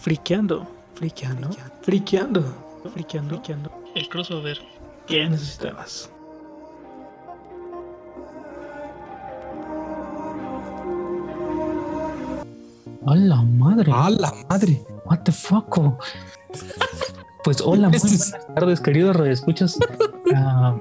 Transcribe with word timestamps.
Friqueando, 0.00 0.66
friqueando, 0.94 1.50
friqueando, 1.82 2.42
friqueando, 2.94 3.34
friqueando. 3.36 3.70
El 3.94 4.08
crossover. 4.08 4.58
¿Qué 5.06 5.28
necesitabas? 5.28 6.10
¡A 13.06 13.14
la 13.16 13.42
madre! 13.42 13.90
¡A 13.94 14.10
la 14.10 14.32
madre! 14.48 14.80
What 15.06 15.20
the 15.24 15.32
fuck? 15.32 15.78
Pues 17.42 17.60
hola, 17.60 17.88
muy 17.88 17.98
buenas 17.98 18.12
es- 18.12 18.36
tardes, 18.54 18.80
queridos 18.80 19.16
radioescuchas. 19.16 19.78
Ah, 20.32 20.76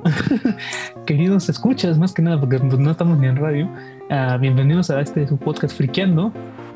queridos 1.08 1.50
escuchas, 1.50 1.98
más 1.98 2.14
que 2.14 2.22
nada, 2.22 2.40
porque 2.40 2.60
pues, 2.60 2.78
no 2.78 2.92
estamos 2.92 3.18
ni 3.18 3.26
en 3.26 3.36
radio. 3.36 3.68
Ah, 4.12 4.38
bienvenidos 4.40 4.92
a 4.92 5.02
este 5.02 5.28
su 5.28 5.38
podcast 5.38 5.76
Friqueando. 5.76 6.32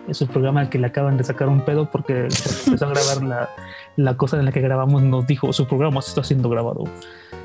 Es 0.08 0.20
un 0.22 0.28
programa 0.28 0.60
al 0.62 0.70
que 0.70 0.78
le 0.80 0.88
acaban 0.88 1.16
de 1.18 1.24
sacar 1.24 1.48
un 1.48 1.62
pedo 1.64 1.90
porque 1.90 2.24
empezó 2.66 2.86
a 2.86 2.90
grabar 2.90 3.24
la, 3.24 3.50
la 3.96 4.18
cosa 4.18 4.38
en 4.38 4.46
la 4.46 4.52
que 4.52 4.60
grabamos. 4.60 5.02
Nos 5.02 5.26
dijo 5.26 5.52
su 5.54 5.66
programa 5.66 6.02
se 6.02 6.10
está 6.10 6.24
siendo 6.24 6.50
grabado. 6.50 6.84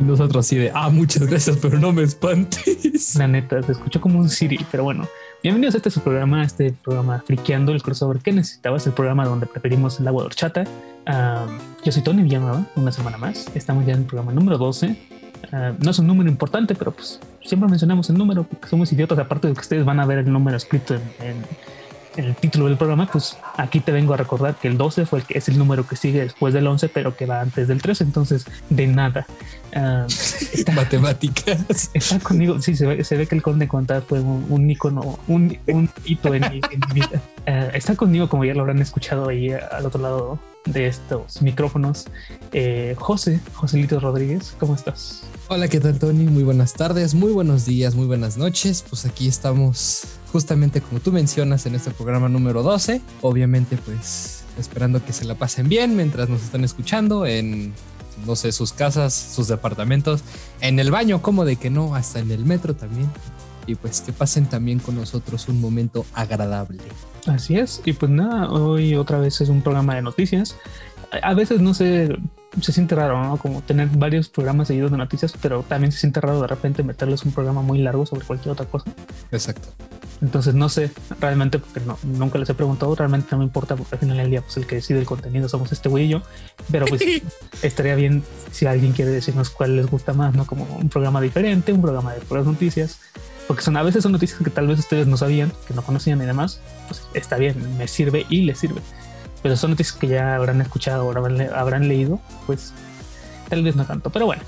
Y 0.01 0.03
nosotros 0.05 0.45
así 0.45 0.57
de, 0.57 0.73
ah, 0.75 0.91
muchas 0.91 1.25
gracias, 1.27 1.57
pero 1.63 1.79
no 1.79 1.93
me 1.93 2.03
espantes. 2.03 3.15
La 3.17 3.29
neta, 3.29 3.63
se 3.63 3.73
escuchó 3.73 4.01
como 4.01 4.19
un 4.19 4.29
Siri, 4.29 4.59
pero 4.71 4.83
bueno. 4.85 5.07
Bienvenidos 5.43 5.75
a 5.75 5.79
este 5.79 5.91
su 5.91 6.01
programa, 6.01 6.43
este 6.43 6.73
programa 6.73 7.23
Friqueando, 7.25 7.71
el 7.73 7.81
crossover 7.83 8.19
que 8.19 8.33
necesitabas, 8.33 8.85
el 8.89 8.93
programa 8.93 9.25
donde 9.25 9.47
preferimos 9.47 10.01
el 10.01 10.09
agua 10.09 10.23
de 10.25 10.27
horchata. 10.27 10.65
Ah, 11.07 11.47
yo 11.85 11.93
soy 11.93 12.03
Tony 12.03 12.23
Villanueva, 12.23 12.65
una 12.75 12.91
semana 12.91 13.19
más. 13.19 13.47
Estamos 13.55 13.87
ya 13.87 13.93
en 13.95 14.01
el 14.01 14.05
programa 14.07 14.33
número 14.33 14.59
12. 14.59 14.97
Ah, 15.53 15.73
no 15.79 15.93
es 15.93 15.99
un 16.01 16.09
número 16.09 16.29
importante, 16.29 16.75
pero 16.75 16.91
pues 16.91 17.21
siempre 17.45 17.69
mencionamos 17.69 18.11
el 18.11 18.19
número 18.19 18.43
porque 18.43 18.67
somos 18.67 18.93
idiotas. 18.93 19.17
Aparte 19.21 19.47
de 19.47 19.55
que 19.55 19.61
ustedes 19.61 19.85
van 19.85 20.01
a 20.01 20.07
ver 20.07 20.19
el 20.19 20.33
número 20.33 20.57
escrito 20.57 20.95
en, 20.97 21.03
en- 21.21 21.37
en 21.37 21.78
el 22.17 22.35
título 22.35 22.67
del 22.67 22.77
programa, 22.77 23.09
pues 23.11 23.37
aquí 23.57 23.81
te 23.81 23.93
vengo 23.93 24.15
a 24.15 24.17
recordar 24.17 24.57
que 24.57 24.69
el 24.69 24.77
12 24.79 25.07
fue 25.07 25.21
el 25.21 25.25
que 25.25 25.39
es 25.39 25.49
el 25.49 25.59
número 25.59 25.87
que 25.87 25.97
sigue 25.97 26.21
después 26.23 26.53
del 26.55 26.67
11, 26.67 26.89
pero 26.89 27.17
que 27.17 27.27
va 27.27 27.41
antes 27.41 27.69
del 27.69 27.81
13. 27.83 28.05
Entonces, 28.05 28.45
de 28.71 28.87
nada. 28.87 29.27
Ah, 29.75 30.07
está- 30.09 30.73
Matemáticas. 30.79 31.91
Está 31.95 32.19
conmigo, 32.21 32.61
sí, 32.63 32.75
se 32.77 32.87
ve, 32.87 33.05
se 33.05 33.17
ve 33.17 33.27
que 33.27 33.35
el 33.35 33.43
conde 33.43 33.69
contar 33.69 34.03
fue 34.03 34.21
un, 34.21 34.47
un 34.49 34.71
icono, 34.71 35.19
un, 35.29 35.57
un 35.67 35.91
hito 36.05 36.35
en 36.35 36.43
mi, 36.51 36.61
en 36.71 36.81
mi 36.89 37.01
vida. 37.01 37.23
Eh, 37.47 37.71
está 37.75 37.95
conmigo, 37.95 38.29
como 38.29 38.45
ya 38.45 38.55
lo 38.55 38.61
habrán 38.63 38.81
escuchado 38.81 39.29
ahí 39.29 39.51
al 39.53 39.87
otro 39.87 40.01
lado 40.01 40.39
de 40.65 40.87
estos 40.87 41.41
micrófonos, 41.41 42.07
eh, 42.53 42.95
José, 42.99 43.41
Joselito 43.55 44.01
Rodríguez, 44.01 44.55
¿cómo 44.59 44.75
estás? 44.75 45.23
Hola, 45.49 45.69
¿qué 45.69 45.81
tal, 45.81 45.99
Tony? 45.99 46.25
Muy 46.25 46.43
buenas 46.43 46.75
tardes, 46.75 47.15
muy 47.15 47.33
buenos 47.33 47.65
días, 47.65 47.95
muy 47.95 48.07
buenas 48.07 48.37
noches. 48.37 48.85
Pues 48.87 49.07
aquí 49.07 49.29
estamos, 49.29 50.03
justamente 50.33 50.81
como 50.81 51.01
tú 51.01 51.13
mencionas, 51.13 51.67
en 51.67 51.75
este 51.75 51.91
programa 51.91 52.29
número 52.29 52.63
12. 52.63 53.01
Obviamente, 53.23 53.77
pues 53.77 54.45
esperando 54.59 55.05
que 55.05 55.13
se 55.13 55.25
la 55.25 55.35
pasen 55.35 55.69
bien 55.69 55.97
mientras 55.97 56.29
nos 56.29 56.43
están 56.43 56.65
escuchando 56.65 57.27
en, 57.27 57.73
no 58.27 58.37
sé, 58.37 58.53
sus 58.53 58.73
casas, 58.73 59.15
sus 59.15 59.49
departamentos, 59.49 60.23
en 60.61 60.79
el 60.79 60.91
baño, 60.91 61.23
como 61.23 61.45
de 61.45 61.57
que 61.57 61.71
no, 61.71 61.95
hasta 61.95 62.19
en 62.19 62.31
el 62.31 62.45
metro 62.45 62.75
también. 62.75 63.11
Y 63.67 63.75
pues 63.75 64.01
que 64.01 64.13
pasen 64.13 64.47
también 64.47 64.79
con 64.79 64.97
nosotros 64.97 65.49
un 65.49 65.61
momento 65.61 66.07
agradable. 66.15 66.83
Así 67.27 67.57
es, 67.57 67.83
y 67.85 67.93
pues 67.93 68.11
nada, 68.11 68.51
hoy 68.51 68.95
otra 68.95 69.19
vez 69.19 69.41
es 69.41 69.51
un 69.51 69.61
programa 69.61 69.95
de 69.95 70.03
noticias. 70.03 70.57
A 71.13 71.31
a 71.31 71.35
veces 71.35 71.61
no 71.61 71.75
sé, 71.75 72.17
se 72.61 72.73
siente 72.73 72.95
raro, 72.95 73.23
¿no? 73.23 73.37
Como 73.37 73.63
tener 73.63 73.89
varios 73.89 74.29
programas 74.29 74.69
seguidos 74.69 74.91
de 74.91 74.97
noticias, 74.97 75.35
pero 75.41 75.63
también 75.63 75.93
se 75.93 75.99
siente 75.99 76.21
raro 76.21 76.41
de 76.41 76.47
repente 76.47 76.83
meterles 76.83 77.25
un 77.25 77.33
programa 77.33 77.63
muy 77.63 77.79
largo 77.79 78.07
sobre 78.07 78.27
cualquier 78.27 78.53
otra 78.53 78.67
cosa. 78.67 78.91
Exacto. 79.31 79.69
Entonces 80.21 80.55
no 80.55 80.69
sé 80.69 80.91
realmente 81.21 81.59
porque 81.61 81.81
no, 81.81 81.97
nunca 82.03 82.39
les 82.39 82.49
he 82.51 82.55
preguntado, 82.55 82.95
realmente 82.97 83.29
no 83.31 83.39
me 83.39 83.45
importa 83.45 83.77
porque 83.77 83.95
al 83.95 84.01
final 84.01 84.17
del 84.17 84.31
día 84.31 84.43
pues 84.43 84.57
el 84.57 84.67
que 84.67 84.75
decide 84.77 84.99
el 84.99 85.07
contenido 85.07 85.49
somos 85.49 85.71
este 85.71 85.89
güey 85.89 86.07
y 86.07 86.09
yo, 86.09 86.23
pero 86.73 86.87
pues 86.87 87.01
estaría 87.63 87.95
bien 87.95 88.25
si 88.51 88.67
alguien 88.67 88.93
quiere 88.93 89.11
decirnos 89.13 89.51
cuál 89.51 89.77
les 89.77 89.87
gusta 89.87 90.13
más, 90.15 90.35
¿no? 90.35 90.45
Como 90.45 90.65
un 90.77 90.89
programa 90.89 91.21
diferente, 91.21 91.73
un 91.73 91.83
programa 91.83 92.15
de 92.15 92.21
puras 92.21 92.47
noticias, 92.47 92.99
porque 93.47 93.63
son 93.63 93.77
a 93.77 93.83
veces 93.83 94.03
son 94.03 94.11
noticias 94.13 94.41
que 94.43 94.51
tal 94.51 94.67
vez 94.67 94.79
ustedes 94.81 95.07
no 95.07 95.17
sabían, 95.17 95.53
que 95.69 95.75
no 95.75 95.83
conocían 95.83 96.21
y 96.21 96.27
demás, 96.27 96.61
pues 96.89 97.03
está 97.15 97.37
bien, 97.37 97.79
me 97.79 97.87
sirve 97.87 98.27
y 98.29 98.43
les 98.43 98.59
sirve, 98.59 98.81
pero 99.43 99.57
son 99.57 99.71
noticias 99.71 99.97
que 99.97 100.09
ya 100.09 100.35
habrán 100.35 100.61
escuchado 100.61 101.07
o 101.07 101.17
habrán, 101.17 101.39
le- 101.39 101.49
habrán 101.55 101.87
leído, 101.87 102.21
pues 102.47 102.73
tal 103.49 103.63
vez 103.63 103.77
no 103.77 103.85
tanto, 103.87 104.11
pero 104.11 104.27
bueno. 104.27 104.43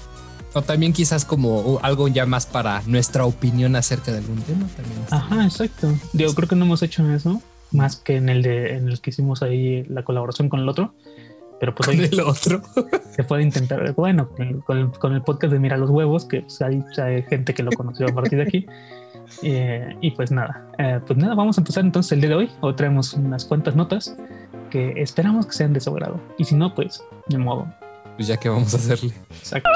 O 0.52 0.62
también 0.62 0.92
quizás 0.92 1.24
como 1.24 1.60
uh, 1.60 1.78
algo 1.82 2.08
ya 2.08 2.26
más 2.26 2.46
para 2.46 2.82
nuestra 2.86 3.24
opinión 3.24 3.76
acerca 3.76 4.10
de 4.10 4.18
algún 4.18 4.40
tema. 4.42 4.66
También 4.76 5.00
Ajá, 5.10 5.44
exacto. 5.44 5.92
Digo, 6.12 6.34
creo 6.34 6.48
que 6.48 6.56
no 6.56 6.64
hemos 6.64 6.82
hecho 6.82 7.08
eso 7.12 7.40
más 7.72 7.94
que 7.96 8.16
en 8.16 8.28
el 8.28 8.42
de 8.42 8.74
en 8.74 8.88
el 8.88 9.00
que 9.00 9.10
hicimos 9.10 9.42
ahí 9.42 9.84
la 9.84 10.02
colaboración 10.02 10.48
con 10.48 10.60
el 10.60 10.68
otro. 10.68 10.92
Pero 11.60 11.74
pues 11.74 11.88
hoy 11.88 12.00
el 12.10 12.20
otro. 12.20 12.62
se 13.14 13.22
puede 13.22 13.42
intentar, 13.42 13.92
bueno, 13.92 14.30
con 14.30 14.46
el, 14.48 14.64
con 14.64 14.78
el- 14.78 14.90
con 14.90 15.12
el 15.14 15.22
podcast 15.22 15.52
de 15.52 15.58
Mira 15.58 15.76
los 15.76 15.90
Huevos, 15.90 16.24
que 16.24 16.40
pues, 16.40 16.60
hay, 16.62 16.82
hay 17.00 17.22
gente 17.24 17.52
que 17.54 17.62
lo 17.62 17.70
conoció 17.70 18.06
a 18.08 18.12
partir 18.14 18.38
de 18.38 18.44
aquí. 18.44 18.66
Eh, 19.44 19.96
y 20.00 20.10
pues 20.10 20.32
nada, 20.32 20.66
eh, 20.76 20.98
pues 21.06 21.16
nada, 21.16 21.36
vamos 21.36 21.56
a 21.56 21.60
empezar 21.60 21.84
entonces 21.84 22.10
el 22.10 22.20
día 22.20 22.30
de 22.30 22.34
hoy. 22.34 22.50
Hoy 22.62 22.74
traemos 22.74 23.14
unas 23.14 23.44
cuantas 23.44 23.76
notas 23.76 24.16
que 24.70 24.92
esperamos 24.96 25.46
que 25.46 25.52
sean 25.52 25.72
de 25.72 25.78
su 25.80 25.90
agrado. 25.90 26.20
Y 26.36 26.44
si 26.44 26.56
no, 26.56 26.74
pues 26.74 27.00
de 27.28 27.38
modo. 27.38 27.72
Pues 28.16 28.26
ya 28.26 28.36
que 28.36 28.48
vamos 28.48 28.74
a 28.74 28.78
hacerle. 28.78 29.14
Exacto. 29.38 29.70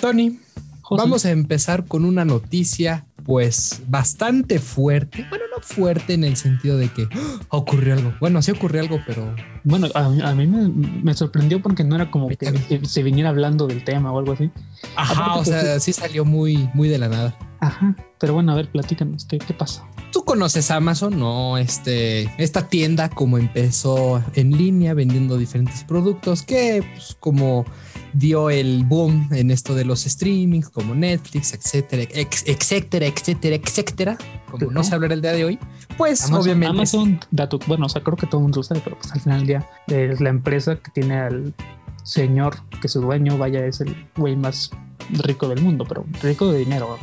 Tony, 0.00 0.38
José, 0.82 1.02
vamos 1.02 1.24
a 1.24 1.30
empezar 1.30 1.84
con 1.86 2.04
una 2.04 2.24
noticia 2.24 3.04
pues 3.24 3.82
bastante 3.88 4.58
fuerte. 4.58 5.26
Bueno, 5.28 5.44
no 5.54 5.60
fuerte 5.62 6.14
en 6.14 6.24
el 6.24 6.36
sentido 6.36 6.78
de 6.78 6.88
que 6.90 7.08
¡ah! 7.12 7.40
ocurrió 7.50 7.92
algo. 7.92 8.14
Bueno, 8.20 8.40
sí 8.40 8.52
ocurrió 8.52 8.80
algo, 8.80 9.00
pero 9.06 9.34
Bueno, 9.64 9.88
a, 9.94 10.08
mí- 10.08 10.22
a 10.22 10.34
mí 10.34 10.46
me, 10.46 10.68
me 11.02 11.12
sorprendió 11.12 11.60
porque 11.60 11.84
no 11.84 11.94
era 11.96 12.10
como 12.10 12.28
que 12.28 12.36
se- 12.68 12.84
se 12.86 13.02
viniera 13.02 13.28
hablando 13.28 13.66
del 13.66 13.84
tema 13.84 14.12
o 14.12 14.18
algo 14.18 14.32
así. 14.32 14.50
ajá, 14.96 15.34
o 15.34 15.44
sea, 15.44 15.78
sí 15.78 15.92
salió 15.92 16.24
muy 16.24 16.70
muy 16.72 16.88
de 16.88 16.96
la 16.98 17.08
nada. 17.08 17.36
Ajá, 17.60 17.94
pero 18.18 18.32
bueno, 18.34 18.52
a 18.52 18.54
ver, 18.54 18.70
platícanos, 18.70 19.26
¿qué, 19.26 19.38
qué 19.38 19.52
pasa? 19.52 19.84
Tú 20.12 20.24
conoces 20.24 20.70
Amazon, 20.70 21.18
¿no? 21.18 21.58
Este, 21.58 22.30
esta 22.42 22.68
tienda 22.68 23.10
como 23.10 23.36
empezó 23.36 24.22
en 24.34 24.56
línea 24.56 24.94
vendiendo 24.94 25.36
diferentes 25.36 25.84
productos 25.84 26.42
que 26.44 26.82
pues, 26.94 27.14
como 27.20 27.66
dio 28.12 28.50
el 28.50 28.84
boom 28.84 29.28
en 29.32 29.50
esto 29.50 29.74
de 29.74 29.84
los 29.84 30.02
streamings 30.04 30.68
como 30.68 30.94
Netflix, 30.94 31.52
etcétera, 31.52 32.02
ex- 32.14 32.44
etcétera, 32.46 33.06
etcétera, 33.06 33.56
etcétera, 33.56 34.18
como 34.50 34.70
no 34.70 34.82
sé 34.84 34.94
hablar 34.94 35.12
el 35.12 35.20
día 35.22 35.32
de 35.32 35.44
hoy, 35.44 35.58
pues 35.96 36.22
Amazon, 36.24 36.40
obviamente 36.42 36.70
Amazon, 36.76 37.20
dato, 37.30 37.58
bueno, 37.66 37.86
o 37.86 37.88
sea, 37.88 38.02
creo 38.02 38.16
que 38.16 38.26
todo 38.26 38.38
el 38.40 38.42
mundo 38.44 38.58
lo 38.58 38.62
sabe, 38.64 38.80
pero 38.82 38.96
pues 38.98 39.12
al 39.12 39.20
final 39.20 39.38
del 39.40 39.46
día 39.46 39.66
es 39.88 40.20
la 40.20 40.30
empresa 40.30 40.76
que 40.76 40.90
tiene 40.90 41.16
al 41.18 41.54
señor, 42.02 42.56
que 42.80 42.88
su 42.88 43.00
dueño, 43.00 43.36
vaya, 43.36 43.64
es 43.66 43.80
el 43.80 43.94
güey 44.16 44.34
más 44.36 44.70
rico 45.10 45.48
del 45.48 45.60
mundo, 45.62 45.84
pero 45.88 46.04
rico 46.22 46.50
de 46.50 46.58
dinero. 46.60 46.98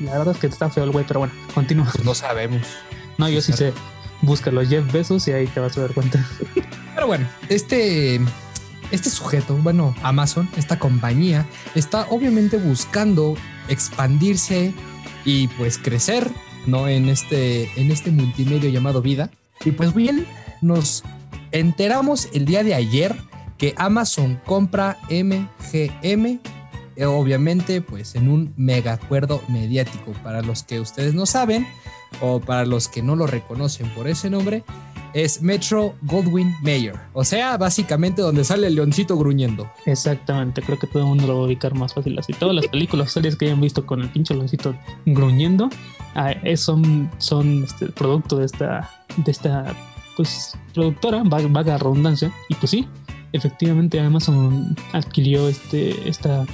La 0.00 0.18
verdad 0.18 0.34
es 0.34 0.40
que 0.40 0.46
está 0.46 0.70
feo 0.70 0.84
el 0.84 0.90
güey, 0.90 1.04
pero 1.06 1.20
bueno, 1.20 1.34
continúa. 1.54 1.88
pues 1.92 2.04
no 2.04 2.14
sabemos. 2.14 2.62
No, 3.18 3.28
yo 3.28 3.40
sí 3.40 3.52
sé. 3.52 3.72
Búscalo, 4.22 4.64
Jeff 4.66 4.90
Bezos, 4.92 5.28
y 5.28 5.32
ahí 5.32 5.46
te 5.46 5.60
vas 5.60 5.76
a 5.76 5.82
dar 5.82 5.92
cuenta. 5.92 6.26
Pero 6.94 7.06
bueno, 7.06 7.26
este, 7.50 8.18
este 8.90 9.10
sujeto, 9.10 9.56
bueno, 9.56 9.94
Amazon, 10.02 10.48
esta 10.56 10.78
compañía, 10.78 11.46
está 11.74 12.06
obviamente 12.10 12.56
buscando 12.56 13.36
expandirse 13.68 14.72
y 15.24 15.48
pues 15.48 15.78
crecer, 15.78 16.30
¿no? 16.66 16.88
En 16.88 17.08
este, 17.08 17.70
en 17.80 17.90
este 17.90 18.10
multimedio 18.10 18.70
llamado 18.70 19.02
vida. 19.02 19.30
Y 19.64 19.72
pues 19.72 19.94
bien, 19.94 20.26
nos 20.62 21.02
enteramos 21.52 22.28
el 22.32 22.44
día 22.44 22.62
de 22.62 22.74
ayer 22.74 23.16
que 23.58 23.74
Amazon 23.76 24.40
compra 24.44 24.98
MGM, 25.10 26.40
eh, 26.96 27.04
obviamente 27.06 27.80
pues 27.80 28.14
en 28.14 28.28
un 28.28 28.54
mega 28.56 28.92
acuerdo 28.92 29.42
mediático. 29.48 30.12
Para 30.22 30.42
los 30.42 30.62
que 30.62 30.80
ustedes 30.80 31.14
no 31.14 31.26
saben 31.26 31.66
o 32.20 32.40
para 32.40 32.64
los 32.64 32.88
que 32.88 33.02
no 33.02 33.16
lo 33.16 33.26
reconocen 33.26 33.88
por 33.94 34.08
ese 34.08 34.30
nombre, 34.30 34.64
es 35.16 35.40
Metro 35.40 35.94
Goldwyn 36.02 36.54
Mayer. 36.62 36.94
O 37.14 37.24
sea, 37.24 37.56
básicamente 37.56 38.20
donde 38.20 38.44
sale 38.44 38.66
el 38.66 38.74
leoncito 38.74 39.16
gruñendo. 39.16 39.70
Exactamente, 39.86 40.60
creo 40.60 40.78
que 40.78 40.86
todo 40.86 41.04
el 41.04 41.08
mundo 41.08 41.26
lo 41.26 41.36
va 41.38 41.42
a 41.44 41.46
ubicar 41.46 41.74
más 41.74 41.94
fácil 41.94 42.18
así. 42.18 42.34
Todas 42.34 42.54
las 42.54 42.66
películas, 42.66 43.12
series 43.12 43.34
que 43.34 43.46
hayan 43.46 43.60
visto 43.62 43.86
con 43.86 44.02
el 44.02 44.10
pinche 44.10 44.34
loncito 44.34 44.76
gruñendo, 45.06 45.70
ah, 46.14 46.34
son, 46.56 47.10
son 47.16 47.64
este, 47.64 47.86
producto 47.86 48.36
de 48.36 48.44
esta, 48.44 48.90
de 49.16 49.30
esta 49.32 49.74
pues, 50.18 50.52
productora, 50.74 51.22
va- 51.22 51.40
vaga 51.48 51.78
redundancia. 51.78 52.30
Y 52.50 52.54
pues 52.56 52.70
sí, 52.70 52.86
efectivamente 53.32 53.98
Amazon 53.98 54.76
adquirió 54.92 55.48
este, 55.48 56.08
esta 56.08 56.44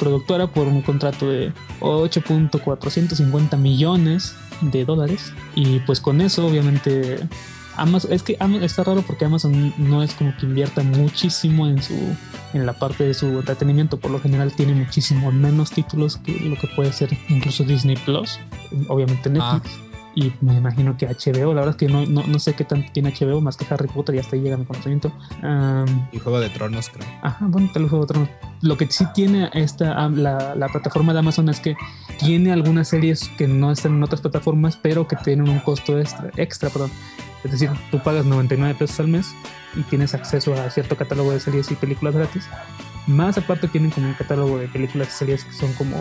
productora 0.00 0.48
por 0.48 0.66
un 0.66 0.82
contrato 0.82 1.28
de 1.30 1.52
8.450 1.78 3.56
millones 3.56 4.34
de 4.62 4.84
dólares. 4.84 5.32
Y 5.54 5.78
pues 5.80 6.00
con 6.00 6.20
eso, 6.20 6.46
obviamente, 6.46 7.20
Amazon, 7.76 8.12
es 8.12 8.22
que 8.22 8.36
Ama- 8.40 8.64
está 8.64 8.84
raro 8.84 9.02
porque 9.02 9.24
Amazon 9.24 9.72
no 9.78 10.02
es 10.02 10.14
como 10.14 10.36
que 10.36 10.46
invierta 10.46 10.82
muchísimo 10.82 11.66
en 11.66 11.82
su 11.82 11.94
en 12.52 12.66
la 12.66 12.72
parte 12.72 13.04
de 13.04 13.14
su 13.14 13.26
entretenimiento. 13.26 13.98
Por 13.98 14.10
lo 14.10 14.20
general 14.20 14.52
tiene 14.52 14.74
muchísimo 14.74 15.30
menos 15.32 15.70
títulos 15.70 16.16
que 16.18 16.32
lo 16.40 16.56
que 16.56 16.66
puede 16.68 16.92
ser 16.92 17.16
incluso 17.28 17.64
Disney 17.64 17.96
Plus, 17.96 18.38
obviamente 18.88 19.30
Netflix. 19.30 19.70
y 20.14 20.32
me 20.40 20.56
imagino 20.56 20.96
que 20.96 21.06
HBO, 21.06 21.54
la 21.54 21.60
verdad 21.60 21.70
es 21.70 21.76
que 21.76 21.88
no, 21.88 22.04
no, 22.04 22.24
no 22.26 22.38
sé 22.40 22.54
qué 22.54 22.64
tanto 22.64 22.90
tiene 22.92 23.14
HBO, 23.18 23.40
más 23.40 23.56
que 23.56 23.64
Harry 23.72 23.86
Potter, 23.86 24.16
y 24.16 24.18
hasta 24.18 24.34
ahí 24.34 24.42
llega 24.42 24.56
mi 24.56 24.64
conocimiento. 24.64 25.12
Um, 25.42 26.08
y 26.12 26.18
Juego 26.18 26.40
de 26.40 26.48
Tronos, 26.50 26.88
creo. 26.88 27.06
Ajá, 27.22 27.46
bueno, 27.48 27.70
tal 27.72 27.82
vez 27.82 27.90
Juego 27.90 28.06
de 28.06 28.12
Tronos. 28.12 28.28
Lo 28.60 28.76
que 28.76 28.86
sí 28.90 29.06
tiene 29.14 29.50
esta, 29.54 30.08
la, 30.08 30.54
la, 30.56 30.68
plataforma 30.68 31.12
de 31.12 31.20
Amazon 31.20 31.48
es 31.48 31.60
que 31.60 31.76
tiene 32.18 32.52
algunas 32.52 32.88
series 32.88 33.28
que 33.38 33.46
no 33.46 33.70
están 33.70 33.94
en 33.94 34.02
otras 34.02 34.20
plataformas, 34.20 34.76
pero 34.76 35.06
que 35.06 35.16
tienen 35.16 35.48
un 35.48 35.60
costo 35.60 35.98
extra, 35.98 36.30
extra 36.36 36.70
perdón. 36.70 36.90
Es 37.44 37.52
decir, 37.52 37.70
tú 37.90 38.02
pagas 38.02 38.24
99 38.24 38.74
pesos 38.74 39.00
al 39.00 39.08
mes 39.08 39.34
y 39.74 39.82
tienes 39.82 40.14
acceso 40.14 40.54
a 40.54 40.70
cierto 40.70 40.96
catálogo 40.96 41.32
de 41.32 41.40
series 41.40 41.70
y 41.70 41.74
películas 41.74 42.14
gratis. 42.14 42.48
Más 43.06 43.38
aparte 43.38 43.68
tienen 43.68 43.90
como 43.90 44.08
un 44.08 44.14
catálogo 44.14 44.58
de 44.58 44.68
películas 44.68 45.08
y 45.08 45.12
series 45.12 45.44
que 45.44 45.52
son 45.52 45.72
como 45.74 45.96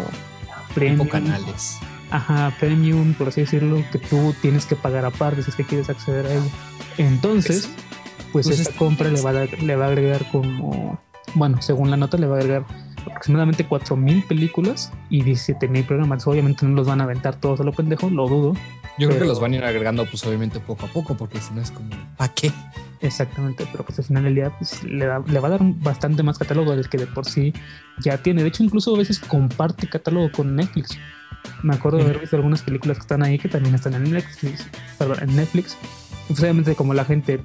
premium. 0.74 1.07
canales 1.07 1.80
ajá, 2.12 2.53
premium, 2.59 3.13
por 3.13 3.30
así 3.30 3.41
decirlo, 3.41 3.83
que 3.91 4.00
tú 4.00 4.33
tienes 4.41 4.65
que 4.65 4.75
pagar 4.75 5.06
aparte 5.06 5.44
si 5.44 5.50
es 5.50 5.56
que 5.56 5.63
quieres 5.63 5.89
acceder 5.89 6.25
a 6.25 6.33
ello. 6.33 6.50
Entonces, 6.97 7.69
pues, 8.31 8.47
pues 8.47 8.59
esta 8.59 8.77
compra 8.77 9.09
le 9.09 9.21
va, 9.21 9.31
a, 9.31 9.45
le 9.45 9.75
va 9.75 9.86
a 9.86 9.88
agregar 9.89 10.25
como, 10.31 11.00
bueno, 11.36 11.62
según 11.62 11.89
la 11.91 11.97
nota, 11.97 12.18
le 12.18 12.27
va 12.27 12.38
a 12.38 12.39
agregar 12.39 12.65
aproximadamente 13.06 13.68
4.000 13.68 14.27
películas 14.27 14.91
y 15.09 15.24
17.000 15.24 15.86
programas. 15.86 16.27
Obviamente 16.27 16.65
no 16.65 16.75
los 16.75 16.88
van 16.88 17.01
a 17.01 17.06
aventar 17.06 17.36
todos 17.39 17.59
a 17.59 17.63
lo 17.63 17.71
pendejo, 17.71 18.09
lo 18.09 18.27
dudo. 18.27 18.53
Yo 19.00 19.07
creo 19.07 19.19
que 19.19 19.25
los 19.25 19.40
van 19.40 19.54
a 19.54 19.56
ir 19.56 19.63
agregando, 19.63 20.06
pues 20.06 20.25
obviamente 20.25 20.60
poco 20.60 20.86
a 20.86 20.90
poco, 20.90 21.16
porque 21.16 21.40
si 21.40 21.54
no 21.54 21.62
es 21.62 21.72
como, 21.72 21.90
¿para 22.18 22.34
qué? 22.34 22.51
Exactamente, 23.01 23.66
pero 23.72 23.86
pues 23.86 23.98
al 24.00 24.06
final 24.06 24.24
del 24.25 24.36
día 24.36 24.51
pues, 24.57 24.84
le, 24.84 25.06
le 25.06 25.40
va 25.40 25.48
a 25.48 25.51
dar 25.51 25.62
bastante 25.63 26.22
más 26.22 26.38
catálogo 26.38 26.75
del 26.75 26.90
que 26.90 26.98
de 26.98 27.07
por 27.07 27.25
sí 27.25 27.54
ya 28.01 28.18
tiene. 28.18 28.42
De 28.42 28.50
hecho, 28.50 28.63
incluso 28.63 28.94
a 28.94 28.98
veces 28.98 29.19
comparte 29.19 29.88
catálogo 29.88 30.31
con 30.31 30.56
Netflix. 30.56 30.98
Me 31.63 31.75
acuerdo 31.75 32.00
de 32.00 32.04
haber 32.06 32.19
visto 32.19 32.36
algunas 32.36 32.62
películas 32.62 32.98
que 32.98 33.01
están 33.01 33.24
ahí 33.24 33.40
que 33.40 33.48
también 33.48 33.74
están 33.74 33.94
en 33.94 34.12
Netflix. 34.12 34.68
Perdón, 34.98 35.18
en 35.22 35.36
Netflix. 35.36 35.78
Pues, 36.28 36.40
obviamente 36.42 36.75
como 36.75 36.94
la 36.94 37.06
gente 37.06 37.42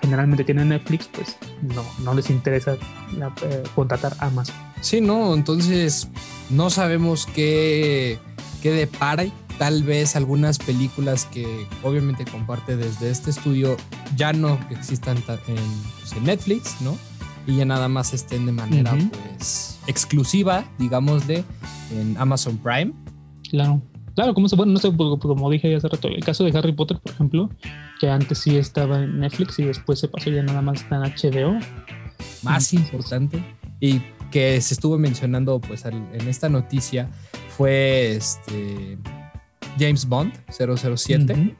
generalmente 0.00 0.44
tiene 0.44 0.64
Netflix, 0.64 1.08
pues 1.12 1.36
no, 1.60 1.84
no 2.02 2.14
les 2.14 2.30
interesa 2.30 2.72
eh, 2.72 3.62
contratar 3.74 4.14
a 4.18 4.30
más. 4.30 4.50
Sí, 4.80 5.02
no, 5.02 5.34
entonces 5.34 6.08
no 6.48 6.70
sabemos 6.70 7.26
qué, 7.26 8.18
qué 8.62 8.70
depara. 8.70 9.24
Tal 9.58 9.82
vez 9.82 10.16
algunas 10.16 10.58
películas 10.58 11.26
que 11.26 11.66
obviamente 11.82 12.24
comparte 12.24 12.76
desde 12.76 13.10
este 13.10 13.30
estudio 13.30 13.76
ya 14.16 14.32
no 14.32 14.58
existan 14.70 15.16
en, 15.18 15.56
pues, 16.00 16.12
en 16.16 16.24
Netflix, 16.24 16.80
¿no? 16.80 16.98
Y 17.46 17.56
ya 17.56 17.64
nada 17.64 17.88
más 17.88 18.14
estén 18.14 18.46
de 18.46 18.52
manera 18.52 18.96
pues 19.12 19.78
exclusiva, 19.86 20.64
digámosle, 20.78 21.44
en 21.92 22.16
Amazon 22.18 22.56
Prime 22.56 22.92
Claro. 23.50 23.82
Claro, 24.14 24.32
como 24.32 24.48
se 24.48 24.56
bueno, 24.56 24.72
no 24.72 24.78
sé, 24.78 24.90
pues, 24.92 25.20
como 25.20 25.50
dije 25.50 25.74
hace 25.74 25.88
rato, 25.88 26.08
el 26.08 26.24
caso 26.24 26.44
de 26.44 26.56
Harry 26.56 26.72
Potter, 26.72 26.98
por 27.00 27.12
ejemplo, 27.12 27.50
que 28.00 28.08
antes 28.08 28.38
sí 28.38 28.56
estaba 28.56 29.02
en 29.02 29.20
Netflix 29.20 29.58
y 29.58 29.64
después 29.64 29.98
se 29.98 30.08
pasó 30.08 30.30
ya 30.30 30.42
nada 30.42 30.62
más 30.62 30.82
está 30.82 30.96
en 30.96 31.02
HBO. 31.02 31.58
Más 32.42 32.72
importante 32.74 33.42
y 33.80 34.00
que 34.30 34.60
se 34.60 34.74
estuvo 34.74 34.98
mencionando 34.98 35.60
pues 35.60 35.84
en 35.84 36.28
esta 36.28 36.48
noticia 36.48 37.10
fue 37.56 38.16
este 38.16 38.98
James 39.78 40.08
Bond 40.08 40.32
007, 40.48 41.56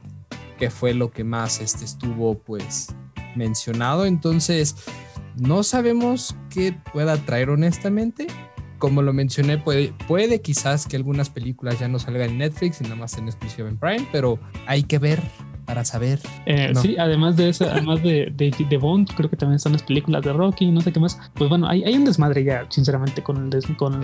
que 0.57 0.69
fue 0.69 0.93
lo 0.93 1.11
que 1.11 1.23
más 1.23 1.61
este 1.61 1.85
estuvo 1.85 2.37
pues 2.37 2.95
mencionado, 3.35 4.05
entonces 4.05 4.75
no 5.37 5.63
sabemos 5.63 6.35
qué 6.49 6.77
pueda 6.93 7.17
traer 7.17 7.49
honestamente, 7.49 8.27
como 8.77 9.01
lo 9.01 9.13
mencioné, 9.13 9.57
puede, 9.57 9.93
puede 10.07 10.41
quizás 10.41 10.85
que 10.85 10.95
algunas 10.95 11.29
películas 11.29 11.79
ya 11.79 11.87
no 11.87 11.99
salgan 11.99 12.31
en 12.31 12.37
Netflix 12.39 12.81
y 12.81 12.83
nada 12.83 12.95
más 12.95 13.17
en 13.17 13.25
exclusiva 13.25 13.67
en 13.67 13.77
Prime, 13.77 14.07
pero 14.11 14.39
hay 14.67 14.83
que 14.83 14.99
ver 14.99 15.21
para 15.65 15.83
saber. 15.83 16.19
Eh, 16.45 16.71
sí, 16.81 16.95
además 16.97 17.35
de 17.35 17.49
eso, 17.49 17.65
además 17.69 18.01
de, 18.03 18.31
de, 18.35 18.77
Bond, 18.77 19.09
creo 19.15 19.29
que 19.29 19.35
también 19.35 19.57
están 19.57 19.73
las 19.73 19.83
películas 19.83 20.23
de 20.23 20.31
Rocky 20.31 20.71
no 20.71 20.81
sé 20.81 20.93
qué 20.93 20.99
más. 20.99 21.19
Pues 21.33 21.49
bueno, 21.49 21.67
hay, 21.67 21.83
hay 21.83 21.95
un 21.95 22.05
desmadre 22.05 22.43
ya, 22.43 22.65
sinceramente, 22.69 23.23
con, 23.23 23.51
el, 23.51 23.77
con 23.77 23.99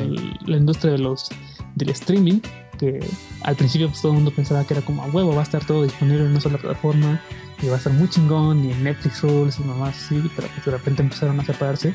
la 0.46 0.58
industria 0.58 0.94
de 0.94 1.00
los, 1.00 1.30
del 1.76 1.90
streaming, 1.90 2.40
que 2.82 3.00
al 3.44 3.56
principio 3.56 3.88
pues, 3.88 4.02
todo 4.02 4.12
el 4.12 4.16
mundo 4.18 4.32
pensaba 4.32 4.66
que 4.66 4.74
era 4.74 4.84
como 4.84 5.04
a 5.04 5.06
huevo, 5.06 5.36
va 5.36 5.42
a 5.42 5.44
estar 5.44 5.64
todo 5.64 5.84
disponible 5.84 6.24
en 6.24 6.32
una 6.32 6.42
sola 6.42 6.58
plataforma 6.58 7.22
y 7.62 7.68
va 7.68 7.76
a 7.76 7.78
estar 7.78 7.94
muy 7.94 8.10
chingón 8.10 8.66
y 8.66 8.72
en 8.72 8.84
Netflix 8.84 9.22
Rules 9.22 9.60
y 9.60 9.64
mamás 9.64 9.96
sí, 9.96 10.20
pero 10.36 10.48
pues 10.48 10.66
de 10.66 10.72
repente 10.72 11.04
empezaron 11.04 11.40
a 11.40 11.46
separarse 11.46 11.94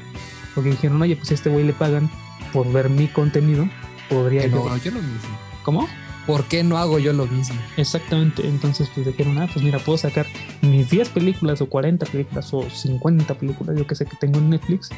porque 0.54 0.70
dijeron, 0.70 1.02
oye, 1.02 1.16
pues 1.16 1.32
a 1.32 1.34
este 1.34 1.50
güey 1.50 1.64
le 1.64 1.72
pagan 1.72 2.08
por 2.52 2.72
ver 2.72 2.88
mi 2.88 3.08
contenido, 3.08 3.68
podría 4.08 4.46
no, 4.46 4.76
yo... 4.78 4.92
lo 4.92 5.02
mismo. 5.02 5.38
¿Cómo? 5.64 5.88
¿Por 6.24 6.44
qué 6.44 6.62
no 6.62 6.78
hago 6.78 7.00
yo 7.00 7.12
lo 7.12 7.26
mismo? 7.26 7.56
Exactamente, 7.76 8.46
entonces 8.46 8.88
pues 8.94 9.06
dijeron, 9.06 9.38
ah, 9.38 9.48
pues 9.52 9.64
mira, 9.64 9.80
puedo 9.80 9.98
sacar 9.98 10.26
mis 10.62 10.88
10 10.88 11.08
películas 11.08 11.60
o 11.60 11.66
40 11.66 12.06
películas 12.06 12.54
o 12.54 12.70
50 12.70 13.34
películas, 13.34 13.76
yo 13.76 13.86
que 13.88 13.96
sé 13.96 14.06
que 14.06 14.16
tengo 14.16 14.38
en 14.38 14.50
Netflix, 14.50 14.90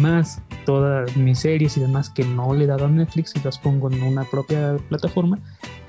más 0.00 0.42
todas 0.64 1.16
mis 1.16 1.38
series 1.38 1.76
y 1.76 1.80
demás 1.80 2.10
que 2.10 2.24
no 2.24 2.54
le 2.54 2.64
he 2.64 2.66
dado 2.66 2.86
a 2.86 2.88
Netflix 2.88 3.34
y 3.36 3.40
las 3.40 3.58
pongo 3.58 3.90
en 3.90 4.02
una 4.02 4.24
propia 4.24 4.76
plataforma 4.88 5.38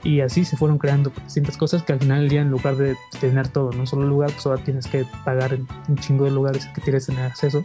y 0.03 0.19
así 0.19 0.43
se 0.43 0.57
fueron 0.57 0.77
creando 0.77 1.11
distintas 1.23 1.57
cosas 1.57 1.83
que 1.83 1.93
al 1.93 1.99
final 1.99 2.21
del 2.21 2.29
día 2.29 2.41
en 2.41 2.49
lugar 2.49 2.75
de 2.75 2.95
tener 3.19 3.47
todo 3.47 3.71
en 3.71 3.79
un 3.79 3.87
solo 3.87 4.05
lugar, 4.05 4.31
pues 4.31 4.45
ahora 4.45 4.63
tienes 4.63 4.87
que 4.87 5.05
pagar 5.23 5.53
en 5.53 5.67
un 5.87 5.97
chingo 5.97 6.25
de 6.25 6.31
lugares 6.31 6.65
que 6.67 6.81
quieres 6.81 7.05
tener 7.05 7.23
acceso 7.23 7.63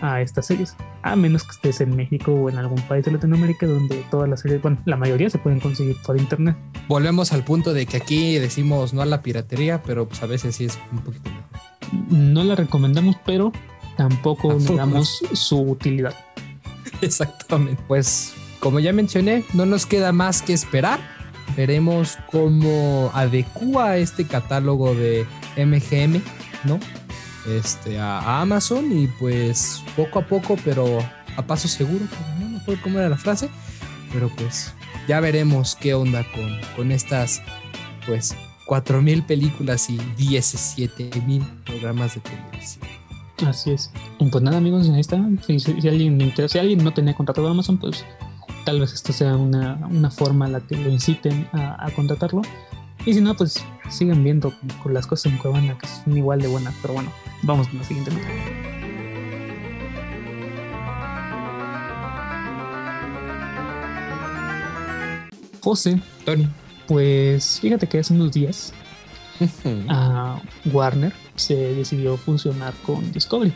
a 0.00 0.20
estas 0.20 0.46
series, 0.46 0.76
a 1.02 1.16
menos 1.16 1.44
que 1.44 1.52
estés 1.52 1.80
en 1.80 1.96
México 1.96 2.32
o 2.32 2.48
en 2.48 2.58
algún 2.58 2.80
país 2.82 3.04
de 3.04 3.12
Latinoamérica 3.12 3.66
donde 3.66 4.04
todas 4.10 4.28
las 4.28 4.40
series, 4.40 4.60
bueno, 4.60 4.78
la 4.84 4.96
mayoría 4.96 5.30
se 5.30 5.38
pueden 5.38 5.60
conseguir 5.60 5.96
por 6.04 6.18
internet. 6.18 6.56
Volvemos 6.88 7.32
al 7.32 7.44
punto 7.44 7.72
de 7.72 7.86
que 7.86 7.96
aquí 7.96 8.38
decimos 8.38 8.92
no 8.92 9.02
a 9.02 9.06
la 9.06 9.22
piratería, 9.22 9.82
pero 9.82 10.06
pues 10.06 10.22
a 10.22 10.26
veces 10.26 10.56
sí 10.56 10.66
es 10.66 10.78
un 10.92 10.98
poquito. 10.98 11.30
No 12.10 12.44
la 12.44 12.54
recomendamos, 12.54 13.16
pero 13.24 13.52
tampoco 13.96 14.54
negamos 14.54 15.20
su 15.32 15.60
utilidad. 15.60 16.14
Exactamente. 17.00 17.82
Pues 17.86 18.34
como 18.60 18.80
ya 18.80 18.92
mencioné, 18.92 19.44
no 19.52 19.66
nos 19.66 19.86
queda 19.86 20.12
más 20.12 20.42
que 20.42 20.52
esperar. 20.52 21.00
Veremos 21.56 22.18
cómo 22.30 23.10
adecua 23.14 23.98
este 23.98 24.26
catálogo 24.26 24.94
de 24.94 25.26
MGM, 25.56 26.22
¿no? 26.64 26.80
este, 27.46 27.98
a, 27.98 28.40
Amazon 28.40 28.90
y 28.96 29.06
pues 29.06 29.82
poco 29.96 30.18
a 30.20 30.26
poco, 30.26 30.56
pero 30.64 30.98
a 31.36 31.46
paso 31.46 31.68
seguro, 31.68 32.04
no 32.38 32.48
me 32.48 32.58
acuerdo 32.58 32.82
cómo 32.82 32.98
era 32.98 33.08
la 33.08 33.16
frase, 33.16 33.48
pero 34.12 34.28
pues 34.36 34.72
ya 35.08 35.20
veremos 35.20 35.76
qué 35.76 35.94
onda 35.94 36.24
con, 36.32 36.58
con 36.76 36.92
estas 36.92 37.42
pues 38.06 38.34
4.000 38.66 39.26
películas 39.26 39.90
y 39.90 39.98
17.000 39.98 41.64
programas 41.64 42.14
de 42.14 42.20
televisión. 42.20 43.03
Así 43.46 43.72
es. 43.72 43.90
pues 44.18 44.42
nada 44.42 44.58
amigos, 44.58 44.88
ahí 44.88 45.00
está. 45.00 45.22
Si, 45.46 45.60
si, 45.60 45.88
alguien 45.88 46.20
interesa, 46.20 46.54
si 46.54 46.58
alguien 46.58 46.82
no 46.82 46.92
tenía 46.92 47.14
contratado 47.14 47.48
Amazon, 47.48 47.78
pues 47.78 48.04
tal 48.64 48.80
vez 48.80 48.92
esto 48.92 49.12
sea 49.12 49.36
una, 49.36 49.86
una 49.90 50.10
forma 50.10 50.46
en 50.46 50.52
la 50.52 50.60
que 50.60 50.76
lo 50.76 50.90
inciten 50.90 51.48
a, 51.52 51.84
a 51.84 51.90
contratarlo. 51.90 52.42
Y 53.06 53.12
si 53.12 53.20
no, 53.20 53.34
pues 53.34 53.62
sigan 53.90 54.24
viendo 54.24 54.52
con 54.82 54.94
las 54.94 55.06
cosas 55.06 55.32
en 55.32 55.38
Cuevana, 55.38 55.76
que 55.78 55.86
son 55.86 56.16
igual 56.16 56.40
de 56.40 56.48
buenas. 56.48 56.74
Pero 56.80 56.94
bueno, 56.94 57.12
vamos 57.42 57.68
con 57.68 57.78
la 57.78 57.84
siguiente 57.84 58.10
nota. 58.12 58.26
José, 65.60 65.98
Tony, 66.26 66.46
pues 66.86 67.58
fíjate 67.60 67.86
que 67.86 67.98
hace 67.98 68.12
unos 68.12 68.32
días 68.32 68.74
a 69.88 70.40
Warner 70.72 71.12
se 71.36 71.54
decidió 71.74 72.16
funcionar 72.16 72.74
con 72.86 73.12
Discovery. 73.12 73.52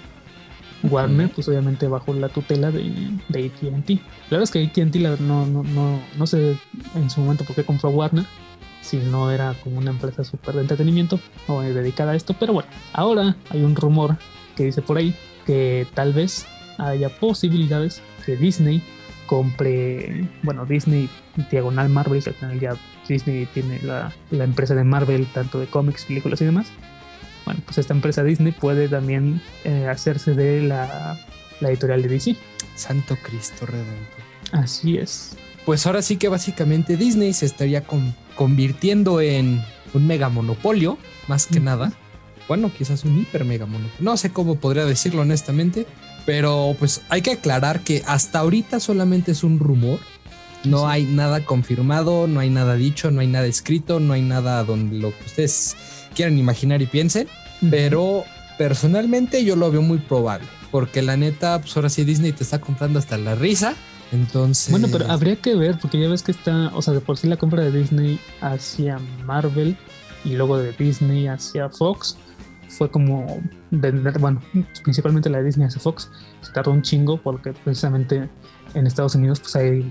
Warner, 0.84 1.30
pues 1.30 1.48
obviamente 1.48 1.88
bajo 1.88 2.14
la 2.14 2.28
tutela 2.28 2.70
de, 2.70 3.10
de 3.28 3.46
ATT. 3.46 3.90
La 4.30 4.38
verdad 4.38 4.42
es 4.44 4.50
que 4.50 4.64
ATT 4.64 5.20
no, 5.20 5.44
no, 5.46 5.64
no, 5.64 6.00
no 6.16 6.26
sé 6.26 6.56
en 6.94 7.10
su 7.10 7.20
momento 7.20 7.44
por 7.44 7.56
qué 7.56 7.64
compró 7.64 7.90
Warner, 7.90 8.24
si 8.80 8.98
no 8.98 9.30
era 9.30 9.54
como 9.64 9.78
una 9.78 9.90
empresa 9.90 10.22
súper 10.24 10.54
de 10.54 10.62
entretenimiento 10.62 11.18
o 11.48 11.62
dedicada 11.62 12.12
a 12.12 12.16
esto. 12.16 12.34
Pero 12.38 12.52
bueno, 12.52 12.68
ahora 12.92 13.36
hay 13.50 13.62
un 13.62 13.74
rumor 13.74 14.16
que 14.56 14.64
dice 14.64 14.82
por 14.82 14.98
ahí 14.98 15.14
que 15.46 15.86
tal 15.94 16.12
vez 16.12 16.46
haya 16.78 17.08
posibilidades 17.08 18.02
que 18.24 18.36
Disney 18.36 18.82
compre, 19.26 20.28
bueno, 20.42 20.64
Disney 20.64 21.08
diagonal 21.50 21.88
Marvel, 21.88 22.22
que 22.22 22.30
al 22.30 22.36
final 22.36 22.60
ya 22.60 22.76
Disney 23.08 23.46
tiene 23.46 23.80
la, 23.82 24.12
la, 24.30 24.44
empresa 24.44 24.74
de 24.74 24.84
Marvel, 24.84 25.26
tanto 25.32 25.58
de 25.58 25.66
cómics, 25.66 26.04
películas 26.04 26.40
y 26.40 26.44
demás. 26.44 26.68
Bueno, 27.44 27.60
pues 27.64 27.78
esta 27.78 27.94
empresa 27.94 28.22
Disney 28.22 28.52
puede 28.52 28.88
también 28.88 29.40
eh, 29.64 29.86
hacerse 29.88 30.34
de 30.34 30.62
la, 30.62 31.18
la 31.60 31.68
editorial 31.70 32.02
de 32.02 32.08
DC. 32.08 32.36
Santo 32.74 33.16
Cristo 33.22 33.66
Redentor. 33.66 33.96
Así 34.52 34.98
es 34.98 35.36
pues 35.68 35.84
ahora 35.84 36.00
sí 36.00 36.16
que 36.16 36.28
básicamente 36.28 36.96
Disney 36.96 37.34
se 37.34 37.44
estaría 37.44 37.84
convirtiendo 38.36 39.20
en 39.20 39.62
un 39.92 40.06
mega 40.06 40.30
monopolio, 40.30 40.96
más 41.26 41.46
que 41.46 41.60
nada. 41.60 41.92
Bueno, 42.48 42.72
quizás 42.72 43.04
un 43.04 43.18
hiper 43.18 43.44
mega 43.44 43.66
monopolio. 43.66 43.94
No 44.00 44.16
sé 44.16 44.32
cómo 44.32 44.54
podría 44.54 44.86
decirlo 44.86 45.20
honestamente, 45.20 45.86
pero 46.24 46.74
pues 46.78 47.02
hay 47.10 47.20
que 47.20 47.32
aclarar 47.32 47.80
que 47.80 48.02
hasta 48.06 48.38
ahorita 48.38 48.80
solamente 48.80 49.32
es 49.32 49.44
un 49.44 49.58
rumor. 49.58 50.00
No 50.64 50.88
hay 50.88 51.04
nada 51.04 51.44
confirmado, 51.44 52.26
no 52.26 52.40
hay 52.40 52.50
nada 52.50 52.74
dicho, 52.74 53.10
no 53.10 53.20
hay 53.20 53.26
nada 53.26 53.46
escrito, 53.46 54.00
no 54.00 54.12
hay 54.12 54.22
nada 54.22 54.64
donde 54.64 54.98
lo 54.98 55.16
que 55.16 55.24
ustedes 55.24 55.76
quieran 56.14 56.38
imaginar 56.38 56.82
y 56.82 56.86
piensen. 56.86 57.28
Pero 57.70 58.24
personalmente 58.56 59.44
yo 59.44 59.56
lo 59.56 59.70
veo 59.70 59.82
muy 59.82 59.98
probable. 59.98 60.46
Porque 60.70 61.00
la 61.00 61.16
neta, 61.16 61.60
pues 61.60 61.76
ahora 61.76 61.88
sí 61.88 62.04
Disney 62.04 62.32
te 62.32 62.42
está 62.42 62.60
comprando 62.60 62.98
hasta 62.98 63.16
la 63.16 63.34
risa. 63.34 63.74
Entonces. 64.12 64.70
Bueno, 64.70 64.88
pero 64.90 65.10
habría 65.10 65.36
que 65.36 65.54
ver, 65.54 65.78
porque 65.80 66.00
ya 66.00 66.08
ves 66.08 66.22
que 66.22 66.32
está, 66.32 66.70
o 66.74 66.82
sea, 66.82 66.94
de 66.94 67.00
por 67.00 67.16
sí 67.16 67.26
la 67.28 67.36
compra 67.36 67.62
de 67.62 67.72
Disney 67.72 68.18
hacia 68.40 68.98
Marvel 69.24 69.76
y 70.24 70.30
luego 70.30 70.58
de 70.58 70.72
Disney 70.72 71.26
hacia 71.26 71.68
Fox 71.68 72.16
fue 72.68 72.90
como 72.90 73.40
vender, 73.70 74.18
bueno, 74.18 74.42
principalmente 74.82 75.30
la 75.30 75.38
de 75.38 75.44
Disney 75.44 75.66
hacia 75.66 75.80
Fox, 75.80 76.10
se 76.42 76.52
tardó 76.52 76.70
un 76.70 76.82
chingo 76.82 77.20
porque 77.20 77.52
precisamente 77.52 78.28
en 78.74 78.86
Estados 78.86 79.14
Unidos 79.14 79.40
pues 79.40 79.56
hay 79.56 79.90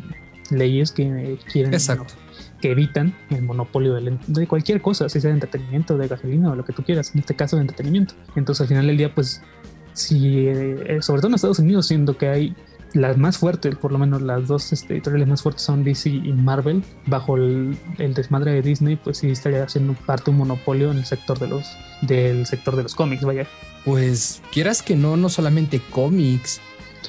leyes 0.52 0.92
que 0.92 1.38
quieren 1.52 1.74
Exacto. 1.74 2.14
que 2.62 2.72
evitan 2.72 3.16
el 3.30 3.44
monopolio 3.44 3.94
de, 3.94 4.18
de, 4.28 4.48
cualquier 4.48 4.82
cosa, 4.82 5.10
si 5.10 5.22
sea 5.22 5.30
de 5.30 5.36
entretenimiento, 5.36 5.98
de 5.98 6.08
gasolina 6.08 6.52
o 6.52 6.56
lo 6.56 6.66
que 6.66 6.74
tú 6.74 6.84
quieras, 6.84 7.12
en 7.14 7.20
este 7.20 7.36
caso 7.36 7.56
de 7.56 7.64
entretenimiento. 7.64 8.16
Entonces 8.36 8.62
al 8.62 8.68
final 8.68 8.88
del 8.88 8.98
día 8.98 9.14
pues 9.14 9.42
si 9.94 10.48
eh, 10.48 11.00
sobre 11.02 11.22
todo 11.22 11.30
en 11.30 11.36
Estados 11.36 11.60
Unidos 11.60 11.88
siendo 11.88 12.18
que 12.18 12.28
hay 12.28 12.56
las 12.94 13.18
más 13.18 13.38
fuertes, 13.38 13.76
por 13.76 13.92
lo 13.92 13.98
menos 13.98 14.22
las 14.22 14.48
dos 14.48 14.72
este, 14.72 14.94
editoriales 14.94 15.28
más 15.28 15.42
fuertes 15.42 15.64
son 15.64 15.84
DC 15.84 16.10
y 16.10 16.34
Marvel, 16.34 16.84
bajo 17.06 17.36
el, 17.36 17.78
el, 17.98 18.14
desmadre 18.14 18.52
de 18.54 18.62
Disney, 18.62 18.96
pues 18.96 19.18
sí 19.18 19.30
estaría 19.30 19.64
haciendo 19.64 19.94
parte 19.94 20.32
un 20.32 20.38
monopolio 20.38 20.92
en 20.92 20.98
el 20.98 21.06
sector 21.06 21.38
de 21.38 21.48
los 21.48 21.68
del 22.02 22.46
sector 22.46 22.76
de 22.76 22.84
los 22.84 22.96
cómics, 22.96 23.24
vaya. 23.24 23.46
Pues 23.84 24.42
quieras 24.52 24.82
que 24.82 24.96
no, 24.96 25.18
no 25.18 25.30
solamente 25.30 25.82
cómics. 25.92 26.62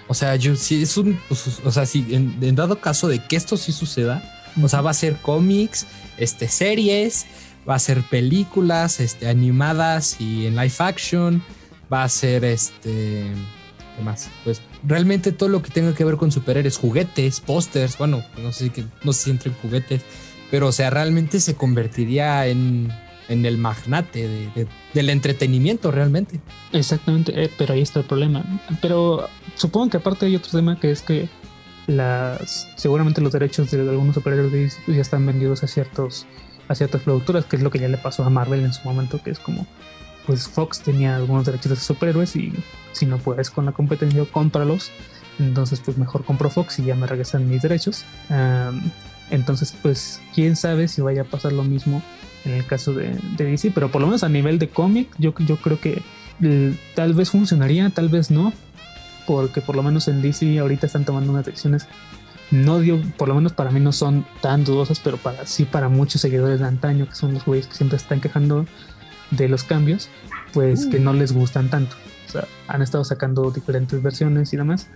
O 0.07 0.14
sea, 0.14 0.37
yo 0.37 0.57
sí 0.57 0.83
es 0.83 0.97
un, 0.97 1.18
pues, 1.28 1.61
o 1.64 1.71
sea, 1.71 1.87
si 1.87 2.07
en, 2.14 2.54
dado 2.54 2.80
caso 2.80 3.09
de 3.09 3.25
que 3.25 3.37
esto 3.37 3.57
sí 3.57 3.73
suceda, 3.73 4.23
o 4.61 4.68
sea, 4.68 4.80
va 4.80 4.90
a 4.90 4.95
ser 4.95 5.16
cómics, 5.16 5.87
este, 6.16 6.49
series, 6.49 7.26
va 7.68 7.75
a 7.75 7.78
ser 7.78 8.02
películas, 8.02 9.00
este, 9.00 9.28
animadas 9.28 10.21
y 10.21 10.47
en 10.47 10.57
live 10.57 10.75
action, 10.78 11.42
va 11.92 12.04
a 12.04 12.09
ser 12.09 12.45
este, 12.45 13.25
¿qué 13.97 14.02
más? 14.02 14.30
Pues 14.45 14.62
realmente 14.83 15.33
todo 15.33 15.49
lo 15.49 15.62
que 15.62 15.71
tenga 15.71 15.95
que 15.95 16.04
ver 16.04 16.16
con 16.16 16.33
superhéroes, 16.33 16.78
juguetes, 16.78 17.40
pósters, 17.40 17.99
bueno, 17.99 18.25
no 18.38 18.52
sé 18.52 18.71
si 18.75 18.85
no 19.04 19.12
sé 19.12 19.25
si 19.25 19.30
entre 19.30 19.52
juguetes, 19.52 20.02
pero 20.50 20.68
o 20.68 20.73
sea, 20.73 20.90
realmente 20.90 21.40
se 21.40 21.54
convertiría 21.54 22.47
en, 22.47 22.90
en 23.29 23.45
el 23.45 23.59
magnate 23.59 24.27
de, 24.27 24.51
de, 24.55 24.67
del 24.95 25.11
entretenimiento 25.11 25.91
realmente. 25.91 26.41
Exactamente, 26.73 27.45
eh, 27.45 27.51
pero 27.57 27.75
ahí 27.75 27.83
está 27.83 28.01
el 28.01 28.07
problema. 28.07 28.45
Pero 28.81 29.29
supongo 29.55 29.91
que 29.91 29.97
aparte 29.99 30.27
hay 30.27 30.37
otro 30.37 30.51
tema 30.51 30.79
que 30.81 30.91
es 30.91 31.03
que 31.03 31.29
las 31.87 32.69
seguramente 32.77 33.21
los 33.21 33.33
derechos 33.33 33.71
de 33.71 33.81
algunos 33.81 34.15
superhéroes 34.15 34.79
ya 34.87 35.01
están 35.01 35.25
vendidos 35.25 35.63
a 35.65 35.67
ciertos 35.67 36.27
a 36.69 36.75
ciertas 36.75 37.01
productoras, 37.01 37.47
que 37.47 37.57
es 37.57 37.63
lo 37.63 37.71
que 37.71 37.79
ya 37.79 37.89
le 37.89 37.97
pasó 37.97 38.25
a 38.25 38.31
Marvel 38.31 38.61
en 38.61 38.75
su 38.75 38.85
momento, 38.85 39.23
que 39.23 39.31
es 39.31 39.39
como 39.39 39.67
pues 40.27 40.47
Fox 40.47 40.81
tenía 40.81 41.17
algunos 41.17 41.47
derechos 41.47 41.71
de 41.71 41.77
superhéroes 41.77 42.37
y 42.37 42.53
si 42.93 43.07
no 43.07 43.17
puedes 43.17 43.49
con 43.49 43.65
la 43.65 43.73
competencia, 43.73 44.23
cómpralos. 44.31 44.91
Entonces, 45.39 45.81
pues 45.83 45.97
mejor 45.97 46.23
compro 46.23 46.51
Fox 46.51 46.79
y 46.81 46.85
ya 46.85 46.95
me 46.95 47.07
regresan 47.07 47.49
mis 47.49 47.63
derechos. 47.63 48.05
Entonces, 49.31 49.75
pues 49.81 50.21
quién 50.35 50.57
sabe 50.57 50.89
si 50.89 51.01
vaya 51.01 51.23
a 51.23 51.25
pasar 51.25 51.53
lo 51.55 51.65
mismo 51.65 52.03
en 52.49 52.55
el 52.55 52.67
caso 52.67 52.93
de, 52.93 53.17
de 53.37 53.45
DC, 53.45 53.71
pero 53.73 53.90
por 53.90 54.00
lo 54.00 54.07
menos 54.07 54.25
a 54.25 54.28
nivel 54.28 54.59
de 54.59 54.69
cómic, 54.69 55.09
yo, 55.19 55.35
yo 55.38 55.57
creo 55.57 55.81
que 55.81 56.02
eh, 56.43 56.75
tal 56.95 57.14
vez 57.14 57.31
funcionaría, 57.31 57.90
tal 57.90 58.09
vez 58.09 58.31
no, 58.31 58.52
porque 59.26 59.61
por 59.61 59.76
lo 59.76 59.83
menos 59.83 60.09
en 60.09 60.23
DC 60.23 60.59
ahorita 60.59 60.87
están 60.87 61.05
tomando 61.05 61.31
unas 61.33 61.45
decisiones. 61.45 61.87
No 62.50 62.81
dio, 62.81 62.99
por 63.19 63.28
lo 63.28 63.35
menos 63.35 63.52
para 63.52 63.71
mí 63.71 63.78
no 63.78 63.93
son 63.93 64.25
tan 64.40 64.64
dudosas, 64.64 65.00
pero 65.00 65.19
para 65.19 65.47
sí 65.47 65.67
para 65.67 65.90
muchos 65.90 66.23
seguidores 66.23 66.61
de 66.61 66.67
antaño, 66.67 67.07
que 67.07 67.14
son 67.14 67.35
los 67.35 67.45
güeyes 67.45 67.67
que 67.67 67.75
siempre 67.75 67.99
están 67.99 68.21
quejando 68.21 68.64
de 69.31 69.49
los 69.49 69.64
cambios, 69.64 70.09
pues 70.55 70.87
uh. 70.87 70.90
que 70.90 70.99
no 70.99 71.12
les 71.12 71.33
gustan 71.33 71.69
tanto. 71.69 71.97
O 72.26 72.31
sea, 72.31 72.47
han 72.67 72.81
estado 72.81 73.05
sacando 73.05 73.50
diferentes 73.50 74.02
versiones 74.02 74.52
y 74.55 74.57
demás. 74.57 74.88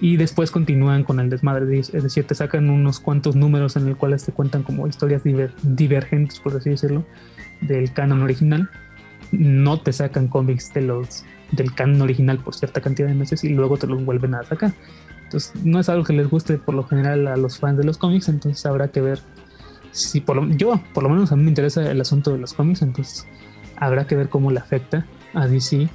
Y 0.00 0.16
después 0.16 0.50
continúan 0.50 1.02
con 1.02 1.18
el 1.18 1.28
desmadre, 1.28 1.78
es 1.78 1.90
decir, 1.90 2.24
te 2.24 2.34
sacan 2.34 2.70
unos 2.70 3.00
cuantos 3.00 3.34
números 3.34 3.76
en 3.76 3.86
los 3.86 3.96
cuales 3.96 4.24
te 4.24 4.32
cuentan 4.32 4.62
como 4.62 4.86
historias 4.86 5.24
diver 5.24 5.52
divergentes, 5.62 6.38
por 6.38 6.56
así 6.56 6.70
decirlo, 6.70 7.04
del 7.60 7.92
canon 7.92 8.22
original. 8.22 8.70
No 9.32 9.80
te 9.80 9.92
sacan 9.92 10.28
cómics 10.28 10.72
de 10.72 10.82
los, 10.82 11.24
del 11.50 11.74
canon 11.74 12.02
original 12.02 12.38
por 12.38 12.54
cierta 12.54 12.80
cantidad 12.80 13.08
de 13.08 13.14
meses 13.14 13.42
y 13.42 13.48
luego 13.48 13.76
te 13.76 13.86
los 13.86 14.04
vuelven 14.04 14.34
a 14.34 14.44
sacar. 14.44 14.72
Entonces, 15.24 15.52
no 15.64 15.80
es 15.80 15.88
algo 15.88 16.04
que 16.04 16.12
les 16.12 16.28
guste 16.28 16.56
por 16.58 16.74
lo 16.74 16.84
general 16.84 17.26
a 17.26 17.36
los 17.36 17.58
fans 17.58 17.76
de 17.76 17.84
los 17.84 17.98
cómics, 17.98 18.28
entonces 18.28 18.64
habrá 18.64 18.88
que 18.88 19.00
ver 19.00 19.20
si 19.90 20.20
por 20.20 20.36
lo, 20.36 20.48
yo, 20.48 20.80
por 20.94 21.02
lo 21.02 21.08
menos 21.08 21.32
a 21.32 21.36
mí 21.36 21.42
me 21.42 21.50
interesa 21.50 21.90
el 21.90 22.00
asunto 22.00 22.32
de 22.32 22.38
los 22.38 22.54
cómics, 22.54 22.82
entonces 22.82 23.26
habrá 23.76 24.06
que 24.06 24.16
ver 24.16 24.28
cómo 24.28 24.50
le 24.50 24.60
afecta 24.60 25.06
a 25.34 25.46
DC 25.46 25.88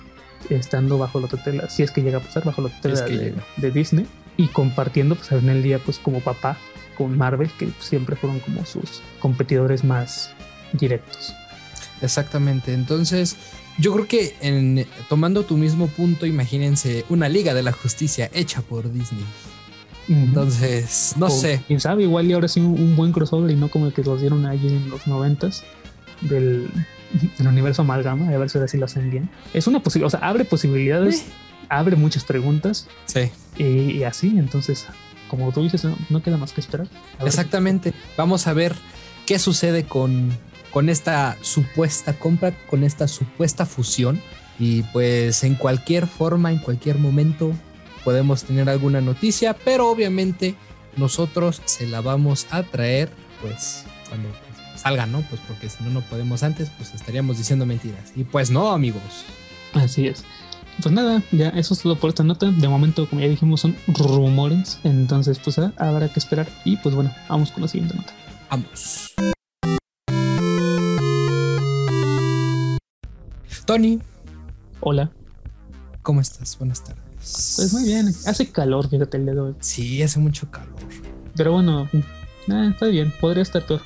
estando 0.50 0.97
bajo 0.97 1.19
la 1.19 1.27
tutela, 1.27 1.69
si 1.69 1.83
es 1.83 1.91
que 1.91 2.01
llega 2.01 2.17
a 2.17 2.21
pasar 2.21 2.43
bajo 2.43 2.62
la 2.62 2.69
tutela 2.69 2.95
es 2.95 3.01
que 3.01 3.17
de, 3.17 3.35
de, 3.57 3.71
Disney 3.71 4.05
y 4.38 4.47
compartiendo 4.47 5.15
pues 5.15 5.31
en 5.31 5.50
el 5.50 5.63
día 5.63 5.79
pues 5.79 6.00
como 6.00 6.19
papá 6.19 6.57
con 6.97 7.17
Marvel 7.17 7.50
que 7.57 7.69
siempre 7.79 8.15
fueron 8.15 8.39
como 8.39 8.65
sus 8.65 9.01
competidores 9.19 9.83
más 9.83 10.31
directos. 10.73 11.33
Exactamente, 12.01 12.73
entonces 12.73 13.38
yo 13.79 13.93
creo 13.93 14.07
que 14.07 14.35
en, 14.41 14.85
tomando 15.09 15.43
tu 15.43 15.57
mismo 15.57 15.88
punto, 15.88 16.25
imagínense 16.25 17.05
una 17.09 17.29
Liga 17.29 17.53
de 17.53 17.63
la 17.63 17.71
Justicia 17.71 18.29
hecha 18.33 18.62
por 18.62 18.91
Disney. 18.91 19.25
Entonces, 20.09 21.13
no 21.17 21.27
o, 21.27 21.29
sé. 21.29 21.63
Quién 21.65 21.79
sabe, 21.79 22.03
igual 22.03 22.27
y 22.27 22.33
ahora 22.33 22.47
sí 22.47 22.59
un, 22.59 22.79
un, 22.79 22.95
buen 22.95 23.13
crossover 23.13 23.50
y 23.50 23.55
no 23.55 23.69
como 23.69 23.88
el 23.88 23.93
que 23.93 24.03
los 24.03 24.19
dieron 24.19 24.45
allí 24.45 24.67
en 24.67 24.89
los 24.89 25.07
noventas 25.07 25.63
del, 26.21 26.69
del 27.38 27.48
universo 27.48 27.84
amalgama, 27.84 28.29
a 28.29 28.38
ver 28.38 28.50
si 28.50 28.58
ahora 28.58 28.67
sí 28.67 28.77
lo 28.77 28.86
hacen 28.86 29.10
bien. 29.10 29.29
Es 29.53 29.67
una 29.67 29.82
posibilidad, 29.82 30.08
o 30.08 30.17
sea, 30.17 30.27
abre 30.27 30.46
posibilidades, 30.46 31.22
eh. 31.22 31.25
abre 31.70 31.96
muchas 31.96 32.24
preguntas. 32.24 32.88
Sí. 33.05 33.32
Y, 33.58 33.91
y, 33.91 34.03
así, 34.03 34.36
entonces, 34.38 34.88
como 35.27 35.51
tú 35.51 35.63
dices, 35.63 35.84
no, 35.84 35.98
no 36.10 36.22
queda 36.24 36.38
más 36.38 36.53
que 36.53 36.62
esperar. 36.62 36.88
Exactamente. 37.25 37.93
Vamos 38.17 38.48
a 38.48 38.53
ver 38.53 38.75
qué 39.25 39.39
sucede 39.39 39.84
con, 39.84 40.32
con 40.72 40.89
esta 40.89 41.38
supuesta 41.41 42.13
compra, 42.13 42.51
con 42.67 42.84
esta 42.84 43.08
supuesta 43.08 43.65
fusión. 43.65 44.20
Y 44.60 44.84
pues 44.84 45.43
en 45.43 45.55
cualquier 45.55 46.08
forma, 46.08 46.51
en 46.51 46.60
cualquier 46.60 46.98
momento, 46.98 47.53
podemos 48.03 48.43
tener 48.43 48.70
alguna 48.70 49.01
noticia, 49.01 49.53
pero 49.53 49.89
obviamente 49.89 50.55
nosotros 50.96 51.62
se 51.65 51.88
la 51.88 52.01
vamos 52.01 52.48
a 52.51 52.63
traer 52.63 53.10
pues 53.41 53.86
cuando 54.10 54.29
salga, 54.84 55.06
¿no? 55.06 55.22
Pues 55.22 55.42
porque 55.48 55.70
si 55.70 55.82
no, 55.84 55.90
no 55.90 56.02
podemos 56.02 56.44
antes, 56.44 56.70
pues 56.78 56.94
estaríamos 56.94 57.38
diciendo 57.38 57.66
mentiras. 57.66 58.12
Y 58.16 58.25
pues 58.25 58.52
no, 58.52 58.72
amigos. 58.72 59.02
Así 59.74 60.08
es. 60.08 60.24
Pues 60.82 60.94
nada, 60.94 61.24
ya 61.32 61.50
eso 61.50 61.74
es 61.74 61.82
todo 61.82 61.96
por 61.98 62.10
esta 62.10 62.24
nota. 62.24 62.52
De 62.52 62.68
momento, 62.68 63.08
como 63.08 63.22
ya 63.22 63.28
dijimos, 63.28 63.62
son 63.62 63.75
rumores. 63.88 64.80
Entonces, 64.84 65.40
pues 65.40 65.58
habrá 65.58 66.10
que 66.10 66.20
esperar. 66.20 66.48
Y 66.66 66.78
pues 66.78 66.96
bueno, 66.96 67.13
vamos 67.30 67.52
con 67.52 67.62
la 67.62 67.70
siguiente 67.70 67.96
nota. 67.96 68.13
Vamos. 68.50 69.13
Tony. 73.66 74.02
Hola. 74.82 75.12
¿Cómo 76.02 76.20
estás? 76.20 76.58
Buenas 76.58 76.84
tardes. 76.84 77.02
Pues 77.56 77.72
muy 77.72 77.86
bien. 77.86 78.13
Hace 78.25 78.52
calor, 78.52 78.90
fíjate 78.90 79.16
el 79.16 79.25
dedo. 79.25 79.56
Sí, 79.62 80.04
hace 80.04 80.20
mucho 80.20 80.52
calor. 80.52 80.75
Pero 81.36 81.54
bueno, 81.54 81.88
eh, 81.94 82.70
está 82.70 82.88
bien. 82.88 83.13
Podría 83.22 83.44
estar 83.44 83.66
peor. 83.66 83.82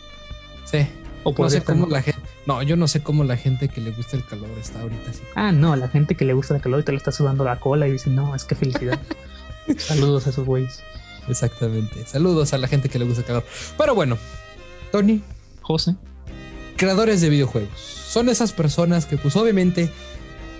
Sí. 0.70 0.88
O 1.24 1.34
no 1.38 1.50
sé 1.50 1.62
cómo 1.62 1.88
la 1.88 2.02
gente. 2.02 2.22
No, 2.46 2.62
yo 2.64 2.78
no 2.78 2.88
sé 2.88 3.02
cómo 3.02 3.24
la 3.24 3.36
gente 3.36 3.68
que 3.68 3.82
le 3.82 3.92
gusta 3.92 4.16
el 4.16 4.26
calor 4.26 4.50
está 4.60 4.82
ahorita 4.82 5.12
así. 5.12 5.22
Ah, 5.36 5.52
no, 5.52 5.76
la 5.76 5.90
gente 5.90 6.16
que 6.16 6.24
le 6.24 6.34
gusta 6.34 6.56
el 6.56 6.62
calor 6.62 6.80
y 6.80 6.84
te 6.84 6.92
lo 6.92 6.98
está 6.98 7.12
sudando 7.12 7.44
la 7.44 7.60
cola 7.60 7.88
y 7.88 7.92
dice, 7.92 8.10
no, 8.10 8.36
es 8.36 8.46
que 8.46 8.56
felicidad. 8.56 9.00
Saludos 9.78 10.28
a 10.28 10.30
esos 10.30 10.46
güeyes. 10.46 10.82
Exactamente. 11.28 12.06
Saludos 12.06 12.54
a 12.54 12.58
la 12.58 12.68
gente 12.68 12.88
que 12.88 13.00
le 13.00 13.06
gusta 13.06 13.22
el 13.22 13.28
calor. 13.28 13.46
Pero 13.78 13.96
bueno, 13.96 14.18
Tony. 14.92 15.22
José. 15.62 15.96
Creadores 16.78 17.20
de 17.20 17.30
videojuegos. 17.30 17.78
Son 17.80 18.30
esas 18.30 18.54
personas 18.54 19.06
que, 19.06 19.18
pues, 19.18 19.36
obviamente, 19.36 19.92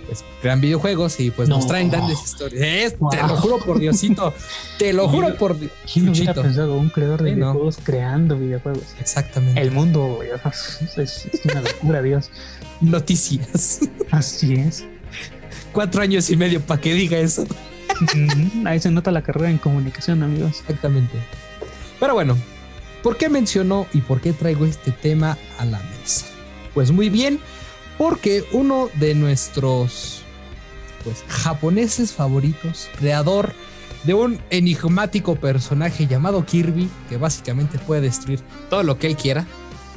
pues, 0.08 0.24
crean 0.40 0.60
videojuegos 0.62 1.20
y 1.20 1.30
pues 1.30 1.50
no. 1.50 1.56
nos 1.56 1.66
traen 1.66 1.90
grandes 1.90 2.22
historias. 2.24 2.98
Wow. 2.98 3.10
Te 3.10 3.18
lo 3.18 3.36
juro 3.36 3.58
por 3.58 3.78
Diosito. 3.78 4.32
te 4.78 4.92
lo 4.94 5.06
juro 5.06 5.36
por 5.36 5.56
¿Quién 5.92 6.06
no 6.06 6.12
hubiera 6.12 6.32
pensado 6.32 6.78
un 6.78 6.88
creador 6.88 7.22
de 7.22 7.30
sí, 7.30 7.34
videojuegos 7.34 7.78
no. 7.78 7.84
creando 7.84 8.38
videojuegos? 8.38 8.84
Exactamente. 8.98 9.60
El 9.60 9.70
mundo 9.70 10.20
es, 10.22 10.80
es 10.96 11.44
una 11.44 11.60
locura, 11.60 12.00
Dios. 12.00 12.30
Noticias. 12.80 13.80
Así 14.10 14.54
es. 14.54 14.86
Cuatro 15.72 16.00
años 16.00 16.30
y 16.30 16.36
medio 16.38 16.62
para 16.62 16.80
que 16.80 16.94
diga 16.94 17.18
eso. 17.18 17.46
Ahí 18.64 18.80
se 18.80 18.90
nota 18.90 19.10
la 19.10 19.22
carrera 19.22 19.50
en 19.50 19.58
comunicación, 19.58 20.22
amigos. 20.22 20.60
Exactamente. 20.60 21.18
Pero 22.00 22.14
bueno, 22.14 22.34
¿por 23.02 23.18
qué 23.18 23.28
mencionó 23.28 23.86
y 23.92 24.00
por 24.00 24.22
qué 24.22 24.32
traigo 24.32 24.64
este 24.64 24.90
tema 24.90 25.36
a 25.58 25.66
la 25.66 25.80
mesa? 26.00 26.24
Pues 26.72 26.92
muy 26.92 27.10
bien, 27.10 27.40
porque 27.98 28.44
uno 28.52 28.88
de 28.94 29.14
nuestros 29.14 30.22
pues, 31.04 31.22
japoneses 31.28 32.12
favoritos, 32.12 32.88
creador 32.98 33.52
de 34.04 34.14
un 34.14 34.40
enigmático 34.50 35.34
personaje 35.36 36.06
llamado 36.06 36.46
Kirby, 36.46 36.88
que 37.08 37.16
básicamente 37.16 37.78
puede 37.78 38.02
destruir 38.02 38.40
todo 38.70 38.84
lo 38.84 38.98
que 38.98 39.06
él 39.08 39.16
quiera. 39.16 39.46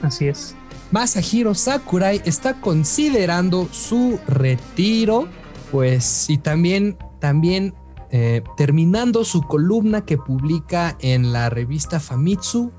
Así 0.02 0.28
es. 0.28 0.56
Masahiro 0.90 1.54
Sakurai 1.56 2.22
está 2.26 2.60
considerando 2.60 3.70
su 3.72 4.20
retiro, 4.28 5.28
pues, 5.72 6.30
y 6.30 6.38
también, 6.38 6.98
también 7.20 7.74
eh, 8.10 8.44
terminando 8.58 9.24
su 9.24 9.44
columna 9.44 10.06
que 10.06 10.18
publica 10.18 10.98
en 11.00 11.32
la 11.32 11.50
revista 11.50 12.02
Famitsu 12.02 12.74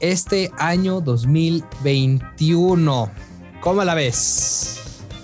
este 0.00 0.50
año 0.58 1.00
2021. 1.00 3.10
¿Cómo 3.60 3.84
la 3.84 3.94
ves? 3.94 4.80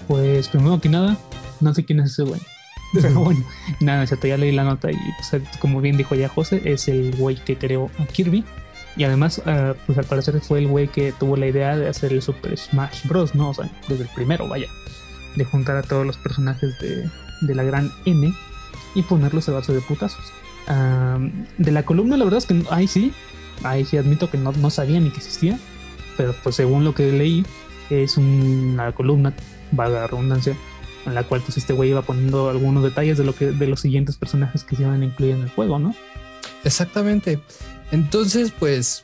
Pues 0.07 0.49
primero 0.49 0.79
que 0.81 0.91
nada, 0.91 1.17
no 1.61 1.73
sé 1.73 1.85
quién 1.85 2.01
es 2.01 2.13
ese 2.13 2.23
güey. 2.25 2.41
Pero 2.93 3.21
bueno, 3.21 3.45
nada, 3.81 4.05
ya 4.05 4.37
leí 4.37 4.53
la 4.53 4.65
nota 4.65 4.91
y 4.91 4.97
pues, 4.97 5.43
como 5.59 5.81
bien 5.81 5.97
dijo 5.97 6.15
ya 6.15 6.29
José, 6.29 6.63
es 6.65 6.89
el 6.89 7.15
güey 7.17 7.37
que 7.37 7.57
creó 7.57 7.91
a 7.99 8.07
Kirby. 8.07 8.45
Y 8.97 9.05
además, 9.05 9.43
ah, 9.45 9.75
pues 9.87 9.99
al 9.99 10.05
parecer 10.05 10.41
fue 10.41 10.59
el 10.61 10.69
güey 10.69 10.89
que 10.89 11.13
tuvo 11.13 11.37
la 11.37 11.47
idea 11.47 11.77
de 11.77 11.89
hacer 11.89 12.13
el 12.13 12.23
Super 12.23 12.57
Smash 12.57 13.07
Bros. 13.07 13.35
¿no? 13.35 13.51
O 13.51 13.55
sea, 13.55 13.71
desde 13.89 14.05
el 14.05 14.11
primero, 14.11 14.49
vaya. 14.49 14.69
De 15.35 15.45
juntar 15.45 15.77
a 15.77 15.83
todos 15.83 16.07
los 16.07 16.17
personajes 16.17 16.79
de, 16.79 17.11
de 17.43 17.55
la 17.55 17.63
gran 17.63 17.93
N 18.05 18.35
y 18.95 19.03
ponerlos 19.03 19.49
a 19.49 19.53
base 19.53 19.73
de 19.73 19.81
putazos. 19.81 20.33
de 21.59 21.73
la 21.73 21.85
columna, 21.85 22.17
la 22.17 22.25
verdad 22.25 22.39
es 22.39 22.47
que 22.47 22.65
ahí 22.71 22.87
sí, 22.87 23.13
ahí 23.63 23.85
sí 23.85 23.99
admito 23.99 24.31
que 24.31 24.39
no, 24.39 24.53
no 24.53 24.71
sabía 24.71 25.01
ni 25.01 25.11
que 25.11 25.19
existía. 25.19 25.59
Pero 26.17 26.35
pues 26.43 26.57
según 26.57 26.85
lo 26.85 26.95
que 26.95 27.13
leí, 27.13 27.45
es 27.91 28.17
una 28.17 28.93
columna, 28.93 29.33
vaga 29.73 30.01
la 30.01 30.07
redundancia, 30.07 30.57
en 31.05 31.15
la 31.15 31.23
cual 31.23 31.41
pues 31.41 31.57
este 31.57 31.73
güey 31.73 31.91
iba 31.91 32.03
poniendo 32.03 32.51
algunos 32.51 32.83
detalles 32.83 33.19
de 33.19 33.25
lo 33.25 33.35
que 33.35 33.47
de 33.47 33.67
los 33.67 33.81
siguientes 33.81 34.17
personajes 34.17 34.65
que 34.65 34.77
se 34.77 34.83
iban 34.83 35.03
a 35.03 35.05
incluir 35.05 35.35
en 35.35 35.43
el 35.43 35.51
juego, 35.51 35.79
¿no? 35.79 35.95
Exactamente. 36.65 37.39
Entonces, 37.93 38.53
pues 38.59 39.03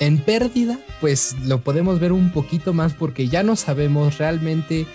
en 0.00 0.18
pérdida, 0.18 0.78
pues 1.00 1.36
lo 1.44 1.60
podemos 1.60 2.00
ver 2.00 2.12
un 2.12 2.32
poquito 2.32 2.72
más 2.72 2.94
porque 2.94 3.28
ya 3.28 3.42
no 3.42 3.56
sabemos 3.56 4.18
realmente 4.18 4.86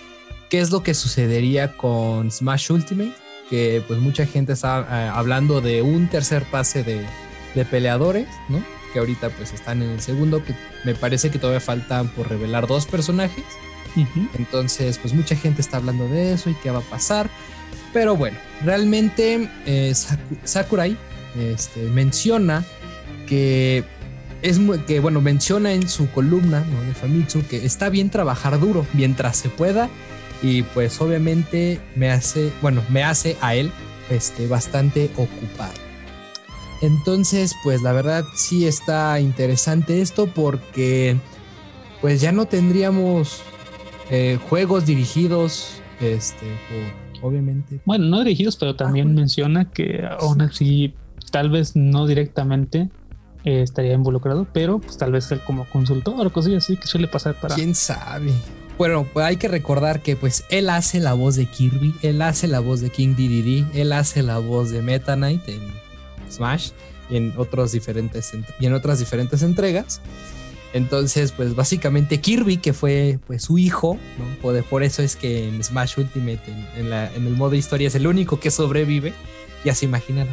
qué 0.48 0.60
es 0.60 0.70
lo 0.70 0.82
que 0.82 0.94
sucedería 0.94 1.76
con 1.76 2.30
Smash 2.30 2.72
Ultimate, 2.72 3.14
que 3.48 3.82
pues 3.86 4.00
mucha 4.00 4.26
gente 4.26 4.52
está 4.52 4.80
eh, 4.80 5.10
hablando 5.12 5.60
de 5.60 5.82
un 5.82 6.08
tercer 6.08 6.44
pase 6.50 6.82
de, 6.82 7.06
de 7.54 7.64
peleadores, 7.64 8.28
¿no? 8.48 8.62
Que 8.92 8.98
ahorita 8.98 9.30
pues 9.30 9.52
están 9.52 9.82
en 9.82 9.90
el 9.90 10.00
segundo, 10.00 10.44
que 10.44 10.54
me 10.84 10.94
parece 10.94 11.30
que 11.30 11.38
todavía 11.38 11.60
faltan 11.60 12.08
por 12.08 12.28
revelar 12.28 12.66
dos 12.66 12.86
personajes. 12.86 13.44
Entonces, 14.38 14.98
pues 14.98 15.14
mucha 15.14 15.34
gente 15.34 15.60
está 15.60 15.78
hablando 15.78 16.06
de 16.08 16.32
eso 16.32 16.50
y 16.50 16.54
qué 16.54 16.70
va 16.70 16.78
a 16.78 16.82
pasar. 16.82 17.28
Pero 17.92 18.16
bueno, 18.16 18.38
realmente 18.64 19.48
eh, 19.66 19.92
Sakurai 20.44 20.96
este, 21.36 21.80
menciona 21.82 22.64
que 23.26 23.84
es 24.42 24.58
que 24.86 25.00
bueno, 25.00 25.20
menciona 25.20 25.72
en 25.72 25.88
su 25.88 26.10
columna 26.10 26.64
de 26.86 26.94
Famitsu 26.94 27.46
que 27.46 27.64
está 27.64 27.90
bien 27.90 28.10
trabajar 28.10 28.58
duro 28.58 28.86
mientras 28.94 29.36
se 29.36 29.48
pueda 29.50 29.90
y 30.42 30.62
pues 30.62 31.00
obviamente 31.00 31.78
me 31.94 32.10
hace, 32.10 32.50
bueno, 32.62 32.82
me 32.88 33.04
hace 33.04 33.36
a 33.40 33.54
él 33.54 33.70
este, 34.08 34.46
bastante 34.46 35.10
ocupado. 35.16 35.89
Entonces, 36.80 37.54
pues 37.62 37.82
la 37.82 37.92
verdad 37.92 38.24
sí 38.34 38.66
está 38.66 39.20
interesante 39.20 40.00
esto 40.00 40.26
porque 40.26 41.18
pues 42.00 42.20
ya 42.20 42.32
no 42.32 42.46
tendríamos 42.46 43.42
eh, 44.10 44.38
juegos 44.48 44.86
dirigidos, 44.86 45.80
este, 46.00 46.46
obviamente. 47.22 47.80
Bueno, 47.84 48.06
no 48.06 48.20
dirigidos, 48.20 48.56
pero 48.56 48.76
también 48.76 49.14
menciona 49.14 49.70
que 49.70 50.04
aún 50.18 50.40
así, 50.40 50.94
tal 51.30 51.50
vez 51.50 51.76
no 51.76 52.06
directamente 52.06 52.88
eh, 53.44 53.62
estaría 53.62 53.92
involucrado, 53.92 54.46
pero 54.52 54.78
pues 54.78 54.96
tal 54.96 55.12
vez 55.12 55.30
él 55.32 55.40
como 55.46 55.66
consultor 55.66 56.26
o 56.26 56.32
cosas 56.32 56.54
así 56.54 56.76
que 56.76 56.86
suele 56.86 57.08
pasar 57.08 57.34
para. 57.34 57.54
Quién 57.54 57.74
sabe. 57.74 58.32
Bueno, 58.78 59.06
pues 59.12 59.26
hay 59.26 59.36
que 59.36 59.48
recordar 59.48 60.00
que 60.00 60.16
pues 60.16 60.44
él 60.48 60.70
hace 60.70 61.00
la 61.00 61.12
voz 61.12 61.36
de 61.36 61.44
Kirby, 61.44 61.94
él 62.00 62.22
hace 62.22 62.48
la 62.48 62.60
voz 62.60 62.80
de 62.80 62.88
King 62.88 63.14
DDD, 63.14 63.76
él 63.78 63.92
hace 63.92 64.22
la 64.22 64.38
voz 64.38 64.70
de 64.70 64.80
Meta 64.80 65.16
Knight 65.16 65.46
en 65.50 65.79
Smash 66.30 66.70
y 67.10 67.16
en 67.16 67.34
otros 67.36 67.72
diferentes 67.72 68.32
y 68.58 68.66
en 68.66 68.74
otras 68.74 68.98
diferentes 68.98 69.42
entregas. 69.42 70.00
Entonces, 70.72 71.32
pues 71.32 71.56
básicamente 71.56 72.20
Kirby, 72.20 72.58
que 72.58 72.72
fue 72.72 73.18
pues 73.26 73.42
su 73.42 73.58
hijo, 73.58 73.98
¿no? 74.18 74.62
por, 74.62 74.82
eso 74.82 75.02
es 75.02 75.16
que 75.16 75.48
en 75.48 75.62
Smash 75.64 75.98
Ultimate, 75.98 76.40
en, 76.76 76.92
el 76.92 77.36
modo 77.36 77.54
historia, 77.56 77.88
es 77.88 77.94
el 77.96 78.06
único 78.06 78.38
que 78.38 78.50
sobrevive. 78.50 79.12
Ya 79.64 79.74
se 79.74 79.86
imaginan. 79.86 80.28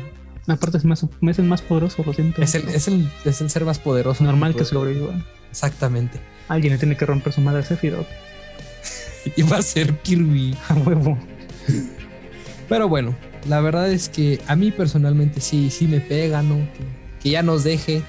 Aparte 0.47 0.77
es, 0.77 0.85
más, 0.85 1.03
es 1.03 1.39
el 1.39 1.45
más 1.45 1.61
poderoso, 1.61 2.03
lo 2.05 2.13
siento. 2.13 2.41
Es 2.41 2.55
el, 2.55 2.69
es 2.69 2.87
el, 2.87 3.09
es 3.25 3.41
el 3.41 3.49
ser 3.49 3.65
más 3.65 3.79
poderoso. 3.79 4.23
Normal 4.23 4.55
que 4.55 4.63
sobreviva. 4.63 5.13
Exactamente. 5.49 6.19
Alguien 6.47 6.73
le 6.73 6.79
tiene 6.79 6.95
que 6.95 7.05
romper 7.05 7.33
su 7.33 7.41
madre 7.41 7.61
a 7.61 7.63
Sephiroth. 7.63 8.07
y 9.35 9.41
va 9.41 9.57
a 9.57 9.61
ser 9.61 9.97
Kirby. 9.99 10.55
A 10.69 10.75
huevo. 10.75 11.17
Pero 12.69 12.87
bueno, 12.87 13.15
la 13.47 13.61
verdad 13.61 13.91
es 13.91 14.09
que 14.09 14.39
a 14.47 14.55
mí 14.55 14.71
personalmente 14.71 15.41
sí, 15.41 15.69
sí 15.69 15.87
me 15.87 15.99
pega, 15.99 16.41
¿no? 16.41 16.55
Que, 16.55 17.23
que 17.23 17.29
ya 17.31 17.43
nos 17.43 17.63
deje 17.63 18.03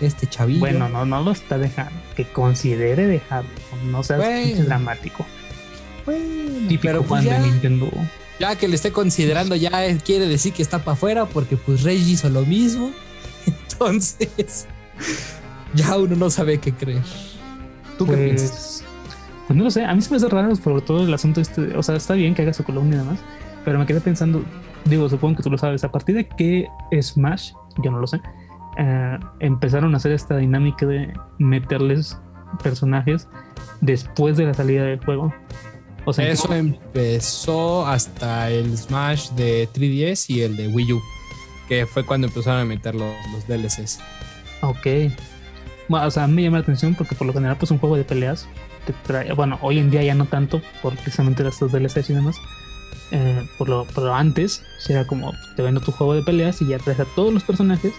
este 0.00 0.26
chavillo. 0.26 0.60
Bueno, 0.60 0.88
no, 0.88 1.04
no 1.04 1.22
lo 1.22 1.30
está 1.32 1.58
dejando. 1.58 1.92
Que 2.16 2.24
considere 2.24 3.06
dejarlo. 3.06 3.50
No 3.86 4.02
seas 4.02 4.64
dramático. 4.64 5.26
Bueno, 6.06 6.68
Típico 6.68 7.02
pues 7.02 7.24
ya, 7.24 7.40
de 7.40 7.48
Nintendo. 7.48 7.90
Ya 8.38 8.56
que 8.56 8.68
le 8.68 8.76
esté 8.76 8.90
considerando, 8.90 9.54
ya 9.54 9.70
quiere 9.98 10.26
decir 10.26 10.52
que 10.52 10.62
está 10.62 10.78
para 10.78 10.92
afuera 10.92 11.26
porque 11.26 11.56
pues 11.56 11.82
Reggie 11.82 12.12
hizo 12.12 12.28
lo 12.28 12.42
mismo. 12.42 12.90
Entonces, 13.46 14.66
ya 15.74 15.96
uno 15.96 16.16
no 16.16 16.30
sabe 16.30 16.58
qué 16.58 16.72
creer. 16.72 17.02
¿Tú 17.98 18.06
qué 18.06 18.12
pues, 18.12 18.24
piensas? 18.24 18.84
Pues 19.46 19.56
no 19.56 19.64
lo 19.64 19.70
sé, 19.70 19.84
a 19.84 19.94
mí 19.94 20.00
se 20.00 20.10
me 20.10 20.16
hace 20.16 20.28
raro 20.28 20.54
sobre 20.56 20.80
todo 20.80 21.04
el 21.04 21.12
asunto 21.12 21.40
este, 21.40 21.76
o 21.76 21.82
sea, 21.82 21.96
está 21.96 22.14
bien 22.14 22.34
que 22.34 22.42
haga 22.42 22.52
su 22.52 22.62
columna 22.62 22.94
y 22.94 22.98
demás, 22.98 23.18
pero 23.64 23.78
me 23.78 23.86
quedé 23.86 24.00
pensando, 24.00 24.44
digo, 24.84 25.08
supongo 25.08 25.36
que 25.36 25.42
tú 25.42 25.50
lo 25.50 25.58
sabes, 25.58 25.84
a 25.84 25.90
partir 25.90 26.14
de 26.14 26.28
qué 26.28 26.68
Smash, 27.00 27.52
yo 27.82 27.90
no 27.90 27.98
lo 27.98 28.06
sé, 28.06 28.20
eh, 28.78 29.18
empezaron 29.40 29.94
a 29.94 29.96
hacer 29.98 30.12
esta 30.12 30.36
dinámica 30.36 30.86
de 30.86 31.12
meterles 31.38 32.18
personajes 32.62 33.28
después 33.80 34.36
de 34.36 34.46
la 34.46 34.54
salida 34.54 34.84
del 34.84 35.04
juego. 35.04 35.32
O 36.04 36.12
sea, 36.12 36.28
eso 36.28 36.52
empezó 36.54 37.86
hasta 37.86 38.50
el 38.50 38.76
Smash 38.76 39.30
de 39.30 39.68
3DS 39.72 40.30
y 40.30 40.42
el 40.42 40.56
de 40.56 40.68
Wii 40.68 40.92
U, 40.94 41.00
que 41.68 41.86
fue 41.86 42.04
cuando 42.04 42.26
empezaron 42.26 42.62
a 42.62 42.64
meter 42.64 42.94
los, 42.94 43.14
los 43.32 43.46
DLCs. 43.46 44.00
Ok. 44.62 45.12
Bueno, 45.88 46.06
o 46.06 46.10
sea, 46.10 46.26
me 46.26 46.42
llama 46.42 46.58
la 46.58 46.62
atención 46.62 46.94
porque 46.94 47.14
por 47.14 47.26
lo 47.26 47.32
general, 47.32 47.56
pues 47.58 47.70
un 47.70 47.78
juego 47.78 47.96
de 47.96 48.04
peleas 48.04 48.48
te 48.86 48.92
trae, 48.92 49.32
bueno, 49.32 49.58
hoy 49.60 49.78
en 49.78 49.90
día 49.90 50.02
ya 50.02 50.14
no 50.14 50.24
tanto, 50.24 50.62
por 50.82 50.94
precisamente 50.94 51.46
estos 51.46 51.72
DLCs 51.72 52.10
y 52.10 52.14
demás. 52.14 52.36
Eh, 53.12 53.44
por 53.58 53.68
lo, 53.68 53.86
pero 53.92 54.14
antes 54.14 54.62
era 54.88 55.04
como 55.04 55.32
te 55.56 55.62
vendo 55.62 55.80
tu 55.80 55.90
juego 55.90 56.14
de 56.14 56.22
peleas 56.22 56.62
y 56.62 56.66
ya 56.66 56.78
traes 56.78 57.00
a 57.00 57.04
todos 57.04 57.34
los 57.34 57.42
personajes 57.42 57.92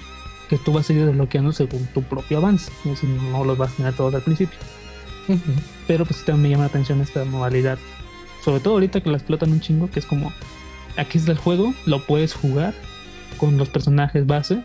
que 0.49 0.57
tú 0.57 0.73
vas 0.73 0.89
a 0.89 0.93
ir 0.93 1.05
desbloqueando 1.05 1.51
según 1.51 1.85
tu 1.87 2.03
propio 2.03 2.37
avance. 2.37 2.71
Es 2.85 3.03
no 3.03 3.43
los 3.43 3.57
vas 3.57 3.73
a 3.73 3.75
tener 3.77 3.93
todos 3.93 4.13
al 4.13 4.21
principio. 4.21 4.57
Pero 5.87 6.05
pues 6.05 6.25
también 6.25 6.41
me 6.41 6.49
llama 6.49 6.63
la 6.63 6.69
atención 6.69 7.01
esta 7.01 7.23
modalidad. 7.25 7.77
Sobre 8.43 8.59
todo 8.59 8.73
ahorita 8.75 9.01
que 9.01 9.09
la 9.09 9.17
explotan 9.17 9.51
un 9.51 9.61
chingo, 9.61 9.89
que 9.89 9.99
es 9.99 10.05
como, 10.05 10.33
aquí 10.97 11.17
está 11.17 11.31
el 11.31 11.37
juego, 11.37 11.73
lo 11.85 12.05
puedes 12.05 12.33
jugar 12.33 12.73
con 13.37 13.57
los 13.57 13.69
personajes 13.69 14.25
base. 14.25 14.63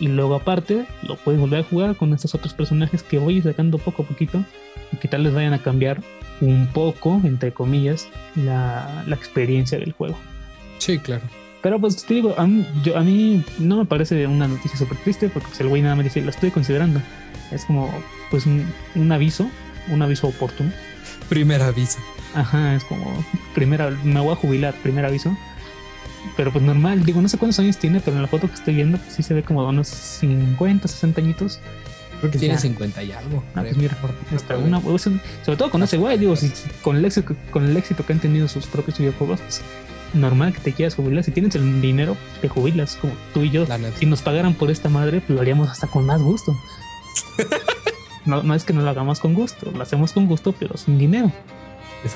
Y 0.00 0.06
luego 0.06 0.36
aparte, 0.36 0.86
lo 1.02 1.16
puedes 1.16 1.40
volver 1.40 1.60
a 1.60 1.64
jugar 1.64 1.96
con 1.96 2.14
estos 2.14 2.34
otros 2.34 2.54
personajes 2.54 3.02
que 3.02 3.18
voy 3.18 3.42
sacando 3.42 3.78
poco 3.78 4.02
a 4.02 4.06
poquito. 4.06 4.44
Y 4.92 4.98
que 4.98 5.08
tal 5.08 5.24
les 5.24 5.34
vayan 5.34 5.52
a 5.52 5.62
cambiar 5.62 6.00
un 6.40 6.68
poco, 6.72 7.20
entre 7.24 7.52
comillas, 7.52 8.08
la, 8.34 9.04
la 9.06 9.14
experiencia 9.14 9.78
del 9.78 9.92
juego. 9.92 10.16
Sí, 10.78 10.98
claro. 10.98 11.22
Pero 11.62 11.80
pues 11.80 12.04
te 12.04 12.14
digo, 12.14 12.34
a 12.38 12.46
mí, 12.46 12.66
yo, 12.84 12.96
a 12.96 13.02
mí 13.02 13.44
no 13.58 13.78
me 13.78 13.84
parece 13.84 14.26
una 14.26 14.46
noticia 14.46 14.78
súper 14.78 14.98
triste 14.98 15.28
porque 15.28 15.48
pues, 15.48 15.60
el 15.60 15.68
güey 15.68 15.82
nada 15.82 15.96
me 15.96 16.04
dice, 16.04 16.20
lo 16.20 16.30
estoy 16.30 16.50
considerando. 16.50 17.00
Es 17.50 17.64
como 17.64 17.92
pues 18.30 18.46
un, 18.46 19.12
aviso, 19.12 19.50
un 19.88 20.02
aviso 20.02 20.28
oportuno. 20.28 20.70
Primer 21.28 21.62
aviso. 21.62 21.98
Ajá, 22.34 22.74
es 22.74 22.84
como, 22.84 23.24
primera, 23.54 23.90
me 24.04 24.20
voy 24.20 24.32
a 24.32 24.36
jubilar, 24.36 24.74
primer 24.82 25.04
aviso. 25.04 25.36
Pero 26.36 26.52
pues 26.52 26.62
normal, 26.62 27.04
digo, 27.04 27.20
no 27.20 27.28
sé 27.28 27.38
cuántos 27.38 27.58
años 27.58 27.78
tiene, 27.78 28.00
pero 28.00 28.16
en 28.16 28.22
la 28.22 28.28
foto 28.28 28.48
que 28.48 28.54
estoy 28.54 28.74
viendo 28.74 28.98
pues, 28.98 29.14
sí 29.14 29.22
se 29.22 29.34
ve 29.34 29.42
como 29.42 29.66
unos 29.66 29.88
50, 29.88 30.86
60 30.86 31.20
añitos. 31.20 31.60
Creo 32.20 32.30
que 32.30 32.38
tiene 32.38 32.58
50 32.58 33.02
y 33.02 33.12
algo. 33.12 33.42
Ah, 33.54 33.62
pues 33.62 33.76
mira, 33.76 33.96
está 34.34 34.56
una, 34.56 34.80
sobre 34.80 35.56
todo 35.56 35.70
con 35.70 35.82
ese 35.82 35.96
güey, 35.96 36.18
digo, 36.18 36.36
si, 36.36 36.52
con, 36.82 36.96
el 36.96 37.04
éxito, 37.04 37.36
con 37.50 37.64
el 37.64 37.76
éxito 37.76 38.04
que 38.04 38.12
han 38.12 38.20
tenido 38.20 38.48
sus 38.48 38.66
propios 38.66 38.98
videojuegos, 38.98 39.40
pues 39.40 39.62
normal 40.14 40.52
que 40.52 40.60
te 40.60 40.72
quieras 40.72 40.94
jubilar. 40.94 41.24
Si 41.24 41.30
tienes 41.30 41.54
el 41.54 41.80
dinero, 41.80 42.16
te 42.40 42.48
jubilas, 42.48 42.96
como 43.00 43.12
tú 43.34 43.42
y 43.42 43.50
yo. 43.50 43.66
Si 43.98 44.06
nos 44.06 44.22
pagaran 44.22 44.54
por 44.54 44.70
esta 44.70 44.88
madre, 44.88 45.20
pues 45.20 45.30
lo 45.30 45.40
haríamos 45.40 45.68
hasta 45.68 45.86
con 45.86 46.06
más 46.06 46.22
gusto. 46.22 46.56
no, 48.24 48.42
no 48.42 48.54
es 48.54 48.64
que 48.64 48.72
no 48.72 48.82
lo 48.82 48.90
hagamos 48.90 49.20
con 49.20 49.34
gusto, 49.34 49.70
lo 49.70 49.82
hacemos 49.82 50.12
con 50.12 50.26
gusto, 50.26 50.52
pero 50.58 50.76
sin 50.76 50.98
dinero. 50.98 51.32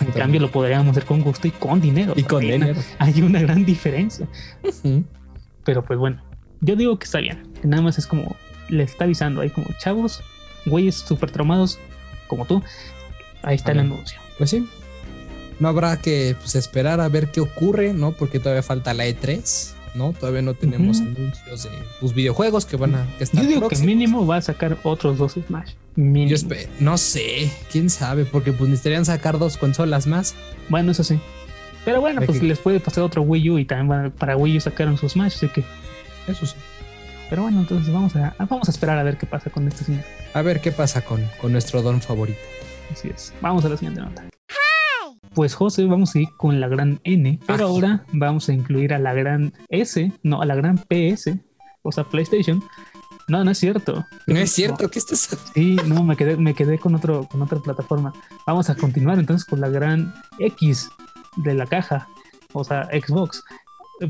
En 0.01 0.12
cambio, 0.12 0.41
lo 0.41 0.51
podríamos 0.51 0.88
hacer 0.93 1.05
con 1.05 1.23
gusto 1.23 1.49
y 1.49 1.51
con 1.51 1.81
dinero. 1.81 2.15
Y 2.17 2.23
con 2.23 2.41
dinero. 2.41 2.81
Hay 2.99 3.21
una 3.23 3.41
gran 3.41 3.65
diferencia. 3.65 4.29
Pero 5.65 5.83
pues 5.83 5.99
bueno, 5.99 6.23
yo 6.61 6.77
digo 6.77 6.99
que 6.99 7.05
está 7.05 7.19
bien. 7.19 7.49
Que 7.61 7.67
nada 7.67 7.83
más 7.83 7.99
es 7.99 8.07
como, 8.07 8.37
le 8.68 8.83
está 8.83 9.05
avisando 9.05 9.40
ahí 9.40 9.51
como 9.51 9.66
chavos, 9.79 10.22
güeyes 10.66 10.94
súper 10.96 11.31
traumados 11.31 11.79
como 12.27 12.44
tú. 12.46 12.62
Ahí 13.42 13.57
está 13.57 13.72
el 13.72 13.81
anuncio. 13.81 14.18
Pues 14.38 14.51
sí. 14.51 14.68
No 15.61 15.68
habrá 15.68 15.96
que 15.98 16.37
pues, 16.40 16.55
esperar 16.55 17.01
a 17.01 17.09
ver 17.09 17.31
qué 17.31 17.40
ocurre, 17.40 17.92
¿no? 17.92 18.12
Porque 18.12 18.38
todavía 18.38 18.62
falta 18.62 18.94
la 18.94 19.07
E3, 19.07 19.72
¿no? 19.94 20.12
Todavía 20.12 20.42
no 20.42 20.55
tenemos 20.55 21.01
anuncios 21.01 21.64
de 21.64 21.70
los 22.01 22.14
videojuegos 22.14 22.64
que 22.66 22.77
van 22.77 22.94
a 22.94 23.07
que 23.18 23.25
están 23.25 23.42
Yo 23.42 23.48
digo 23.48 23.68
que 23.68 23.77
mínimo 23.79 24.27
va 24.27 24.37
a 24.37 24.42
sacar 24.42 24.79
otros 24.83 25.18
dos 25.18 25.33
Smash. 25.35 25.72
Mínimo. 25.94 26.37
Yo 26.37 26.57
no 26.81 26.96
sé, 26.96 27.53
quién 27.70 27.90
sabe, 27.90 28.25
porque 28.25 28.53
pues 28.53 28.70
necesitarían 28.70 29.05
sacar 29.05 29.38
dos 29.38 29.57
consolas 29.59 30.07
más. 30.07 30.35
Bueno, 30.68 30.92
eso 30.92 31.05
sí. 31.05 31.20
Pero 31.85 32.01
bueno, 32.01 32.20
De 32.20 32.27
pues 32.27 32.38
que- 32.40 32.46
les 32.46 32.59
puede 32.59 32.81
pasar 32.81 33.05
otro 33.05 33.22
Wii 33.22 33.51
U 33.51 33.59
y 33.59 33.64
también 33.64 34.11
para 34.12 34.37
Wii 34.37 34.57
U 34.57 34.61
sacaron 34.61 34.96
sus 34.96 35.12
Smash, 35.12 35.35
así 35.35 35.48
que. 35.48 35.64
Eso 36.29 36.46
sí. 36.46 36.55
Pero 37.33 37.45
bueno, 37.45 37.61
entonces 37.61 37.90
vamos 37.90 38.14
a, 38.14 38.37
vamos 38.38 38.68
a 38.68 38.71
esperar 38.71 38.99
a 38.99 39.03
ver 39.03 39.16
qué 39.16 39.25
pasa 39.25 39.49
con 39.49 39.66
este 39.66 39.85
señor. 39.85 40.05
A 40.35 40.42
ver 40.42 40.61
qué 40.61 40.71
pasa 40.71 41.01
con, 41.01 41.27
con 41.40 41.51
nuestro 41.51 41.81
don 41.81 42.03
favorito. 42.03 42.38
Así 42.92 43.09
es. 43.09 43.33
Vamos 43.40 43.64
a 43.64 43.71
la 43.71 43.79
siguiente 43.79 44.03
nota. 44.03 44.29
Pues 45.35 45.55
José, 45.55 45.87
vamos 45.87 46.14
a 46.14 46.18
ir 46.18 46.29
con 46.37 46.61
la 46.61 46.68
gran 46.68 47.01
N, 47.05 47.40
pero 47.47 47.64
Ah. 47.64 47.68
ahora 47.71 48.05
vamos 48.12 48.51
a 48.51 48.53
incluir 48.53 48.92
a 48.92 48.99
la 48.99 49.14
gran 49.14 49.55
S, 49.71 50.12
no, 50.23 50.42
a 50.42 50.45
la 50.45 50.55
gran 50.57 50.77
PS, 50.77 51.38
o 51.81 51.90
sea, 51.90 52.05
PlayStation. 52.05 52.62
No, 53.29 53.42
no 53.42 53.51
es 53.53 53.57
cierto. 53.57 54.05
No 54.27 54.37
es 54.38 54.53
cierto, 54.53 54.90
¿qué 54.90 54.99
estás 54.99 55.35
Sí, 55.55 55.77
no, 55.87 56.05
me 56.05 56.16
quedé, 56.16 56.37
me 56.37 56.53
quedé 56.53 56.77
con 56.79 56.95
otro, 56.95 57.27
con 57.31 57.40
otra 57.40 57.61
plataforma. 57.61 58.12
Vamos 58.47 58.68
a 58.68 58.75
continuar 58.75 59.18
entonces 59.18 59.47
con 59.49 59.59
la 59.62 59.71
gran 59.71 60.12
X 60.38 60.90
de 61.37 61.55
la 61.55 61.64
caja, 61.66 62.09
o 62.53 62.62
sea, 62.62 62.90
Xbox. 62.92 63.42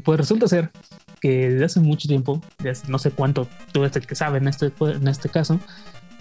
Pues 0.05 0.19
resulta 0.19 0.49
ser 0.49 0.71
que 1.21 1.51
desde 1.51 1.65
hace 1.67 1.81
mucho 1.81 2.09
tiempo, 2.09 2.41
desde 2.59 2.89
no 2.89 2.99
sé 2.99 3.11
cuánto, 3.11 3.47
tú 3.73 3.85
eres 3.85 3.97
el 3.97 4.07
que 4.07 4.15
sabe 4.15 4.39
en 4.39 4.49
este, 4.49 4.73
en 4.81 5.07
este 5.09 5.29
caso, 5.29 5.61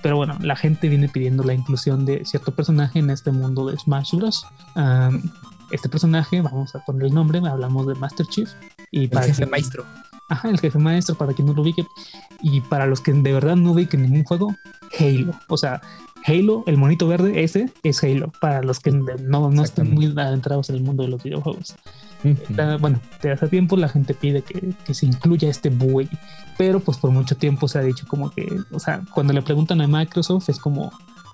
pero 0.04 0.18
bueno, 0.18 0.38
la 0.42 0.56
gente 0.56 0.90
viene 0.90 1.08
pidiendo 1.10 1.44
la 1.44 1.54
inclusión 1.54 2.06
de 2.06 2.26
cierto 2.26 2.54
personaje 2.54 3.00
en 3.00 3.10
este 3.10 3.32
mundo 3.32 3.68
de 3.68 3.78
Smash 3.78 4.16
Bros. 4.16 4.46
Am, 4.76 5.22
este 5.72 5.88
personaje, 5.90 6.42
vamos 6.42 6.76
a 6.76 6.80
poner 6.80 7.08
el 7.08 7.14
nombre, 7.14 7.40
hablamos 7.48 7.88
de 7.88 7.96
Master 7.96 8.26
Chief. 8.26 8.50
Y 8.92 9.04
El 9.04 9.10
para 9.10 9.26
jefe 9.28 9.38
quien- 9.44 9.50
maestro. 9.52 9.86
Ajá, 10.28 10.50
el 10.50 10.60
jefe 10.60 10.80
maestro, 10.80 11.16
para 11.16 11.34
quien 11.34 11.48
no 11.48 11.54
lo 11.54 11.62
ubique. 11.62 11.86
Y 12.42 12.62
para 12.62 12.86
los 12.88 13.02
que 13.02 13.12
de 13.14 13.34
verdad 13.34 13.56
no 13.56 13.72
ubiquen 13.74 14.02
ningún 14.02 14.24
juego, 14.24 14.56
Halo. 15.00 15.34
O 15.50 15.58
sea, 15.58 15.82
Halo, 16.26 16.64
el 16.68 16.78
monito 16.78 17.08
verde, 17.08 17.44
ese 17.44 17.72
es 17.84 18.04
Halo. 18.04 18.32
Para 18.42 18.62
los 18.64 18.80
que 18.80 18.92
no, 18.92 19.50
no 19.52 19.64
estén 19.64 19.94
muy 19.94 20.06
adentrados 20.18 20.70
en 20.70 20.78
el 20.78 20.82
mundo 20.84 21.04
de 21.04 21.10
los 21.10 21.22
videojuegos. 21.24 21.76
Está- 22.24 22.78
bueno, 22.78 23.00
desde 23.16 23.32
hace 23.32 23.48
tiempo 23.48 23.78
la 23.78 23.90
gente 23.90 24.14
pide 24.14 24.42
que, 24.42 24.74
que 24.86 24.94
se 24.94 25.06
incluya 25.06 25.50
este 25.50 25.70
buey. 25.70 26.10
Pero 26.58 26.80
pues 26.80 26.98
por 26.98 27.12
mucho 27.12 27.36
tiempo 27.36 27.68
se 27.68 27.80
ha 27.80 27.82
dicho 27.82 28.06
como 28.08 28.30
que, 28.32 28.48
o 28.72 28.80
sea, 28.80 29.02
cuando 29.14 29.34
le 29.34 29.42
preguntan 29.42 29.82
a 29.82 29.88
Microsoft 29.88 30.50
es 30.50 30.60
como, 30.60 30.92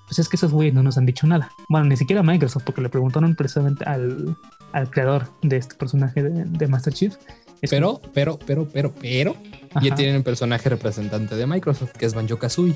pues 0.07 0.19
es 0.19 0.29
que 0.29 0.37
esos 0.37 0.51
güeyes 0.51 0.73
no 0.73 0.83
nos 0.83 0.97
han 0.97 1.05
dicho 1.05 1.27
nada. 1.27 1.51
Bueno, 1.67 1.85
ni 1.87 1.97
siquiera 1.97 2.21
a 2.21 2.23
Microsoft, 2.23 2.63
porque 2.63 2.81
le 2.81 2.89
preguntaron 2.89 3.35
precisamente 3.35 3.83
al, 3.85 4.37
al 4.71 4.89
creador 4.89 5.27
de 5.41 5.57
este 5.57 5.75
personaje 5.75 6.23
de, 6.23 6.45
de 6.45 6.67
Master 6.67 6.93
Chief. 6.93 7.15
Es 7.61 7.71
Pero, 7.71 7.99
pero, 8.13 8.37
pero, 8.45 8.67
pero, 8.71 8.93
pero, 9.01 9.35
como, 9.73 9.85
ya 9.85 9.95
tienen 9.95 10.15
un 10.17 10.23
personaje 10.23 10.69
representante 10.69 11.35
de 11.35 11.47
Microsoft, 11.47 11.91
que 11.93 12.05
es 12.05 12.13
Banjo 12.13 12.37
Kazooie. 12.37 12.75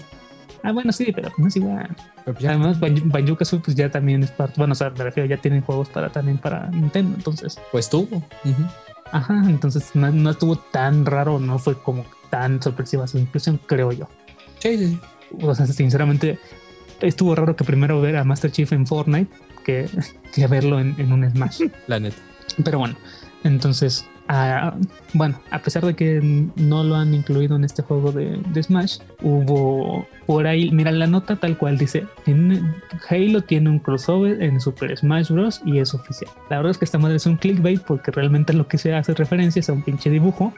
Ah, 0.63 0.71
bueno, 0.71 0.91
sí, 0.91 1.11
pero 1.13 1.31
no 1.37 1.47
es 1.47 1.55
igual. 1.55 1.89
Pero 2.23 2.37
pues 2.37 2.45
Además, 2.45 2.79
Banjo 2.79 3.35
Kazooie, 3.35 3.63
pues 3.63 3.75
ya 3.75 3.89
también 3.89 4.23
es 4.23 4.31
parte. 4.31 4.55
Bueno, 4.57 4.73
o 4.73 4.75
sea, 4.75 4.89
me 4.91 5.03
refiero, 5.03 5.27
ya 5.27 5.37
tienen 5.37 5.61
juegos 5.61 5.89
para 5.89 6.11
también 6.11 6.37
para 6.37 6.67
Nintendo. 6.67 7.15
Entonces, 7.17 7.59
pues 7.71 7.89
tuvo. 7.89 8.23
Ajá, 9.11 9.43
entonces 9.47 9.91
no, 9.95 10.11
no 10.11 10.29
estuvo 10.29 10.55
tan 10.55 11.05
raro, 11.05 11.39
no 11.39 11.59
fue 11.59 11.81
como 11.81 12.05
tan 12.29 12.61
sorpresiva 12.61 13.07
su 13.07 13.17
inclusión, 13.17 13.59
creo 13.65 13.91
yo. 13.91 14.07
Sí, 14.59 14.77
sí, 14.77 14.87
sí. 14.87 14.99
O 15.41 15.55
sea, 15.55 15.65
sinceramente, 15.65 16.39
estuvo 17.01 17.35
raro 17.35 17.55
que 17.55 17.63
primero 17.63 17.99
ver 17.99 18.17
a 18.17 18.23
Master 18.23 18.51
Chief 18.51 18.71
en 18.71 18.85
Fortnite 18.85 19.31
que, 19.65 19.89
que 20.33 20.47
verlo 20.47 20.79
en, 20.79 20.95
en 20.97 21.11
un 21.11 21.29
Smash. 21.29 21.63
La 21.87 21.99
neta. 21.99 22.17
Pero 22.63 22.79
bueno, 22.79 22.95
entonces, 23.43 24.05
bueno, 25.13 25.39
a 25.51 25.59
pesar 25.59 25.85
de 25.85 25.95
que 25.95 26.21
no 26.55 26.83
lo 26.83 26.95
han 26.95 27.13
incluido 27.13 27.55
en 27.55 27.63
este 27.63 27.81
juego 27.81 28.11
de, 28.11 28.41
de 28.53 28.63
Smash, 28.63 28.99
hubo 29.21 30.07
por 30.25 30.47
ahí, 30.47 30.71
mira 30.71 30.91
la 30.91 31.07
nota 31.07 31.35
tal 31.35 31.57
cual 31.57 31.77
dice, 31.77 32.05
Halo 33.09 33.41
tiene 33.41 33.69
un 33.69 33.79
crossover 33.79 34.41
en 34.41 34.61
Super 34.61 34.95
Smash 34.95 35.31
Bros. 35.31 35.61
y 35.65 35.79
es 35.79 35.93
oficial. 35.93 36.31
La 36.49 36.57
verdad 36.57 36.71
es 36.71 36.77
que 36.77 36.85
esta 36.85 36.97
madre 36.97 37.17
es 37.17 37.25
un 37.25 37.37
clickbait 37.37 37.81
porque 37.81 38.11
realmente 38.11 38.53
lo 38.53 38.67
que 38.67 38.77
se 38.77 38.93
hace 38.93 39.13
referencia 39.13 39.59
es 39.59 39.69
a 39.69 39.73
un 39.73 39.83
pinche 39.83 40.09
dibujo 40.09 40.53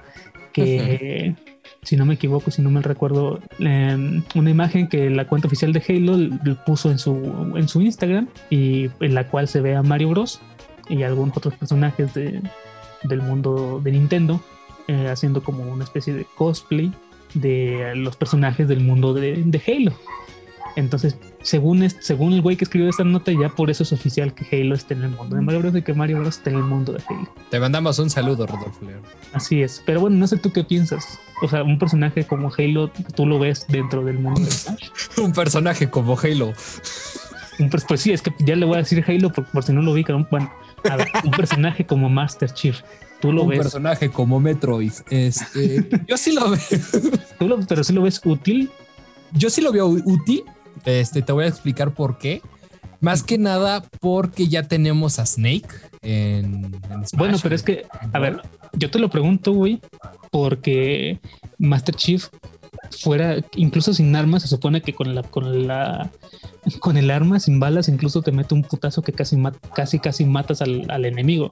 que... 0.51 1.35
Si 1.81 1.97
no 1.97 2.05
me 2.05 2.13
equivoco, 2.13 2.49
si 2.49 2.61
no 2.61 2.69
me 2.69 2.81
recuerdo, 2.81 3.41
eh, 3.59 4.21
una 4.35 4.49
imagen 4.49 4.87
que 4.87 5.09
la 5.09 5.27
cuenta 5.27 5.47
oficial 5.47 5.73
de 5.73 5.83
Halo 5.85 6.17
puso 6.65 6.91
en 6.91 6.97
su, 6.97 7.53
en 7.57 7.67
su 7.67 7.81
Instagram 7.81 8.29
y 8.49 8.89
en 9.01 9.13
la 9.13 9.27
cual 9.27 9.49
se 9.49 9.59
ve 9.59 9.75
a 9.75 9.83
Mario 9.83 10.09
Bros 10.09 10.39
y 10.87 11.03
algunos 11.03 11.35
otros 11.35 11.55
personajes 11.55 12.13
de, 12.13 12.41
del 13.03 13.21
mundo 13.21 13.79
de 13.83 13.91
Nintendo 13.91 14.41
eh, 14.87 15.07
haciendo 15.09 15.41
como 15.43 15.63
una 15.63 15.83
especie 15.83 16.13
de 16.13 16.25
cosplay 16.35 16.91
de 17.33 17.93
los 17.95 18.15
personajes 18.15 18.67
del 18.67 18.81
mundo 18.81 19.13
de, 19.13 19.41
de 19.45 19.61
Halo. 19.67 19.93
Entonces, 20.75 21.17
según, 21.43 21.83
es- 21.83 21.97
según 21.99 22.33
el 22.33 22.41
güey 22.41 22.55
que 22.57 22.63
escribió 22.63 22.89
esta 22.89 23.03
nota, 23.03 23.31
ya 23.31 23.49
por 23.49 23.69
eso 23.69 23.83
es 23.83 23.93
oficial 23.93 24.33
que 24.33 24.43
Halo 24.51 24.73
esté 24.73 24.95
en 24.95 25.03
el 25.03 25.09
mundo 25.11 25.35
de 25.35 25.41
Mario 25.43 25.59
Bros. 25.61 25.75
y 25.75 25.83
que 25.83 25.93
Mario 25.93 26.17
Bros. 26.19 26.37
esté 26.37 26.49
en 26.49 26.55
el 26.57 26.63
mundo 26.63 26.93
de 26.93 27.03
Halo. 27.07 27.29
Te 27.51 27.59
mandamos 27.59 27.99
un 27.99 28.09
saludo, 28.09 28.47
Rodolfo 28.47 28.83
León. 28.83 29.01
Así 29.33 29.61
es. 29.61 29.83
Pero 29.85 30.01
bueno, 30.01 30.17
no 30.17 30.25
sé 30.25 30.37
tú 30.37 30.51
qué 30.51 30.63
piensas. 30.63 31.19
O 31.43 31.47
sea, 31.47 31.61
un 31.63 31.77
personaje 31.77 32.25
como 32.25 32.51
Halo, 32.57 32.89
tú 33.15 33.27
lo 33.27 33.37
ves 33.37 33.67
dentro 33.67 34.03
del 34.03 34.17
mundo 34.17 34.41
de 34.41 34.49
Smash. 34.51 34.89
Un 35.23 35.31
personaje 35.33 35.89
como 35.91 36.17
Halo. 36.17 36.53
Pers- 37.59 37.85
pues 37.87 38.01
sí, 38.01 38.11
es 38.11 38.21
que 38.23 38.33
ya 38.39 38.55
le 38.55 38.65
voy 38.65 38.75
a 38.75 38.79
decir 38.79 39.03
Halo 39.07 39.31
por, 39.31 39.45
por 39.45 39.63
si 39.63 39.73
no 39.73 39.81
lo 39.83 39.91
ubican. 39.91 40.27
Bueno, 40.31 40.51
a 40.89 40.95
ver, 40.97 41.07
un 41.23 41.31
personaje 41.31 41.85
como 41.85 42.09
Master 42.09 42.51
Chief. 42.53 42.79
Tú 43.21 43.31
lo 43.31 43.43
un 43.43 43.49
ves, 43.49 43.59
personaje 43.59 44.09
como 44.09 44.39
Metroid. 44.39 44.91
Este, 45.09 45.87
yo 46.07 46.17
sí 46.17 46.33
lo 46.33 46.49
veo. 46.49 46.59
tú 47.39 47.47
lo- 47.47 47.59
pero 47.65 47.83
sí 47.83 47.93
lo 47.93 48.01
ves 48.01 48.19
útil 48.25 48.69
Yo 49.31 49.49
sí 49.49 49.61
lo 49.61 49.71
veo 49.71 49.87
útil. 49.87 50.43
Este, 50.85 51.21
te 51.21 51.31
voy 51.31 51.45
a 51.45 51.47
explicar 51.47 51.93
por 51.93 52.17
qué. 52.17 52.41
Más 52.99 53.23
que 53.23 53.37
nada 53.37 53.83
porque 53.99 54.47
ya 54.47 54.63
tenemos 54.67 55.19
a 55.19 55.25
Snake 55.25 55.67
en, 56.01 56.65
en 56.89 57.07
Smash. 57.07 57.09
Bueno, 57.17 57.37
pero 57.41 57.55
es 57.55 57.63
que, 57.63 57.85
a 58.13 58.19
ver, 58.19 58.41
yo 58.73 58.89
te 58.89 58.97
lo 58.99 59.09
pregunto, 59.09 59.51
güey, 59.53 59.81
porque 60.31 61.19
Master 61.57 61.95
Chief 61.95 62.27
fuera, 62.99 63.37
incluso 63.55 63.93
sin 63.93 64.15
armas, 64.15 64.43
se 64.43 64.47
supone 64.47 64.81
que 64.81 64.93
con 64.93 65.15
la, 65.15 65.23
con 65.23 65.67
la, 65.67 66.09
con 66.79 66.97
el 66.97 67.11
arma, 67.11 67.39
sin 67.39 67.59
balas, 67.59 67.89
incluso 67.89 68.21
te 68.21 68.31
mete 68.31 68.53
un 68.53 68.63
putazo 68.63 69.01
que 69.01 69.13
casi, 69.13 69.37
casi, 69.73 69.99
casi 69.99 70.25
matas 70.25 70.61
al, 70.61 70.89
al 70.89 71.05
enemigo. 71.05 71.51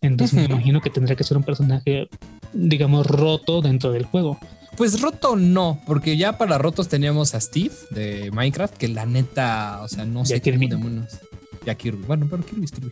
Entonces 0.00 0.34
me 0.38 0.44
imagino 0.44 0.80
que 0.80 0.90
tendría 0.90 1.16
que 1.16 1.24
ser 1.24 1.36
un 1.36 1.44
personaje, 1.44 2.08
digamos, 2.52 3.06
roto 3.06 3.62
dentro 3.62 3.92
del 3.92 4.04
juego. 4.04 4.38
Pues 4.76 5.00
roto 5.00 5.36
no, 5.36 5.80
porque 5.86 6.16
ya 6.16 6.38
para 6.38 6.58
rotos 6.58 6.88
teníamos 6.88 7.34
a 7.34 7.40
Steve 7.40 7.74
de 7.90 8.30
Minecraft, 8.32 8.74
que 8.76 8.88
la 8.88 9.06
neta, 9.06 9.80
o 9.82 9.88
sea, 9.88 10.06
no 10.06 10.24
sé 10.24 10.40
cómo 10.40 10.68
demonios. 10.68 11.18
Y 11.64 11.70
a 11.70 11.74
Kirby. 11.74 12.04
Bueno, 12.06 12.26
pero 12.28 12.44
Kirby 12.44 12.64
es 12.64 12.72
Kirby. 12.72 12.90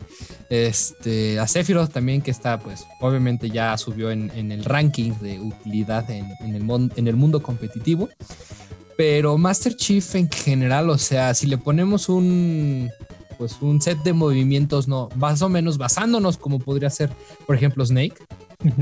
Este, 0.49 1.39
a 1.39 1.47
también, 1.89 2.23
que 2.23 2.31
está, 2.31 2.59
pues, 2.59 2.87
obviamente 3.01 3.51
ya 3.51 3.77
subió 3.77 4.11
en, 4.11 4.31
el 4.31 4.65
ranking 4.65 5.13
de 5.21 5.41
utilidad 5.41 6.11
en, 6.11 6.27
el 6.55 6.91
en 6.97 7.09
el 7.09 7.17
mundo 7.17 7.43
competitivo. 7.43 8.09
Pero 8.97 9.39
Master 9.39 9.75
Chief 9.75 10.15
en 10.15 10.31
general, 10.31 10.91
o 10.91 10.99
sea, 10.99 11.33
si 11.33 11.47
le 11.47 11.57
ponemos 11.57 12.09
un 12.09 12.91
pues 13.41 13.57
un 13.63 13.81
set 13.81 14.03
de 14.03 14.13
movimientos, 14.13 14.87
no, 14.87 15.09
más 15.17 15.41
o 15.41 15.49
menos 15.49 15.79
basándonos 15.79 16.37
como 16.37 16.59
podría 16.59 16.91
ser, 16.91 17.09
por 17.47 17.57
ejemplo, 17.57 17.87
Snake, 17.87 18.17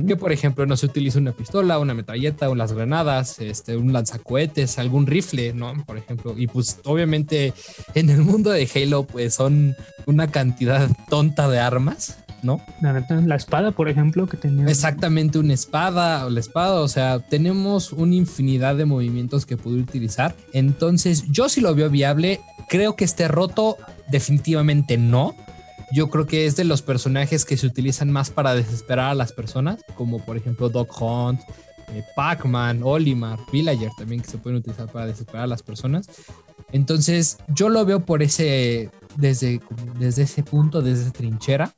que 0.09 0.17
por 0.17 0.33
ejemplo 0.33 0.67
no 0.67 0.77
se 0.77 0.87
utiliza 0.87 1.21
una 1.21 1.31
pistola, 1.31 1.79
una 1.79 1.95
metralleta, 1.95 2.51
unas 2.51 2.73
granadas, 2.73 3.39
este, 3.39 3.77
un 3.77 3.93
lanzacohetes, 3.93 4.81
algún 4.81 5.07
rifle, 5.07 5.53
¿no? 5.53 5.75
Por 5.87 5.97
ejemplo, 5.97 6.35
y 6.37 6.49
pues 6.49 6.81
obviamente 6.87 7.55
en 7.95 8.11
el 8.11 8.23
mundo 8.23 8.51
de 8.51 8.69
Halo 8.75 9.05
pues 9.05 9.35
son 9.35 9.77
una 10.07 10.27
cantidad 10.27 10.91
tonta 11.09 11.49
de 11.49 11.61
armas, 11.61 12.19
¿no? 12.43 12.61
La 12.83 13.37
espada, 13.37 13.71
por 13.71 13.89
ejemplo, 13.89 14.27
que 14.27 14.37
tenía. 14.37 14.67
Exactamente 14.67 15.39
una 15.39 15.55
espada 15.55 16.27
o 16.27 16.31
la 16.31 16.41
espada, 16.41 16.81
o 16.81 16.89
sea, 16.89 17.21
tenemos 17.21 17.93
una 17.93 18.17
infinidad 18.17 18.75
de 18.75 18.87
movimientos 18.87 19.47
que 19.47 19.57
puede 19.57 19.79
utilizar. 19.79 20.35
Entonces, 20.53 21.27
yo 21.31 21.49
sí 21.49 21.61
lo 21.61 21.77
veo 21.77 21.91
viable. 21.91 22.41
Creo 22.69 22.97
que 22.97 23.05
esté 23.05 23.29
roto, 23.29 23.77
definitivamente 24.11 24.97
no. 24.97 25.35
Yo 25.93 26.11
creo 26.11 26.27
que 26.27 26.47
es 26.47 26.57
de 26.57 26.65
los 26.65 26.83
personajes 26.83 27.45
que 27.45 27.57
se 27.57 27.67
utilizan 27.67 28.11
más 28.11 28.31
para 28.31 28.55
desesperar 28.55 29.11
a 29.11 29.15
las 29.15 29.33
personas, 29.33 29.81
como 29.95 30.25
por 30.25 30.37
ejemplo 30.37 30.69
Doc 30.69 31.01
Hunt, 31.01 31.41
eh, 31.95 32.05
Pac-Man, 32.15 32.83
Olimar, 32.83 33.39
Villager 33.51 33.91
también 33.97 34.21
que 34.21 34.29
se 34.29 34.39
pueden 34.39 34.59
utilizar 34.59 34.91
para 34.91 35.07
desesperar 35.07 35.45
a 35.45 35.47
las 35.47 35.63
personas. 35.63 36.09
Entonces, 36.73 37.39
yo 37.49 37.71
lo 37.71 37.85
veo 37.87 38.05
por 38.05 38.23
ese, 38.23 38.91
desde, 39.17 39.61
desde 39.99 40.23
ese 40.23 40.43
punto, 40.43 40.83
desde 40.83 41.03
esa 41.03 41.13
trinchera. 41.13 41.75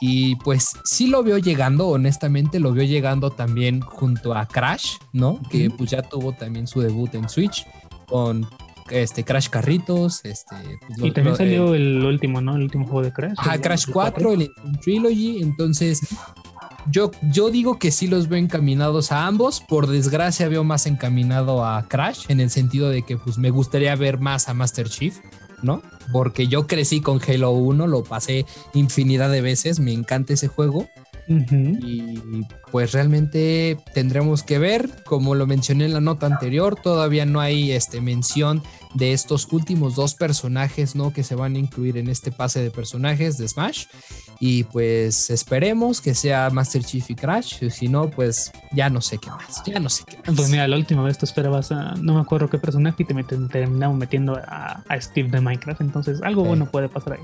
Y 0.00 0.34
pues 0.36 0.70
sí 0.84 1.06
lo 1.06 1.22
veo 1.22 1.38
llegando, 1.38 1.88
honestamente, 1.88 2.58
lo 2.58 2.72
veo 2.72 2.84
llegando 2.84 3.30
también 3.30 3.80
junto 3.80 4.34
a 4.34 4.46
Crash, 4.46 4.96
¿no? 5.12 5.40
Que 5.48 5.70
pues 5.70 5.90
ya 5.90 6.02
tuvo 6.02 6.32
también 6.32 6.66
su 6.66 6.80
debut 6.80 7.14
en 7.14 7.28
Switch 7.28 7.64
con 8.08 8.48
este 8.92 9.24
Crash 9.24 9.48
Carritos, 9.48 10.24
este 10.24 10.56
pues, 10.86 10.98
y 11.02 11.10
también 11.10 11.36
salió 11.36 11.74
el, 11.74 12.04
último, 12.04 12.40
¿no? 12.40 12.56
El 12.56 12.62
último 12.62 12.84
juego 12.84 13.02
de 13.02 13.12
Crash. 13.12 13.34
Ajá, 13.38 13.60
Crash 13.60 13.86
4, 13.90 14.32
el 14.32 14.50
Trilogy, 14.82 15.42
entonces 15.42 16.00
yo, 16.90 17.10
yo 17.30 17.50
digo 17.50 17.78
que 17.78 17.90
sí 17.90 18.06
los 18.06 18.28
veo 18.28 18.38
encaminados 18.38 19.12
a 19.12 19.26
ambos. 19.26 19.60
Por 19.60 19.86
desgracia, 19.86 20.48
veo 20.48 20.64
más 20.64 20.86
encaminado 20.86 21.64
a 21.64 21.86
Crash 21.88 22.26
en 22.28 22.40
el 22.40 22.50
sentido 22.50 22.88
de 22.88 23.02
que 23.02 23.16
pues 23.16 23.38
me 23.38 23.50
gustaría 23.50 23.94
ver 23.96 24.18
más 24.18 24.48
a 24.48 24.54
Master 24.54 24.88
Chief, 24.88 25.18
¿no? 25.62 25.82
Porque 26.12 26.48
yo 26.48 26.66
crecí 26.66 27.00
con 27.00 27.20
Halo 27.26 27.52
1, 27.52 27.86
lo 27.86 28.02
pasé 28.02 28.46
infinidad 28.74 29.30
de 29.30 29.40
veces, 29.40 29.80
me 29.80 29.92
encanta 29.92 30.34
ese 30.34 30.48
juego. 30.48 30.88
Y 31.40 32.46
pues 32.70 32.92
realmente 32.92 33.78
tendremos 33.94 34.42
que 34.42 34.58
ver, 34.58 34.90
como 35.04 35.34
lo 35.34 35.46
mencioné 35.46 35.86
en 35.86 35.94
la 35.94 36.00
nota 36.00 36.26
anterior, 36.26 36.76
todavía 36.76 37.26
no 37.26 37.40
hay 37.40 37.72
este, 37.72 38.00
mención 38.00 38.62
de 38.94 39.12
estos 39.12 39.50
últimos 39.52 39.94
dos 39.94 40.14
personajes, 40.14 40.94
¿no? 40.94 41.12
Que 41.12 41.22
se 41.22 41.34
van 41.34 41.54
a 41.54 41.58
incluir 41.58 41.96
en 41.96 42.08
este 42.08 42.30
pase 42.30 42.62
de 42.62 42.70
personajes 42.70 43.38
de 43.38 43.48
Smash. 43.48 43.86
Y 44.38 44.64
pues 44.64 45.30
esperemos 45.30 46.00
que 46.00 46.14
sea 46.14 46.50
Master 46.50 46.82
Chief 46.82 47.08
y 47.10 47.14
Crash. 47.14 47.68
Si 47.70 47.88
no, 47.88 48.10
pues 48.10 48.50
ya 48.72 48.90
no 48.90 49.00
sé 49.00 49.18
qué 49.18 49.30
más. 49.30 49.62
Ya 49.64 49.78
no 49.78 49.88
sé 49.88 50.04
qué 50.06 50.16
más. 50.18 50.36
Pues 50.36 50.50
mira, 50.50 50.66
la 50.66 50.76
última 50.76 51.02
vez 51.02 51.16
tú 51.16 51.26
esperabas 51.26 51.70
a. 51.72 51.94
No 51.94 52.14
me 52.14 52.20
acuerdo 52.20 52.50
qué 52.50 52.58
personaje 52.58 53.02
y 53.02 53.06
te, 53.06 53.14
terminamos 53.22 53.96
metiendo 53.96 54.36
a, 54.36 54.82
Steve 55.00 55.30
de 55.30 55.40
Minecraft. 55.40 55.80
Entonces, 55.80 56.20
algo 56.22 56.44
bueno 56.44 56.66
puede 56.66 56.88
pasar 56.88 57.14
ahí. 57.14 57.20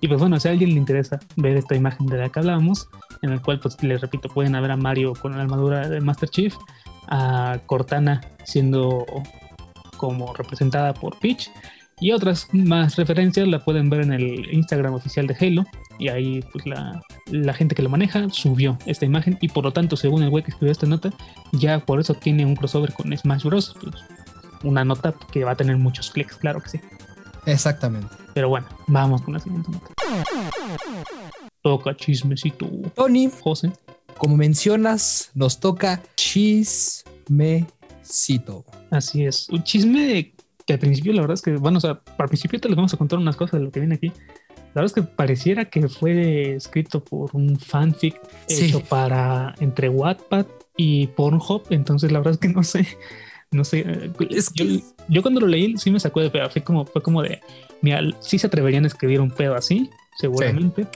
Y 0.00 0.08
pues 0.08 0.20
bueno, 0.20 0.38
si 0.38 0.48
a 0.48 0.52
alguien 0.52 0.70
le 0.70 0.76
interesa 0.76 1.18
ver 1.36 1.56
esta 1.56 1.74
imagen 1.74 2.06
de 2.06 2.18
la 2.18 2.28
que 2.28 2.38
hablábamos, 2.38 2.88
en 3.22 3.30
el 3.30 3.40
cual, 3.40 3.60
pues 3.60 3.82
les 3.82 4.00
repito, 4.00 4.28
pueden 4.28 4.52
ver 4.52 4.70
a 4.70 4.76
Mario 4.76 5.14
con 5.14 5.36
la 5.36 5.42
armadura 5.42 5.88
de 5.88 6.00
Master 6.00 6.28
Chief, 6.28 6.54
a 7.08 7.58
Cortana 7.66 8.20
siendo 8.44 9.04
como 9.96 10.32
representada 10.32 10.94
por 10.94 11.18
Peach 11.18 11.50
y 12.00 12.12
otras 12.12 12.48
más 12.52 12.96
referencias 12.96 13.46
la 13.46 13.62
pueden 13.62 13.90
ver 13.90 14.00
en 14.00 14.12
el 14.14 14.52
Instagram 14.52 14.94
oficial 14.94 15.26
de 15.26 15.36
Halo. 15.38 15.66
Y 15.98 16.08
ahí 16.08 16.42
pues 16.50 16.64
la, 16.66 17.52
gente 17.52 17.74
que 17.74 17.82
lo 17.82 17.90
maneja 17.90 18.30
subió 18.30 18.78
esta 18.86 19.04
imagen. 19.04 19.36
Y 19.42 19.48
por 19.48 19.64
lo 19.64 19.72
tanto, 19.72 19.96
según 19.96 20.22
el 20.22 20.30
güey 20.30 20.42
que 20.42 20.50
escribió 20.50 20.72
esta 20.72 20.86
nota, 20.86 21.10
ya 21.52 21.78
por 21.80 22.00
eso 22.00 22.14
tiene 22.14 22.46
un 22.46 22.56
crossover 22.56 22.94
con 22.94 23.14
Smash 23.14 23.44
Bros. 23.44 23.76
Pues, 23.80 23.94
una 24.62 24.82
nota 24.84 25.14
que 25.30 25.44
va 25.44 25.52
a 25.52 25.56
tener 25.56 25.76
muchos 25.76 26.10
clics, 26.10 26.36
claro 26.36 26.60
que 26.60 26.70
sí. 26.70 26.80
Exactamente. 27.46 28.14
Pero 28.34 28.48
bueno, 28.48 28.66
vamos 28.86 29.22
con 29.22 29.34
la 29.34 29.40
siguiente 29.40 29.70
nota. 29.70 29.88
Toca 31.62 31.96
chismecito. 31.96 32.66
Tony, 32.94 33.30
José, 33.40 33.72
como 34.18 34.36
mencionas, 34.36 35.30
nos 35.34 35.60
toca 35.60 36.02
chismecito. 36.16 37.04
Así 38.90 39.24
es. 39.24 39.48
Un 39.50 39.62
chisme 39.62 40.32
al 40.72 40.78
principio 40.78 41.12
la 41.12 41.22
verdad 41.22 41.34
es 41.34 41.42
que, 41.42 41.56
bueno, 41.56 41.78
o 41.78 41.80
sea, 41.80 42.00
al 42.18 42.28
principio 42.28 42.60
te 42.60 42.68
les 42.68 42.76
vamos 42.76 42.94
a 42.94 42.96
contar 42.96 43.18
unas 43.18 43.36
cosas 43.36 43.60
de 43.60 43.64
lo 43.64 43.70
que 43.70 43.80
viene 43.80 43.96
aquí. 43.96 44.08
La 44.74 44.82
verdad 44.82 44.86
es 44.86 44.92
que 44.92 45.02
pareciera 45.02 45.64
que 45.64 45.88
fue 45.88 46.54
escrito 46.54 47.02
por 47.02 47.30
un 47.34 47.58
fanfic 47.58 48.20
hecho 48.48 48.80
para 48.80 49.54
entre 49.58 49.88
Wattpad 49.88 50.46
y 50.76 51.08
Pornhub, 51.08 51.64
entonces 51.70 52.12
la 52.12 52.20
verdad 52.20 52.34
es 52.34 52.38
que 52.38 52.48
no 52.48 52.62
sé, 52.62 52.86
no 53.50 53.64
sé. 53.64 53.80
Eh, 53.86 54.12
es 54.30 54.52
yo, 54.54 54.64
yo, 55.08 55.22
cuando 55.22 55.40
lo 55.40 55.46
leí 55.46 55.76
sí 55.76 55.90
me 55.90 56.00
sacó 56.00 56.20
de 56.20 56.30
pedo, 56.30 56.48
fue 56.50 56.62
como, 56.62 56.86
fue 56.86 57.02
como 57.02 57.22
de, 57.22 57.40
mira, 57.82 58.00
sí 58.20 58.38
se 58.38 58.46
atreverían 58.46 58.84
a 58.84 58.88
escribir 58.88 59.20
un 59.20 59.30
pedo 59.30 59.54
así, 59.54 59.90
seguramente, 60.18 60.86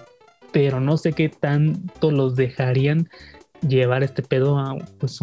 pero 0.53 0.81
no 0.81 0.97
sé 0.97 1.13
qué 1.13 1.29
tanto 1.29 2.11
los 2.11 2.37
dejarían 2.37 3.09
llevar 3.67 4.03
este 4.03 4.23
pedo 4.23 4.59
a, 4.59 4.77
pues 4.99 5.19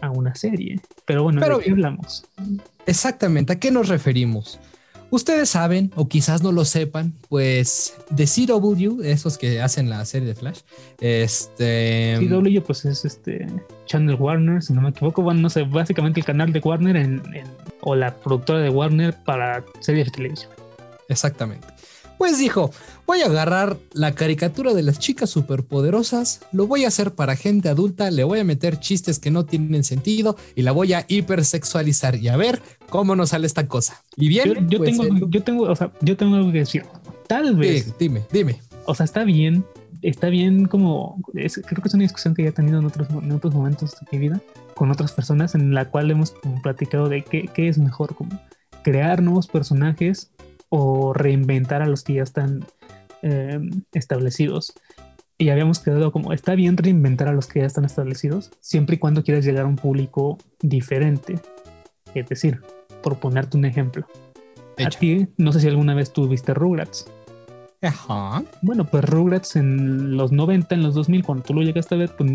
a 0.00 0.10
una 0.10 0.34
serie. 0.34 0.80
Pero 1.04 1.24
bueno, 1.24 1.40
¿de 1.40 1.64
qué 1.64 1.70
hablamos? 1.70 2.24
Exactamente, 2.86 3.54
¿a 3.54 3.58
qué 3.58 3.70
nos 3.70 3.88
referimos? 3.88 4.60
Ustedes 5.10 5.48
saben, 5.48 5.90
o 5.96 6.06
quizás 6.08 6.42
no 6.42 6.52
lo 6.52 6.64
sepan, 6.64 7.14
pues 7.28 7.96
de 8.10 8.26
CW, 8.26 9.02
esos 9.02 9.38
que 9.38 9.60
hacen 9.60 9.88
la 9.88 10.04
serie 10.04 10.28
de 10.28 10.34
Flash, 10.34 10.60
este... 11.00 12.18
CW 12.20 12.60
pues 12.60 12.84
es 12.84 13.04
este 13.04 13.46
Channel 13.86 14.16
Warner, 14.16 14.62
si 14.62 14.74
no 14.74 14.82
me 14.82 14.90
equivoco, 14.90 15.22
bueno, 15.22 15.40
no 15.40 15.50
sé, 15.50 15.62
básicamente 15.62 16.20
el 16.20 16.26
canal 16.26 16.52
de 16.52 16.60
Warner 16.60 16.96
en, 16.96 17.22
o 17.80 17.94
la 17.94 18.14
productora 18.14 18.60
de 18.60 18.68
Warner 18.68 19.16
para 19.24 19.64
series 19.80 20.06
de 20.06 20.12
televisión. 20.12 20.50
Exactamente. 21.08 21.66
Pues 22.18 22.38
dijo, 22.38 22.72
voy 23.06 23.22
a 23.22 23.26
agarrar 23.26 23.78
la 23.92 24.12
caricatura 24.12 24.74
de 24.74 24.82
las 24.82 24.98
chicas 24.98 25.30
superpoderosas, 25.30 26.40
lo 26.52 26.66
voy 26.66 26.84
a 26.84 26.88
hacer 26.88 27.12
para 27.12 27.36
gente 27.36 27.68
adulta, 27.68 28.10
le 28.10 28.24
voy 28.24 28.40
a 28.40 28.44
meter 28.44 28.80
chistes 28.80 29.20
que 29.20 29.30
no 29.30 29.46
tienen 29.46 29.84
sentido 29.84 30.36
y 30.56 30.62
la 30.62 30.72
voy 30.72 30.94
a 30.94 31.04
hipersexualizar 31.06 32.16
y 32.16 32.26
a 32.26 32.36
ver 32.36 32.60
cómo 32.90 33.14
nos 33.14 33.30
sale 33.30 33.46
esta 33.46 33.68
cosa. 33.68 34.02
Y 34.16 34.28
bien, 34.28 34.68
yo, 34.68 34.78
pues, 34.78 34.98
tengo, 34.98 35.28
yo 35.28 35.42
tengo, 35.44 35.64
o 35.64 35.76
sea, 35.76 35.92
yo 36.00 36.16
tengo 36.16 36.34
algo 36.34 36.50
que 36.50 36.58
decir. 36.58 36.84
Tal 37.28 37.54
vez. 37.54 37.96
dime, 37.98 38.24
dime. 38.32 38.60
O 38.84 38.94
sea, 38.96 39.04
está 39.04 39.22
bien, 39.22 39.64
está 40.02 40.28
bien 40.28 40.66
como, 40.66 41.22
creo 41.32 41.82
que 41.82 41.88
es 41.88 41.94
una 41.94 42.02
discusión 42.02 42.34
que 42.34 42.42
ya 42.42 42.48
he 42.48 42.52
tenido 42.52 42.80
en 42.80 42.86
otros, 42.86 43.08
en 43.10 43.30
otros 43.30 43.54
momentos 43.54 43.92
de 43.92 44.06
mi 44.10 44.18
vida 44.18 44.42
con 44.74 44.90
otras 44.90 45.12
personas 45.12 45.54
en 45.54 45.74
la 45.74 45.86
cual 45.90 46.10
hemos 46.10 46.34
platicado 46.62 47.08
de 47.08 47.22
qué, 47.22 47.48
qué 47.52 47.68
es 47.68 47.78
mejor, 47.78 48.14
como 48.14 48.40
crear 48.82 49.22
nuevos 49.22 49.46
personajes 49.46 50.30
o 50.68 51.12
reinventar 51.12 51.82
a 51.82 51.86
los 51.86 52.02
que 52.02 52.14
ya 52.14 52.22
están 52.22 52.64
em, 53.22 53.82
establecidos. 53.92 54.74
Y 55.38 55.50
habíamos 55.50 55.78
quedado 55.78 56.10
como, 56.10 56.32
está 56.32 56.54
bien 56.54 56.76
reinventar 56.76 57.28
a 57.28 57.32
los 57.32 57.46
que 57.46 57.60
ya 57.60 57.66
están 57.66 57.84
establecidos, 57.84 58.50
siempre 58.60 58.96
y 58.96 58.98
cuando 58.98 59.22
quieras 59.22 59.44
llegar 59.44 59.64
a 59.64 59.68
un 59.68 59.76
público 59.76 60.38
diferente. 60.60 61.38
Es 62.14 62.28
decir, 62.28 62.60
por 63.02 63.18
ponerte 63.18 63.56
un 63.56 63.64
ejemplo. 63.64 64.06
A 64.84 64.90
ti, 64.90 65.28
no 65.36 65.52
sé 65.52 65.60
si 65.60 65.68
alguna 65.68 65.94
vez 65.94 66.12
tuviste 66.12 66.54
Rugrats. 66.54 67.06
Ajá. 67.82 68.42
Bueno, 68.62 68.84
pues 68.84 69.04
Rugrats 69.04 69.56
en 69.56 70.16
los 70.16 70.32
90, 70.32 70.74
en 70.74 70.82
los 70.82 70.94
2000, 70.94 71.24
cuando 71.24 71.44
tú 71.44 71.54
lo 71.54 71.62
llegaste 71.62 71.94
a 71.94 71.98
ver, 71.98 72.10
pues 72.16 72.30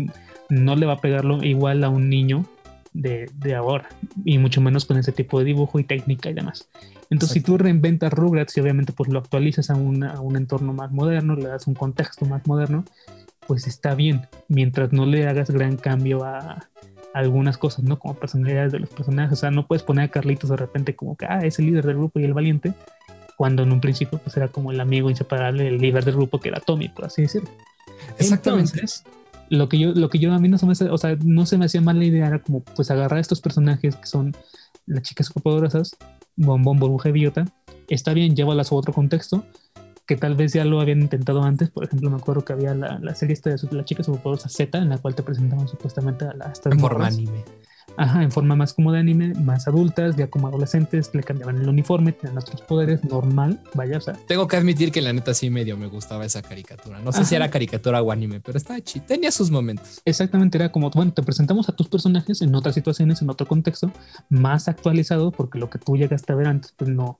no 0.48 0.76
le 0.76 0.86
va 0.86 0.94
a 0.94 1.00
pegarlo 1.00 1.42
igual 1.42 1.84
a 1.84 1.90
un 1.90 2.08
niño 2.08 2.46
de, 2.94 3.28
de, 3.34 3.54
ahora, 3.54 3.88
y 4.24 4.38
mucho 4.38 4.62
menos 4.62 4.86
con 4.86 4.96
ese 4.96 5.12
tipo 5.12 5.38
de 5.38 5.44
dibujo 5.44 5.78
y 5.78 5.84
técnica 5.84 6.30
y 6.30 6.34
demás. 6.34 6.68
Entonces, 7.10 7.34
si 7.34 7.40
tú 7.42 7.58
reinventas 7.58 8.12
Rugrats 8.12 8.56
y 8.56 8.60
obviamente 8.60 8.92
pues 8.92 9.10
lo 9.10 9.18
actualizas 9.18 9.68
a, 9.68 9.74
a 9.74 9.76
un 9.76 10.36
entorno 10.36 10.72
más 10.72 10.90
moderno, 10.90 11.36
le 11.36 11.48
das 11.48 11.66
un 11.66 11.74
contexto 11.74 12.24
más 12.24 12.46
moderno, 12.46 12.84
pues 13.46 13.66
está 13.66 13.94
bien, 13.94 14.26
mientras 14.48 14.92
no 14.92 15.04
le 15.04 15.26
hagas 15.26 15.50
gran 15.50 15.76
cambio 15.76 16.24
a, 16.24 16.68
algunas 17.14 17.56
cosas, 17.56 17.84
¿no? 17.84 17.98
Como 17.98 18.14
personalidades 18.14 18.72
de 18.72 18.80
los 18.80 18.90
personajes. 18.90 19.38
O 19.38 19.40
sea, 19.40 19.52
no 19.52 19.68
puedes 19.68 19.84
poner 19.84 20.06
a 20.06 20.08
Carlitos 20.08 20.50
de 20.50 20.56
repente 20.56 20.96
como 20.96 21.16
que, 21.16 21.26
ah, 21.26 21.40
es 21.44 21.60
el 21.60 21.66
líder 21.66 21.86
del 21.86 21.96
grupo 21.96 22.18
y 22.18 22.24
el 22.24 22.34
valiente, 22.34 22.74
cuando 23.36 23.62
en 23.62 23.72
un 23.72 23.80
principio 23.80 24.18
pues 24.18 24.36
era 24.36 24.48
como 24.48 24.72
el 24.72 24.80
amigo 24.80 25.08
inseparable, 25.08 25.68
el 25.68 25.78
líder 25.78 26.04
del 26.04 26.16
grupo 26.16 26.40
que 26.40 26.48
era 26.48 26.60
Tommy, 26.60 26.88
por 26.88 27.04
así 27.04 27.22
decirlo. 27.22 27.48
Exactamente. 28.18 28.72
Entonces, 28.72 29.04
lo 29.50 29.68
que 29.68 29.78
yo, 29.78 29.92
lo 29.92 30.08
que 30.10 30.18
yo 30.18 30.32
a 30.32 30.38
mí 30.38 30.48
no 30.48 30.58
se 30.58 30.66
me 30.66 30.72
o 30.72 30.98
sea, 30.98 31.16
no 31.24 31.46
se 31.46 31.58
me 31.58 31.66
hacía 31.66 31.80
mal 31.80 31.98
la 31.98 32.04
idea, 32.04 32.26
era 32.26 32.42
como 32.42 32.60
pues 32.60 32.90
agarrar 32.90 33.20
estos 33.20 33.40
personajes 33.40 33.96
que 33.96 34.06
son 34.06 34.34
las 34.86 35.02
chicas 35.02 35.26
superpoderosas 35.26 35.96
bombón, 36.36 36.78
burbuja 36.78 37.10
y 37.10 37.30
está 37.88 38.12
bien, 38.12 38.34
llévalas 38.34 38.72
a 38.72 38.74
otro 38.74 38.92
contexto, 38.92 39.44
que 40.06 40.16
tal 40.16 40.34
vez 40.34 40.52
ya 40.52 40.64
lo 40.64 40.80
habían 40.80 41.02
intentado 41.02 41.42
antes. 41.42 41.70
Por 41.70 41.84
ejemplo, 41.84 42.10
me 42.10 42.16
acuerdo 42.16 42.44
que 42.44 42.52
había 42.52 42.74
la, 42.74 42.98
la 42.98 43.14
serie 43.14 43.34
esta 43.34 43.50
de 43.50 43.58
la 43.70 43.84
chica 43.84 44.02
superpoderosa 44.02 44.48
Z, 44.48 44.78
en 44.78 44.88
la 44.88 44.98
cual 44.98 45.14
te 45.14 45.22
presentaban 45.22 45.68
supuestamente 45.68 46.24
a 46.26 46.34
las 46.34 46.64
En 46.66 46.78
forma 46.78 47.06
anime. 47.06 47.44
Ajá, 47.96 48.22
en 48.22 48.32
forma 48.32 48.56
más 48.56 48.72
como 48.72 48.92
de 48.92 48.98
anime, 48.98 49.34
más 49.34 49.68
adultas, 49.68 50.16
ya 50.16 50.28
como 50.28 50.48
adolescentes, 50.48 51.10
le 51.14 51.22
cambiaban 51.22 51.58
el 51.58 51.68
uniforme, 51.68 52.12
tenían 52.12 52.38
otros 52.38 52.60
poderes, 52.62 53.04
normal, 53.04 53.60
vaya, 53.74 53.98
o 53.98 54.00
sea. 54.00 54.14
Tengo 54.26 54.48
que 54.48 54.56
admitir 54.56 54.90
que 54.90 55.00
la 55.00 55.12
neta 55.12 55.34
sí 55.34 55.50
medio 55.50 55.76
me 55.76 55.86
gustaba 55.86 56.24
esa 56.24 56.42
caricatura. 56.42 57.00
No 57.00 57.12
sé 57.12 57.24
si 57.24 57.34
era 57.34 57.50
caricatura 57.50 58.02
o 58.02 58.10
anime, 58.10 58.40
pero 58.40 58.58
estaba 58.58 58.80
chido, 58.80 59.06
tenía 59.06 59.30
sus 59.30 59.50
momentos. 59.50 60.00
Exactamente, 60.04 60.58
era 60.58 60.72
como, 60.72 60.90
bueno, 60.90 61.12
te 61.12 61.22
presentamos 61.22 61.68
a 61.68 61.72
tus 61.72 61.88
personajes 61.88 62.42
en 62.42 62.54
otras 62.54 62.74
situaciones, 62.74 63.22
en 63.22 63.30
otro 63.30 63.46
contexto, 63.46 63.90
más 64.28 64.68
actualizado, 64.68 65.30
porque 65.30 65.58
lo 65.58 65.70
que 65.70 65.78
tú 65.78 65.96
llegaste 65.96 66.32
a 66.32 66.36
ver 66.36 66.48
antes, 66.48 66.72
pues 66.76 66.90
no, 66.90 67.18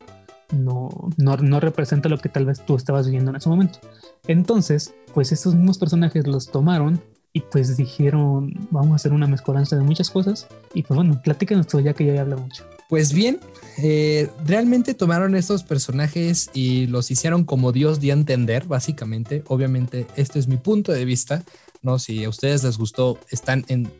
no, 0.52 0.88
no, 1.16 1.36
no 1.36 1.60
representa 1.60 2.08
lo 2.08 2.18
que 2.18 2.28
tal 2.28 2.46
vez 2.46 2.64
tú 2.64 2.76
estabas 2.76 3.06
viviendo 3.06 3.30
en 3.30 3.36
ese 3.36 3.48
momento. 3.48 3.78
Entonces, 4.26 4.94
pues 5.12 5.32
estos 5.32 5.54
mismos 5.54 5.78
personajes 5.78 6.26
los 6.26 6.50
tomaron 6.50 7.00
y 7.36 7.40
pues 7.40 7.76
dijeron, 7.76 8.54
vamos 8.70 8.92
a 8.92 8.94
hacer 8.94 9.12
una 9.12 9.26
mezcolanza 9.26 9.74
de 9.74 9.82
muchas 9.82 10.08
cosas. 10.08 10.46
Y 10.72 10.84
pues 10.84 10.94
bueno, 10.96 11.20
platícanos 11.20 11.66
todo 11.66 11.80
ya 11.80 11.92
que 11.92 12.06
ya 12.06 12.20
habla 12.20 12.36
mucho. 12.36 12.64
Pues 12.88 13.12
bien, 13.12 13.40
eh, 13.78 14.30
realmente 14.46 14.94
tomaron 14.94 15.34
estos 15.34 15.64
personajes 15.64 16.48
y 16.54 16.86
los 16.86 17.10
hicieron 17.10 17.42
como 17.42 17.72
Dios 17.72 17.98
dio 17.98 18.12
entender, 18.12 18.66
básicamente. 18.66 19.42
Obviamente, 19.48 20.06
este 20.14 20.38
es 20.38 20.46
mi 20.46 20.58
punto 20.58 20.92
de 20.92 21.04
vista, 21.04 21.42
¿no? 21.82 21.98
Si 21.98 22.22
a 22.22 22.28
ustedes 22.28 22.62
les 22.62 22.78
gustó, 22.78 23.18
están 23.30 23.64
en 23.66 23.90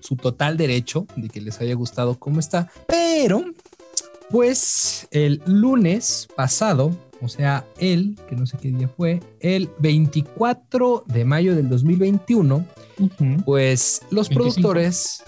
su 0.00 0.16
total 0.16 0.58
derecho 0.58 1.06
de 1.16 1.30
que 1.30 1.40
les 1.40 1.62
haya 1.62 1.74
gustado 1.74 2.18
cómo 2.18 2.40
está. 2.40 2.70
Pero, 2.88 3.42
pues 4.28 5.08
el 5.12 5.40
lunes 5.46 6.28
pasado, 6.36 6.94
o 7.22 7.28
sea, 7.28 7.64
él, 7.78 8.18
que 8.28 8.36
no 8.36 8.46
sé 8.46 8.58
qué 8.60 8.68
día 8.68 8.88
fue, 8.88 9.20
el 9.40 9.70
24 9.78 11.04
de 11.06 11.24
mayo 11.24 11.56
del 11.56 11.70
2021, 11.70 12.66
pues 13.44 14.02
los 14.10 14.28
productores... 14.28 15.22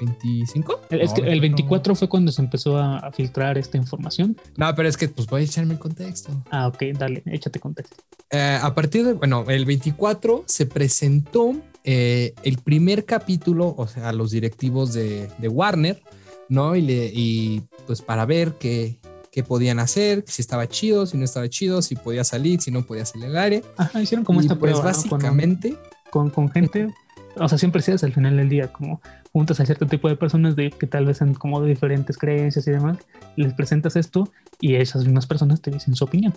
¿25? 0.00 0.78
El, 0.88 1.02
es 1.02 1.12
que 1.12 1.20
el 1.20 1.42
24 1.42 1.94
fue 1.94 2.08
cuando 2.08 2.32
se 2.32 2.40
empezó 2.40 2.78
a, 2.78 3.12
filtrar 3.12 3.58
esta 3.58 3.76
información. 3.76 4.34
No, 4.56 4.74
pero 4.74 4.88
es 4.88 4.96
que 4.96 5.08
pues 5.08 5.28
voy 5.28 5.42
a 5.42 5.44
echarme 5.44 5.74
el 5.74 5.78
contexto. 5.78 6.32
Ah, 6.50 6.68
ok, 6.68 6.82
dale, 6.98 7.22
échate 7.26 7.60
contexto. 7.60 7.96
Eh, 8.30 8.58
a 8.62 8.74
partir 8.74 9.04
de, 9.04 9.12
bueno, 9.12 9.44
el 9.48 9.66
24 9.66 10.44
se 10.46 10.64
presentó 10.64 11.54
eh, 11.84 12.32
el 12.44 12.56
primer 12.58 13.04
capítulo, 13.04 13.74
o 13.76 13.86
sea, 13.86 14.12
los 14.12 14.30
directivos 14.30 14.94
de, 14.94 15.28
de 15.36 15.48
Warner, 15.48 16.02
¿no? 16.48 16.76
Y, 16.76 16.82
le, 16.82 17.10
y 17.12 17.62
pues 17.86 18.00
para 18.00 18.24
ver 18.24 18.54
qué, 18.58 18.98
qué 19.30 19.42
podían 19.42 19.78
hacer, 19.78 20.24
si 20.26 20.42
estaba 20.42 20.68
chido, 20.68 21.06
si 21.06 21.16
no 21.16 21.24
estaba 21.24 21.48
chido, 21.48 21.82
si 21.82 21.94
podía 21.96 22.24
salir, 22.24 22.60
si 22.60 22.70
no 22.70 22.82
podía 22.82 23.06
salir 23.06 23.26
al 23.26 23.38
aire. 23.38 23.64
Ajá, 23.76 24.02
hicieron 24.02 24.24
como 24.24 24.40
esta 24.40 24.56
pues 24.56 24.72
prueba. 24.72 24.92
básicamente. 24.92 25.76
Con, 26.10 26.30
con, 26.30 26.50
gente, 26.50 26.88
o 27.36 27.48
sea, 27.48 27.58
siempre 27.58 27.82
seas 27.82 28.02
al 28.04 28.12
final 28.12 28.36
del 28.36 28.48
día, 28.48 28.72
como 28.72 29.00
juntas 29.32 29.60
a 29.60 29.66
cierto 29.66 29.86
tipo 29.86 30.08
de 30.08 30.16
personas 30.16 30.56
de 30.56 30.70
que 30.70 30.86
tal 30.86 31.06
vez 31.06 31.18
sean 31.18 31.34
como 31.34 31.60
de 31.60 31.68
diferentes 31.68 32.18
creencias 32.18 32.66
y 32.66 32.72
demás, 32.72 32.98
les 33.36 33.54
presentas 33.54 33.96
esto 33.96 34.30
y 34.60 34.74
esas 34.74 35.04
mismas 35.04 35.26
personas 35.26 35.60
te 35.62 35.70
dicen 35.70 35.94
su 35.94 36.04
opinión. 36.04 36.34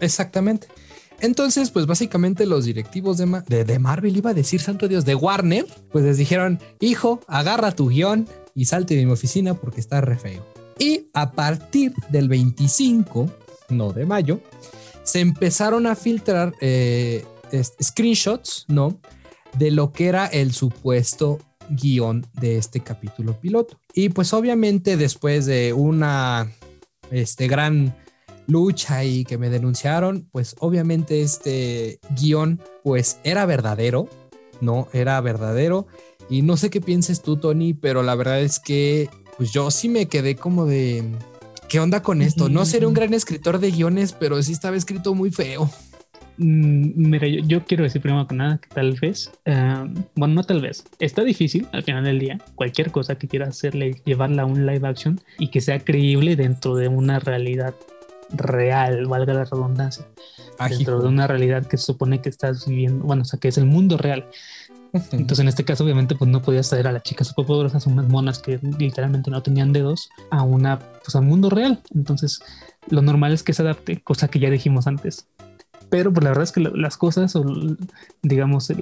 Exactamente. 0.00 0.68
Entonces, 1.20 1.70
pues 1.70 1.86
básicamente 1.86 2.44
los 2.44 2.66
directivos 2.66 3.16
de, 3.16 3.42
de, 3.48 3.64
de, 3.64 3.78
Marvel, 3.78 4.16
iba 4.16 4.30
a 4.30 4.34
decir, 4.34 4.60
santo 4.60 4.86
Dios, 4.86 5.04
de 5.04 5.14
Warner, 5.14 5.64
pues 5.90 6.04
les 6.04 6.18
dijeron, 6.18 6.58
hijo, 6.80 7.20
agarra 7.26 7.72
tu 7.72 7.88
guion 7.88 8.28
y 8.54 8.66
salte 8.66 8.96
de 8.96 9.06
mi 9.06 9.12
oficina 9.12 9.54
porque 9.54 9.80
está 9.80 10.00
re 10.00 10.18
feo. 10.18 10.44
Y 10.78 11.08
a 11.14 11.32
partir 11.32 11.94
del 12.10 12.28
25, 12.28 13.30
no 13.70 13.92
de 13.92 14.04
mayo, 14.04 14.40
se 15.04 15.20
empezaron 15.20 15.86
a 15.86 15.94
filtrar 15.94 16.52
eh, 16.60 17.24
screenshots, 17.82 18.66
¿no? 18.68 19.00
De 19.58 19.70
lo 19.70 19.92
que 19.92 20.06
era 20.06 20.26
el 20.26 20.52
supuesto 20.52 21.38
guion 21.70 22.26
de 22.40 22.58
este 22.58 22.80
capítulo 22.80 23.38
piloto. 23.40 23.78
Y 23.94 24.10
pues 24.10 24.32
obviamente 24.32 24.96
después 24.96 25.46
de 25.46 25.72
una 25.72 26.50
este, 27.10 27.48
gran 27.48 27.96
lucha 28.46 29.04
y 29.04 29.24
que 29.24 29.38
me 29.38 29.50
denunciaron, 29.50 30.28
pues 30.30 30.54
obviamente 30.60 31.22
este 31.22 31.98
guion 32.16 32.60
pues 32.82 33.18
era 33.24 33.46
verdadero, 33.46 34.08
¿no? 34.60 34.88
Era 34.92 35.20
verdadero. 35.20 35.86
Y 36.28 36.42
no 36.42 36.56
sé 36.56 36.70
qué 36.70 36.80
pienses 36.80 37.22
tú, 37.22 37.36
Tony, 37.36 37.74
pero 37.74 38.02
la 38.02 38.14
verdad 38.14 38.40
es 38.40 38.58
que 38.58 39.08
pues 39.36 39.52
yo 39.52 39.70
sí 39.70 39.88
me 39.88 40.06
quedé 40.06 40.36
como 40.36 40.64
de, 40.64 41.04
¿qué 41.68 41.78
onda 41.78 42.02
con 42.02 42.22
esto? 42.22 42.48
No 42.48 42.64
seré 42.64 42.86
un 42.86 42.94
gran 42.94 43.14
escritor 43.14 43.58
de 43.58 43.70
guiones, 43.70 44.12
pero 44.12 44.42
sí 44.42 44.52
estaba 44.52 44.76
escrito 44.76 45.14
muy 45.14 45.30
feo. 45.30 45.70
Mm, 46.38 46.92
mira, 46.96 47.26
yo, 47.26 47.64
quiero 47.64 47.84
decir 47.84 48.02
primero 48.02 48.26
que 48.26 48.34
nada 48.34 48.58
que 48.58 48.68
tal 48.68 48.92
vez, 48.92 49.30
em, 49.44 49.94
bueno, 50.14 50.34
no 50.34 50.44
tal 50.44 50.60
vez, 50.60 50.84
está 50.98 51.22
difícil 51.22 51.66
al 51.72 51.82
final 51.82 52.04
del 52.04 52.18
día, 52.18 52.38
cualquier 52.54 52.90
cosa 52.90 53.16
que 53.16 53.28
quieras 53.28 53.50
hacerle, 53.50 54.02
llevarla 54.04 54.42
a 54.42 54.46
un 54.46 54.66
live 54.66 54.86
action 54.86 55.20
y 55.38 55.48
que 55.48 55.60
sea 55.60 55.78
creíble 55.80 56.36
dentro 56.36 56.74
de 56.74 56.88
una 56.88 57.18
realidad 57.18 57.74
real, 58.30 59.06
valga 59.06 59.32
la 59.32 59.44
redundancia, 59.44 60.06
dentro 60.68 61.00
de 61.00 61.08
una 61.08 61.26
realidad 61.26 61.66
que 61.66 61.76
se 61.78 61.84
supone 61.84 62.20
que 62.20 62.28
estás 62.28 62.66
viviendo, 62.66 63.04
bueno, 63.04 63.22
o 63.22 63.24
sea, 63.24 63.38
que 63.38 63.48
es 63.48 63.56
el 63.58 63.66
mundo 63.66 63.96
real. 63.96 64.26
Entonces, 65.12 65.40
en 65.40 65.48
este 65.48 65.64
caso, 65.64 65.84
obviamente, 65.84 66.14
pues 66.14 66.30
no 66.30 66.40
podías 66.42 66.70
traer 66.70 66.88
a 66.88 66.92
las 66.92 67.02
chicas 67.02 67.28
superpoderosas, 67.28 67.86
unas 67.86 68.08
monas 68.08 68.38
que 68.38 68.58
literalmente 68.78 69.30
no 69.30 69.42
tenían 69.42 69.72
dedos, 69.72 70.08
a 70.30 70.42
una, 70.42 70.78
pues 70.78 71.14
al 71.14 71.22
mundo 71.22 71.50
real. 71.50 71.82
Entonces, 71.94 72.40
lo 72.88 73.02
normal 73.02 73.32
es 73.32 73.42
que 73.42 73.52
se 73.52 73.62
adapte, 73.62 74.00
cosa 74.00 74.28
que 74.28 74.38
ya 74.38 74.48
dijimos 74.48 74.86
antes. 74.86 75.26
Pero 75.90 76.12
pues 76.12 76.24
la 76.24 76.30
verdad 76.30 76.44
es 76.44 76.52
que 76.52 76.60
las 76.60 76.96
cosas, 76.96 77.36
o 77.36 77.44
digamos, 78.22 78.72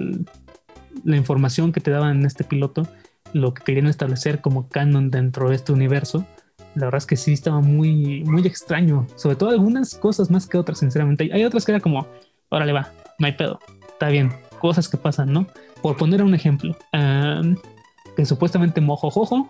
la 1.03 1.17
información 1.17 1.71
que 1.71 1.81
te 1.81 1.91
daban 1.91 2.17
en 2.17 2.25
este 2.25 2.43
piloto, 2.43 2.87
lo 3.33 3.53
que 3.53 3.63
querían 3.63 3.87
establecer 3.87 4.41
como 4.41 4.69
canon 4.69 5.11
dentro 5.11 5.49
de 5.49 5.55
este 5.55 5.71
universo, 5.71 6.25
la 6.73 6.85
verdad 6.85 6.97
es 6.97 7.05
que 7.05 7.15
sí 7.15 7.33
estaba 7.33 7.61
muy, 7.61 8.23
muy 8.23 8.45
extraño. 8.45 9.07
Sobre 9.15 9.35
todo 9.35 9.49
algunas 9.49 9.95
cosas 9.95 10.29
más 10.31 10.47
que 10.47 10.57
otras, 10.57 10.79
sinceramente. 10.79 11.29
Hay 11.33 11.43
otras 11.43 11.65
que 11.65 11.71
era 11.71 11.81
como, 11.81 12.07
órale 12.49 12.73
va, 12.73 12.91
no 13.19 13.27
hay 13.27 13.33
pedo, 13.33 13.59
está 13.87 14.09
bien, 14.09 14.33
cosas 14.59 14.89
que 14.89 14.97
pasan, 14.97 15.31
¿no? 15.31 15.47
Por 15.81 15.97
poner 15.97 16.23
un 16.23 16.33
ejemplo, 16.33 16.75
que 18.15 18.25
supuestamente 18.25 18.81
Mojojojo, 18.81 19.49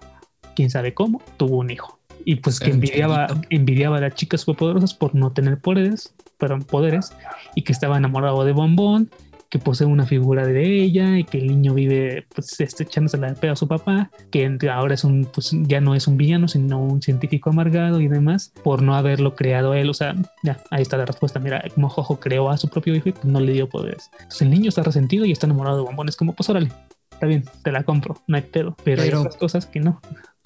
quién 0.56 0.70
sabe 0.70 0.94
cómo, 0.94 1.22
tuvo 1.38 1.58
un 1.60 1.70
hijo. 1.70 2.00
Y 2.24 2.38
pues 2.38 2.60
que 2.60 2.72
envidiaba, 2.72 3.28
envidiaba 3.50 3.98
a 3.98 4.02
las 4.02 4.16
chicas 4.16 4.42
superpoderosas 4.42 4.94
por 4.94 5.14
no 5.16 5.32
tener 5.32 5.60
poderes, 5.60 6.14
pero 6.38 6.60
poderes, 6.60 7.14
y 7.56 7.64
que 7.64 7.72
estaba 7.72 7.98
enamorado 7.98 8.44
de 8.46 8.52
Bombón, 8.52 9.10
que 9.50 9.60
posee 9.60 9.88
una 9.88 10.06
figura 10.06 10.46
de 10.46 10.84
ella 10.84 11.18
y 11.18 11.24
que 11.24 11.38
el 11.38 11.48
niño 11.48 11.74
vive 11.74 12.26
pues 12.34 12.60
este, 12.60 12.84
echándose 12.84 13.18
la 13.18 13.34
pedo 13.36 13.54
a 13.54 13.56
su 13.56 13.68
papá, 13.68 14.10
que 14.32 14.58
ahora 14.70 14.96
es 14.96 15.04
un, 15.04 15.26
pues 15.26 15.52
ya 15.54 15.80
no 15.82 15.96
es 15.96 16.08
un 16.08 16.18
villano, 16.18 16.48
sino 16.48 16.80
un 16.80 17.02
científico 17.02 17.52
amargado 17.52 18.02
y 18.02 18.08
demás, 18.08 18.52
por 18.64 18.82
no 18.82 18.96
haberlo 18.96 19.36
creado 19.36 19.74
él. 19.74 19.90
O 19.90 19.94
sea, 19.94 20.16
ya, 20.44 20.58
ahí 20.72 20.82
está 20.82 20.98
la 20.98 21.06
respuesta. 21.06 21.40
Mira, 21.40 21.64
como 21.74 21.90
Jojo 21.90 22.20
creó 22.20 22.50
a 22.50 22.58
su 22.58 22.70
propio 22.70 22.96
hijo 22.96 23.10
y 23.10 23.14
no 23.24 23.40
le 23.40 23.54
dio 23.54 23.70
poderes. 23.70 24.10
Entonces 24.14 24.42
el 24.42 24.50
niño 24.50 24.70
está 24.70 24.84
resentido 24.84 25.26
y 25.26 25.32
está 25.32 25.46
enamorado 25.46 25.78
de 25.78 25.84
bombones, 25.84 26.18
como 26.18 26.34
pues 26.34 26.50
órale, 26.50 26.72
está 27.12 27.26
bien, 27.26 27.46
te 27.64 27.72
la 27.72 27.84
compro, 27.84 28.22
no 28.28 28.36
hay 28.36 28.44
pedo, 28.44 28.76
pero, 28.84 29.04
hay 29.04 29.10
otras 29.12 29.38
cosas 29.38 29.66
que 29.66 29.80
no. 29.80 30.02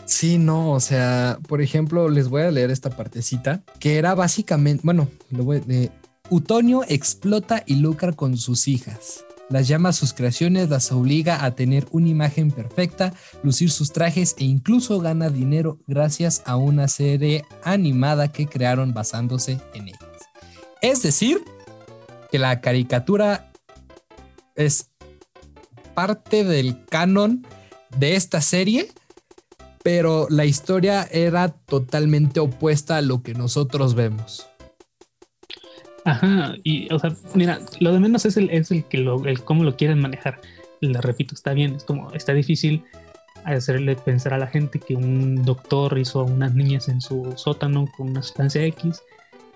Sí, 0.10 0.40
no, 0.40 0.72
o 0.72 0.80
sea, 0.80 1.38
por 1.48 1.62
ejemplo, 1.62 2.10
les 2.10 2.30
voy 2.30 2.42
a 2.42 2.50
leer 2.50 2.72
esta 2.72 2.90
partecita 2.90 3.62
que 3.80 4.00
era 4.00 4.16
básicamente, 4.16 4.82
bueno, 4.84 5.08
lo 5.30 5.44
voy, 5.44 5.60
de 5.60 5.92
Utonio 6.32 6.82
explota 6.88 7.62
y 7.68 7.76
lucra 7.76 8.14
con 8.14 8.36
sus 8.36 8.68
hijas. 8.68 9.24
Las 9.52 9.68
llama 9.68 9.90
a 9.90 9.94
sus 9.94 10.14
creaciones, 10.14 10.68
las 10.68 10.92
obliga 10.92 11.46
a 11.46 11.54
tener 11.54 11.86
una 11.92 12.10
imagen 12.10 12.50
perfecta, 12.50 13.14
lucir 13.44 13.70
sus 13.70 13.94
trajes 13.94 14.34
e 14.40 14.46
incluso 14.46 15.00
gana 15.00 15.30
dinero 15.30 15.78
gracias 15.86 16.42
a 16.46 16.56
una 16.56 16.88
serie 16.88 17.46
animada 17.64 18.32
que 18.32 18.48
crearon 18.48 18.96
basándose 18.96 19.62
en 19.76 19.90
ellas. 19.90 20.00
Es 20.82 21.04
decir, 21.04 21.44
que 22.32 22.40
la 22.40 22.62
caricatura 22.62 23.52
es 24.56 24.90
parte 25.94 26.44
del 26.44 26.84
canon 26.86 27.46
de 27.96 28.16
esta 28.16 28.42
serie, 28.42 28.90
pero 29.84 30.28
la 30.30 30.46
historia 30.46 31.08
era 31.12 31.50
totalmente 31.50 32.40
opuesta 32.40 32.98
a 32.98 33.02
lo 33.02 33.22
que 33.24 33.34
nosotros 33.34 33.96
vemos. 33.96 34.48
Ajá, 36.06 36.56
y 36.64 36.92
o 36.94 37.00
sea, 37.00 37.14
mira, 37.34 37.60
lo 37.80 37.94
de 37.94 38.00
menos 38.00 38.26
es 38.26 38.38
el, 38.38 38.50
es 38.50 38.72
el 38.72 38.84
que 38.86 38.98
lo, 38.98 39.26
el 39.26 39.44
cómo 39.44 39.64
lo 39.64 39.76
quieren 39.76 40.00
manejar. 40.00 40.40
Le 40.82 41.00
repito, 41.02 41.36
está 41.36 41.54
bien, 41.54 41.76
es 41.76 41.84
como, 41.84 42.12
está 42.14 42.34
difícil 42.34 42.84
hacerle 43.46 43.96
pensar 43.96 44.34
a 44.34 44.38
la 44.38 44.48
gente 44.48 44.80
que 44.80 44.96
un 44.96 45.44
doctor 45.44 45.98
hizo 45.98 46.22
a 46.22 46.24
unas 46.24 46.54
niñas 46.56 46.90
en 46.90 47.02
su 47.02 47.34
sótano 47.36 47.88
con 47.96 48.10
una 48.10 48.22
sustancia 48.22 48.64
X 48.66 49.02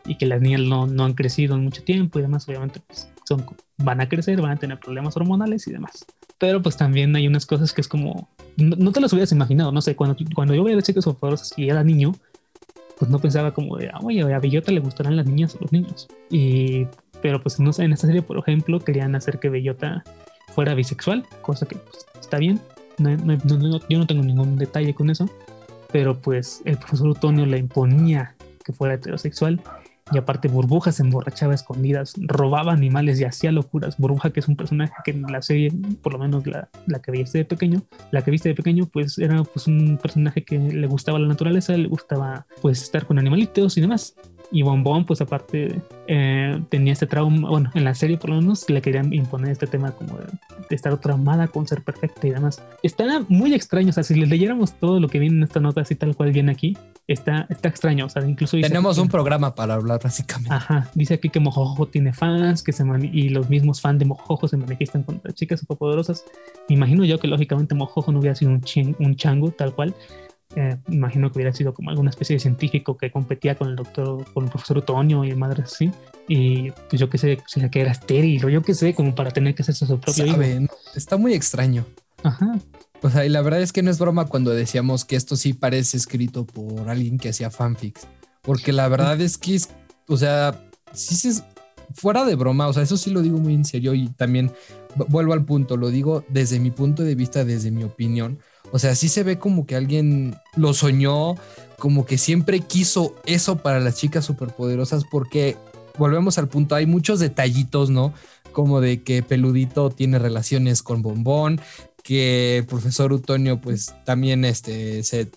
y 0.05 0.17
que 0.17 0.25
las 0.25 0.41
niñas 0.41 0.61
no, 0.61 0.87
no 0.87 1.05
han 1.05 1.13
crecido 1.13 1.55
en 1.55 1.63
mucho 1.63 1.83
tiempo 1.83 2.19
y 2.19 2.21
demás, 2.21 2.47
obviamente 2.47 2.81
pues, 2.85 3.09
son, 3.25 3.45
van 3.83 4.01
a 4.01 4.09
crecer, 4.09 4.41
van 4.41 4.51
a 4.51 4.57
tener 4.57 4.79
problemas 4.79 5.15
hormonales 5.15 5.67
y 5.67 5.71
demás. 5.71 6.05
Pero 6.37 6.61
pues 6.61 6.77
también 6.77 7.15
hay 7.15 7.27
unas 7.27 7.45
cosas 7.45 7.73
que 7.73 7.81
es 7.81 7.87
como, 7.87 8.29
no, 8.57 8.91
te 8.91 8.99
las 8.99 9.13
hubieras 9.13 9.31
imaginado, 9.31 9.71
no 9.71 9.81
sé, 9.81 9.95
cuando, 9.95 10.15
cuando 10.33 10.53
yo 10.53 10.63
veía 10.63 10.81
chicas 10.81 11.03
superpoderosas 11.03 11.53
y 11.57 11.69
era 11.69 11.83
niño, 11.83 12.13
pues 12.97 13.09
no 13.11 13.19
pensaba 13.19 13.53
como 13.53 13.77
de, 13.77 13.89
ah, 13.89 13.99
oye, 14.01 14.21
a 14.21 14.39
Bellota 14.39 14.71
le 14.71 14.79
gustarán 14.79 15.15
las 15.15 15.25
niñas 15.25 15.55
o 15.55 15.59
los 15.61 15.71
niños. 15.71 16.07
Y, 16.29 16.87
pero 17.21 17.41
pues 17.41 17.59
no 17.59 17.73
sé, 17.73 17.83
en 17.83 17.93
esta 17.93 18.07
serie, 18.07 18.21
por 18.21 18.37
ejemplo, 18.37 18.79
querían 18.79 19.15
hacer 19.15 19.39
que 19.39 19.49
Bellota 19.49 20.03
fuera 20.53 20.73
bisexual, 20.73 21.25
cosa 21.41 21.65
que 21.65 21.75
pues, 21.75 22.05
está 22.19 22.37
bien. 22.37 22.59
yo 22.97 23.97
no 23.97 24.07
tengo 24.07 24.23
ningún 24.23 24.57
detalle 24.57 24.93
con 24.93 25.09
eso, 25.09 25.29
pero 25.91 26.19
pues 26.19 26.61
el 26.65 26.77
profesor 26.77 27.09
Utonio 27.09 27.45
le 27.45 27.57
imponía 27.57 28.35
que 28.63 28.73
fuera 28.73 28.95
heterosexual 28.95 29.61
y 30.13 30.17
aparte 30.17 30.47
Burbuja 30.47 30.91
se 30.91 31.03
emborrachaba 31.03 31.53
escondidas, 31.53 32.13
robaba 32.17 32.71
animales 32.71 33.19
y 33.19 33.23
hacía 33.23 33.51
locuras. 33.51 33.97
Burbuja, 33.97 34.31
que 34.31 34.39
es 34.39 34.47
un 34.47 34.55
personaje 34.55 34.93
que 35.03 35.11
en 35.11 35.23
la 35.23 35.41
serie, 35.41 35.71
por 36.01 36.13
lo 36.13 36.19
menos 36.19 36.45
la, 36.45 36.69
la, 36.87 37.01
que 37.01 37.11
viste 37.11 37.39
de 37.39 37.45
pequeño, 37.45 37.81
la 38.11 38.21
que 38.21 38.31
viste 38.31 38.49
de 38.49 38.55
pequeño, 38.55 38.85
pues 38.85 39.17
era 39.17 39.43
pues 39.43 39.67
un 39.67 39.97
personaje 39.97 40.43
que 40.43 40.59
le 40.59 40.87
gustaba 40.87 41.19
la 41.19 41.27
naturaleza, 41.27 41.75
le 41.75 41.87
gustaba 41.87 42.45
pues 42.61 42.81
estar 42.81 43.05
con 43.05 43.17
animalitos 43.17 43.77
y 43.77 43.81
demás. 43.81 44.15
Y 44.53 44.61
Bombón, 44.61 45.03
pues 45.05 45.19
aparte, 45.19 45.81
eh, 46.05 46.61
tenía 46.69 46.93
este 46.93 47.07
trauma, 47.07 47.49
bueno, 47.49 47.71
en 47.73 47.83
la 47.83 47.95
serie 47.95 48.17
por 48.17 48.29
lo 48.29 48.35
menos 48.35 48.69
le 48.69 48.83
querían 48.83 49.11
imponer 49.11 49.49
este 49.49 49.65
tema 49.65 49.91
como 49.93 50.15
de, 50.15 50.27
estar 50.69 50.95
traumada 50.99 51.47
con 51.47 51.67
ser 51.67 51.81
perfecta 51.81 52.27
y 52.27 52.29
demás. 52.29 52.61
Está 52.83 53.25
muy 53.29 53.55
extraño, 53.55 53.89
o 53.89 53.93
sea, 53.93 54.03
si 54.03 54.13
le 54.13 54.27
leyéramos 54.27 54.73
todo 54.73 54.99
lo 54.99 55.07
que 55.07 55.17
viene 55.17 55.37
en 55.37 55.43
esta 55.43 55.59
nota 55.59 55.81
así 55.81 55.95
tal 55.95 56.15
cual 56.15 56.31
viene 56.31 56.51
aquí, 56.51 56.77
está, 57.07 57.47
está 57.49 57.67
extraño, 57.67 58.05
o 58.05 58.09
sea, 58.09 58.23
incluso... 58.27 58.55
Tenemos 58.61 58.99
un 58.99 59.09
programa 59.09 59.55
para 59.55 59.73
hablar 59.73 59.99
básicamente. 60.03 60.53
Ajá, 60.53 60.87
dice 60.93 61.15
aquí 61.15 61.29
que 61.29 61.39
Mojojo 61.39 61.87
tiene 61.87 62.13
fans, 62.13 62.61
que 62.61 62.73
se 62.73 62.83
y 63.11 63.29
los 63.29 63.49
mismos 63.49 63.81
fans 63.81 63.97
de 63.97 64.05
Mojojo 64.05 64.47
se 64.47 64.57
manifiestan 64.57 65.01
contra 65.01 65.33
chicas 65.33 65.61
superpoderosas. 65.61 66.25
Me 66.69 66.75
imagino 66.75 67.03
yo 67.05 67.17
que 67.17 67.27
lógicamente 67.27 67.73
Mojojo 67.73 68.11
no 68.11 68.19
hubiera 68.19 68.35
sido 68.35 68.51
un, 68.51 68.61
un 68.99 69.15
chango 69.15 69.49
tal 69.49 69.73
cual, 69.73 69.95
eh, 70.55 70.77
imagino 70.89 71.31
que 71.31 71.39
hubiera 71.39 71.53
sido 71.53 71.73
como 71.73 71.89
alguna 71.89 72.09
especie 72.09 72.35
de 72.35 72.39
científico 72.39 72.97
que 72.97 73.11
competía 73.11 73.55
con 73.55 73.69
el 73.69 73.75
doctor, 73.75 74.25
con 74.33 74.45
el 74.45 74.49
profesor 74.49 74.79
Otoño 74.79 75.25
y 75.25 75.33
madre 75.35 75.63
así. 75.63 75.91
Y 76.27 76.71
pues 76.71 76.99
yo 76.99 77.09
qué 77.09 77.17
sé, 77.17 77.37
o 77.37 77.47
sea, 77.47 77.69
que 77.69 77.81
era 77.81 77.91
estéril 77.91 78.45
o 78.45 78.49
yo 78.49 78.61
qué 78.61 78.73
sé, 78.73 78.93
como 78.93 79.15
para 79.15 79.31
tener 79.31 79.55
que 79.55 79.63
hacerse 79.63 79.85
su 79.85 79.99
propio 79.99 80.25
hijo. 80.25 80.35
Sabe, 80.35 80.59
¿no? 80.59 80.67
Está 80.95 81.17
muy 81.17 81.33
extraño. 81.33 81.85
Ajá. 82.23 82.59
O 83.01 83.09
sea, 83.09 83.25
y 83.25 83.29
la 83.29 83.41
verdad 83.41 83.61
es 83.61 83.73
que 83.73 83.83
no 83.83 83.91
es 83.91 83.99
broma 83.99 84.25
cuando 84.25 84.51
decíamos 84.51 85.03
que 85.03 85.15
esto 85.15 85.35
sí 85.35 85.53
parece 85.53 85.97
escrito 85.97 86.45
por 86.45 86.89
alguien 86.89 87.17
que 87.17 87.29
hacía 87.29 87.49
fanfics. 87.49 88.07
Porque 88.41 88.71
la 88.71 88.87
verdad 88.87 89.19
es 89.19 89.37
que 89.37 89.55
es, 89.55 89.69
o 90.07 90.17
sea, 90.17 90.69
sí 90.93 91.15
se, 91.15 91.43
fuera 91.93 92.25
de 92.25 92.35
broma, 92.35 92.67
o 92.67 92.73
sea, 92.73 92.83
eso 92.83 92.97
sí 92.97 93.11
lo 93.11 93.21
digo 93.21 93.37
muy 93.37 93.53
en 93.53 93.65
serio 93.65 93.93
y 93.93 94.07
también 94.09 94.51
vuelvo 94.95 95.33
al 95.33 95.45
punto, 95.45 95.77
lo 95.77 95.89
digo 95.89 96.23
desde 96.29 96.59
mi 96.59 96.71
punto 96.71 97.03
de 97.03 97.15
vista, 97.15 97.45
desde 97.45 97.71
mi 97.71 97.83
opinión. 97.83 98.39
O 98.71 98.79
sea, 98.79 98.95
sí 98.95 99.07
se 99.09 99.23
ve 99.23 99.37
como 99.37 99.65
que 99.65 99.75
alguien 99.75 100.35
lo 100.55 100.73
soñó, 100.73 101.35
como 101.77 102.05
que 102.05 102.17
siempre 102.17 102.61
quiso 102.61 103.15
eso 103.25 103.57
para 103.57 103.79
las 103.79 103.97
chicas 103.97 104.25
superpoderosas, 104.25 105.03
porque 105.09 105.57
volvemos 105.97 106.37
al 106.37 106.47
punto, 106.47 106.75
hay 106.75 106.85
muchos 106.85 107.19
detallitos, 107.19 107.89
¿no? 107.89 108.13
Como 108.51 108.81
de 108.81 109.03
que 109.03 109.23
Peludito 109.23 109.89
tiene 109.89 110.19
relaciones 110.19 110.81
con 110.81 111.01
Bombón, 111.01 111.59
que 112.03 112.57
el 112.57 112.65
profesor 112.65 113.13
Utonio, 113.13 113.59
pues 113.61 113.93
también 114.05 114.45
este 114.45 115.03
se. 115.03 115.29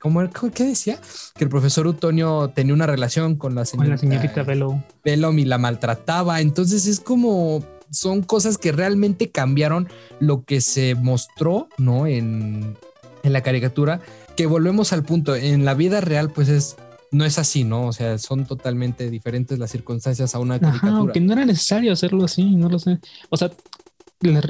¿Cómo? 0.00 0.22
¿Qué 0.54 0.64
decía? 0.64 1.00
Que 1.34 1.44
el 1.44 1.50
profesor 1.50 1.86
Utonio 1.86 2.52
tenía 2.54 2.72
una 2.74 2.86
relación 2.86 3.34
con 3.36 3.54
la 3.54 3.62
Con 3.62 3.66
señorita, 3.66 3.90
la 3.94 3.98
señorita. 3.98 4.84
Bellamy 5.04 5.42
y 5.42 5.44
la 5.44 5.58
maltrataba. 5.58 6.40
Entonces 6.40 6.86
es 6.86 7.00
como 7.00 7.64
son 7.90 8.22
cosas 8.22 8.58
que 8.58 8.72
realmente 8.72 9.30
cambiaron 9.30 9.88
lo 10.20 10.44
que 10.44 10.60
se 10.60 10.94
mostró, 10.94 11.68
¿no? 11.78 12.06
En, 12.06 12.76
en 13.22 13.32
la 13.32 13.42
caricatura. 13.42 14.00
Que 14.36 14.46
volvemos 14.46 14.92
al 14.92 15.02
punto. 15.04 15.34
En 15.34 15.64
la 15.64 15.74
vida 15.74 16.00
real, 16.00 16.30
pues 16.30 16.48
es 16.48 16.76
no 17.10 17.24
es 17.24 17.38
así, 17.38 17.64
¿no? 17.64 17.86
O 17.86 17.92
sea, 17.92 18.18
son 18.18 18.44
totalmente 18.44 19.10
diferentes 19.10 19.58
las 19.58 19.70
circunstancias 19.70 20.34
a 20.34 20.38
una 20.38 20.56
Ajá, 20.56 20.66
caricatura. 20.66 20.98
aunque 20.98 21.20
no 21.20 21.32
era 21.32 21.44
necesario 21.46 21.92
hacerlo 21.92 22.24
así, 22.24 22.44
no 22.44 22.68
lo 22.68 22.78
sé. 22.78 22.98
O 23.30 23.36
sea, 23.36 23.50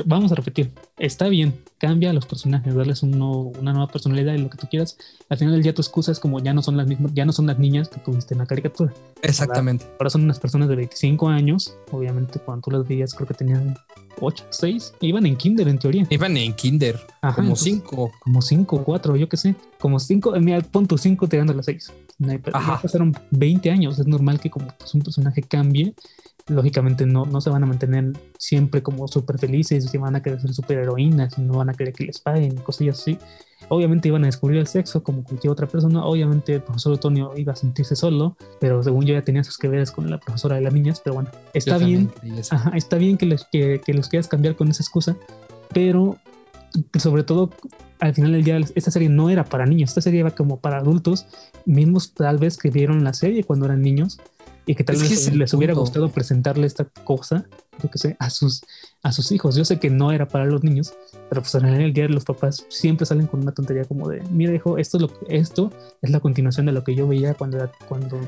vamos 0.06 0.32
a 0.32 0.34
repetir, 0.34 0.72
está 0.98 1.28
bien, 1.28 1.60
cambia 1.78 2.10
a 2.10 2.12
los 2.14 2.24
personajes, 2.26 2.74
darles 2.74 3.02
un 3.02 3.10
nuevo- 3.10 3.52
una 3.60 3.72
nueva 3.72 3.88
personalidad 3.92 4.34
y 4.34 4.38
lo 4.38 4.48
que 4.48 4.56
tú 4.56 4.66
quieras. 4.68 4.96
Al 5.28 5.36
final 5.36 5.52
del 5.52 5.62
día 5.62 5.74
tu 5.74 5.82
excusa 5.82 6.10
es 6.10 6.20
como 6.20 6.40
ya 6.40 6.54
no 6.54 6.62
son 6.62 6.76
las 6.76 6.86
mismas, 6.86 7.12
ya 7.14 7.24
no 7.26 7.32
son 7.32 7.46
las 7.46 7.58
niñas 7.58 7.88
que 7.88 8.00
tuviste 8.00 8.32
en 8.34 8.38
la 8.38 8.46
caricatura. 8.46 8.92
Exactamente. 9.22 9.84
Ahora 9.98 10.10
son 10.10 10.24
unas 10.24 10.38
personas 10.38 10.68
de 10.68 10.76
25 10.76 11.28
años, 11.28 11.76
obviamente 11.90 12.38
cuando 12.38 12.62
tú 12.62 12.70
las 12.70 12.88
veías 12.88 13.12
creo 13.14 13.28
que 13.28 13.34
tenían 13.34 13.76
8, 14.20 14.44
6, 14.50 14.94
iban 15.00 15.26
en 15.26 15.36
kinder 15.36 15.68
en 15.68 15.78
teoría. 15.78 16.06
Iban 16.10 16.36
en 16.36 16.52
Kinder, 16.54 16.96
Ajá, 17.20 17.36
como 17.36 17.48
entonces, 17.48 17.64
cinco. 17.64 18.10
Como 18.20 18.42
5, 18.42 18.82
4, 18.84 19.14
yo 19.16 19.28
qué 19.28 19.36
sé. 19.36 19.54
Como 19.78 20.00
5, 20.00 20.32
mira, 20.40 20.60
pon 20.60 20.86
tu 20.88 20.98
5 20.98 21.28
tirando 21.28 21.52
a 21.52 21.56
las 21.56 21.66
6. 21.66 21.92
Ajá. 22.52 22.74
Ya 22.76 22.82
pasaron 22.82 23.14
20 23.30 23.70
años, 23.70 23.96
es 23.98 24.06
normal 24.08 24.40
que 24.40 24.50
como 24.50 24.66
pues, 24.76 24.92
un 24.94 25.02
personaje 25.02 25.42
cambie. 25.42 25.94
Lógicamente 26.48 27.06
no, 27.06 27.24
no 27.26 27.40
se 27.40 27.50
van 27.50 27.62
a 27.62 27.66
mantener 27.66 28.12
siempre 28.38 28.82
como 28.82 29.06
súper 29.08 29.38
felices 29.38 29.92
y 29.92 29.98
van 29.98 30.16
a 30.16 30.22
querer 30.22 30.40
ser 30.40 30.54
súper 30.54 30.78
heroínas 30.78 31.38
y 31.38 31.42
no 31.42 31.58
van 31.58 31.70
a 31.70 31.74
querer 31.74 31.92
que 31.92 32.04
les 32.04 32.20
paguen, 32.20 32.56
cosillas 32.56 33.00
así. 33.00 33.18
Obviamente 33.68 34.08
iban 34.08 34.22
a 34.24 34.26
descubrir 34.26 34.58
el 34.58 34.66
sexo 34.66 35.02
como 35.02 35.24
cualquier 35.24 35.50
otra 35.50 35.66
persona. 35.66 36.04
Obviamente 36.04 36.54
el 36.54 36.62
profesor 36.62 36.94
Antonio 36.94 37.32
iba 37.36 37.52
a 37.52 37.56
sentirse 37.56 37.96
solo, 37.96 38.36
pero 38.60 38.82
según 38.82 39.04
yo 39.04 39.14
ya 39.14 39.22
tenía 39.22 39.44
sus 39.44 39.58
que 39.58 39.68
veres 39.68 39.90
con 39.90 40.10
la 40.10 40.18
profesora 40.18 40.56
de 40.56 40.62
las 40.62 40.72
niñas. 40.72 41.00
Pero 41.04 41.14
bueno, 41.14 41.30
está 41.52 41.78
Yo 41.78 41.86
bien. 41.86 42.10
Ajá, 42.50 42.70
está 42.76 42.96
bien 42.96 43.18
que 43.18 43.26
los, 43.26 43.46
que, 43.50 43.80
que 43.84 43.92
los 43.92 44.08
quieras 44.08 44.28
cambiar 44.28 44.56
con 44.56 44.68
esa 44.68 44.82
excusa, 44.82 45.16
pero 45.74 46.16
sobre 46.98 47.24
todo 47.24 47.50
al 48.00 48.14
final 48.14 48.32
del 48.32 48.44
día 48.44 48.60
esta 48.74 48.90
serie 48.90 49.08
no 49.08 49.30
era 49.30 49.44
para 49.44 49.66
niños, 49.66 49.90
esta 49.90 50.00
serie 50.00 50.20
era 50.20 50.30
como 50.30 50.60
para 50.60 50.78
adultos, 50.78 51.26
mismos 51.66 52.12
tal 52.14 52.38
vez 52.38 52.56
que 52.56 52.70
vieron 52.70 53.04
la 53.04 53.12
serie 53.12 53.44
cuando 53.44 53.66
eran 53.66 53.82
niños 53.82 54.20
y 54.68 54.74
que 54.74 54.84
tal 54.84 54.96
Es 54.96 55.02
que 55.02 55.08
vez 55.08 55.28
el 55.28 55.38
les 55.38 55.54
hubiera 55.54 55.72
gustado 55.72 56.10
presentarle 56.10 56.66
esta 56.66 56.84
cosa, 56.84 57.48
yo 57.82 57.90
que 57.90 57.98
sé, 57.98 58.16
a 58.18 58.30
sus, 58.30 58.62
a 59.02 59.12
sus 59.12 59.32
hijos. 59.32 59.56
Yo 59.56 59.64
sé 59.64 59.78
que 59.78 59.90
no 59.90 60.12
era 60.12 60.26
para 60.26 60.44
los 60.46 60.64
niños, 60.64 60.94
pero 61.28 61.42
pues 61.42 61.52
final 61.52 61.78
del 61.78 61.92
día 61.92 62.08
los 62.08 62.24
papás 62.24 62.66
siempre 62.68 63.06
salen 63.06 63.26
con 63.26 63.40
una 63.40 63.52
tontería 63.52 63.84
como 63.84 64.08
de, 64.08 64.22
mira 64.30 64.54
hijo, 64.54 64.78
esto 64.78 64.96
es, 64.96 65.02
lo, 65.02 65.10
esto 65.28 65.72
es 66.02 66.10
la 66.10 66.20
continuación 66.20 66.66
de 66.66 66.72
lo 66.72 66.84
que 66.84 66.94
yo 66.94 67.06
veía 67.06 67.34
cuando, 67.34 67.58
era, 67.58 67.70
cuando 67.88 68.18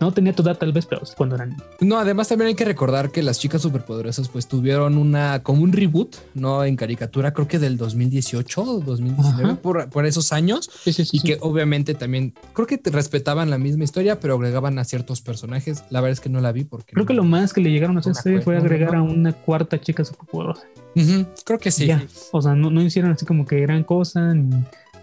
no 0.00 0.12
tenía 0.12 0.32
tu 0.32 0.42
edad 0.42 0.56
tal 0.56 0.72
vez, 0.72 0.86
pero 0.86 1.02
cuando 1.16 1.36
era 1.36 1.46
niño. 1.46 1.62
No, 1.80 1.98
además 1.98 2.28
también 2.28 2.48
hay 2.48 2.54
que 2.54 2.64
recordar 2.64 3.10
que 3.10 3.22
las 3.22 3.38
chicas 3.38 3.62
superpoderosas 3.62 4.28
pues 4.28 4.46
tuvieron 4.48 4.96
una 4.96 5.42
como 5.42 5.62
un 5.62 5.72
reboot, 5.72 6.16
¿no? 6.34 6.64
En 6.64 6.76
caricatura, 6.76 7.32
creo 7.32 7.48
que 7.48 7.58
del 7.58 7.76
2018 7.76 8.62
o 8.62 8.80
2019, 8.80 9.44
Ajá. 9.44 9.56
por, 9.56 9.88
por 9.90 10.06
esos 10.06 10.32
años. 10.32 10.70
Sí, 10.84 10.92
sí, 10.92 11.04
sí, 11.04 11.18
Y 11.18 11.20
que 11.20 11.38
obviamente 11.40 11.94
también, 11.94 12.34
creo 12.52 12.66
que 12.66 12.78
te 12.78 12.90
respetaban 12.90 13.50
la 13.50 13.58
misma 13.58 13.84
historia, 13.84 14.20
pero 14.20 14.34
agregaban 14.34 14.78
a 14.78 14.84
ciertos 14.84 15.20
personajes. 15.20 15.84
La 15.90 16.00
verdad 16.00 16.12
es 16.12 16.20
que 16.20 16.28
no 16.28 16.40
la 16.40 16.52
vi 16.52 16.64
porque... 16.64 16.92
Creo 16.92 17.06
que 17.06 17.14
lo 17.14 17.24
más 17.24 17.52
que 17.52 17.60
le 17.60 17.70
llegaron 17.70 17.96
a 17.96 18.00
hacer 18.00 18.34
No 18.34 18.42
fue 18.42 18.56
agregar 18.56 18.95
una 19.02 19.32
cuarta 19.32 19.80
chica 19.80 20.04
superpoderosa. 20.04 20.66
Ujú, 20.94 21.26
creo 21.44 21.58
que 21.58 21.70
sí. 21.70 21.86
Ya. 21.86 22.04
O 22.32 22.40
sea, 22.42 22.54
no, 22.54 22.70
no 22.70 22.80
hicieron 22.82 23.10
así 23.12 23.26
como 23.26 23.44
que 23.46 23.60
gran 23.60 23.84
cosa. 23.84 24.34
ni- 24.34 24.50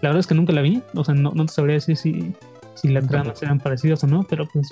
La 0.02 0.08
verdad 0.10 0.18
es 0.20 0.26
que 0.26 0.34
nunca 0.34 0.52
la 0.52 0.60
vi. 0.62 0.82
O 0.94 1.04
sea, 1.04 1.14
no, 1.14 1.30
no 1.34 1.46
te 1.46 1.52
sabría 1.52 1.74
decir 1.74 1.96
si, 1.96 2.32
si 2.74 2.88
las 2.88 3.06
tramas 3.06 3.42
eran 3.42 3.60
parecidas 3.60 4.02
o 4.04 4.06
no. 4.06 4.24
Pero 4.28 4.46
pues, 4.52 4.68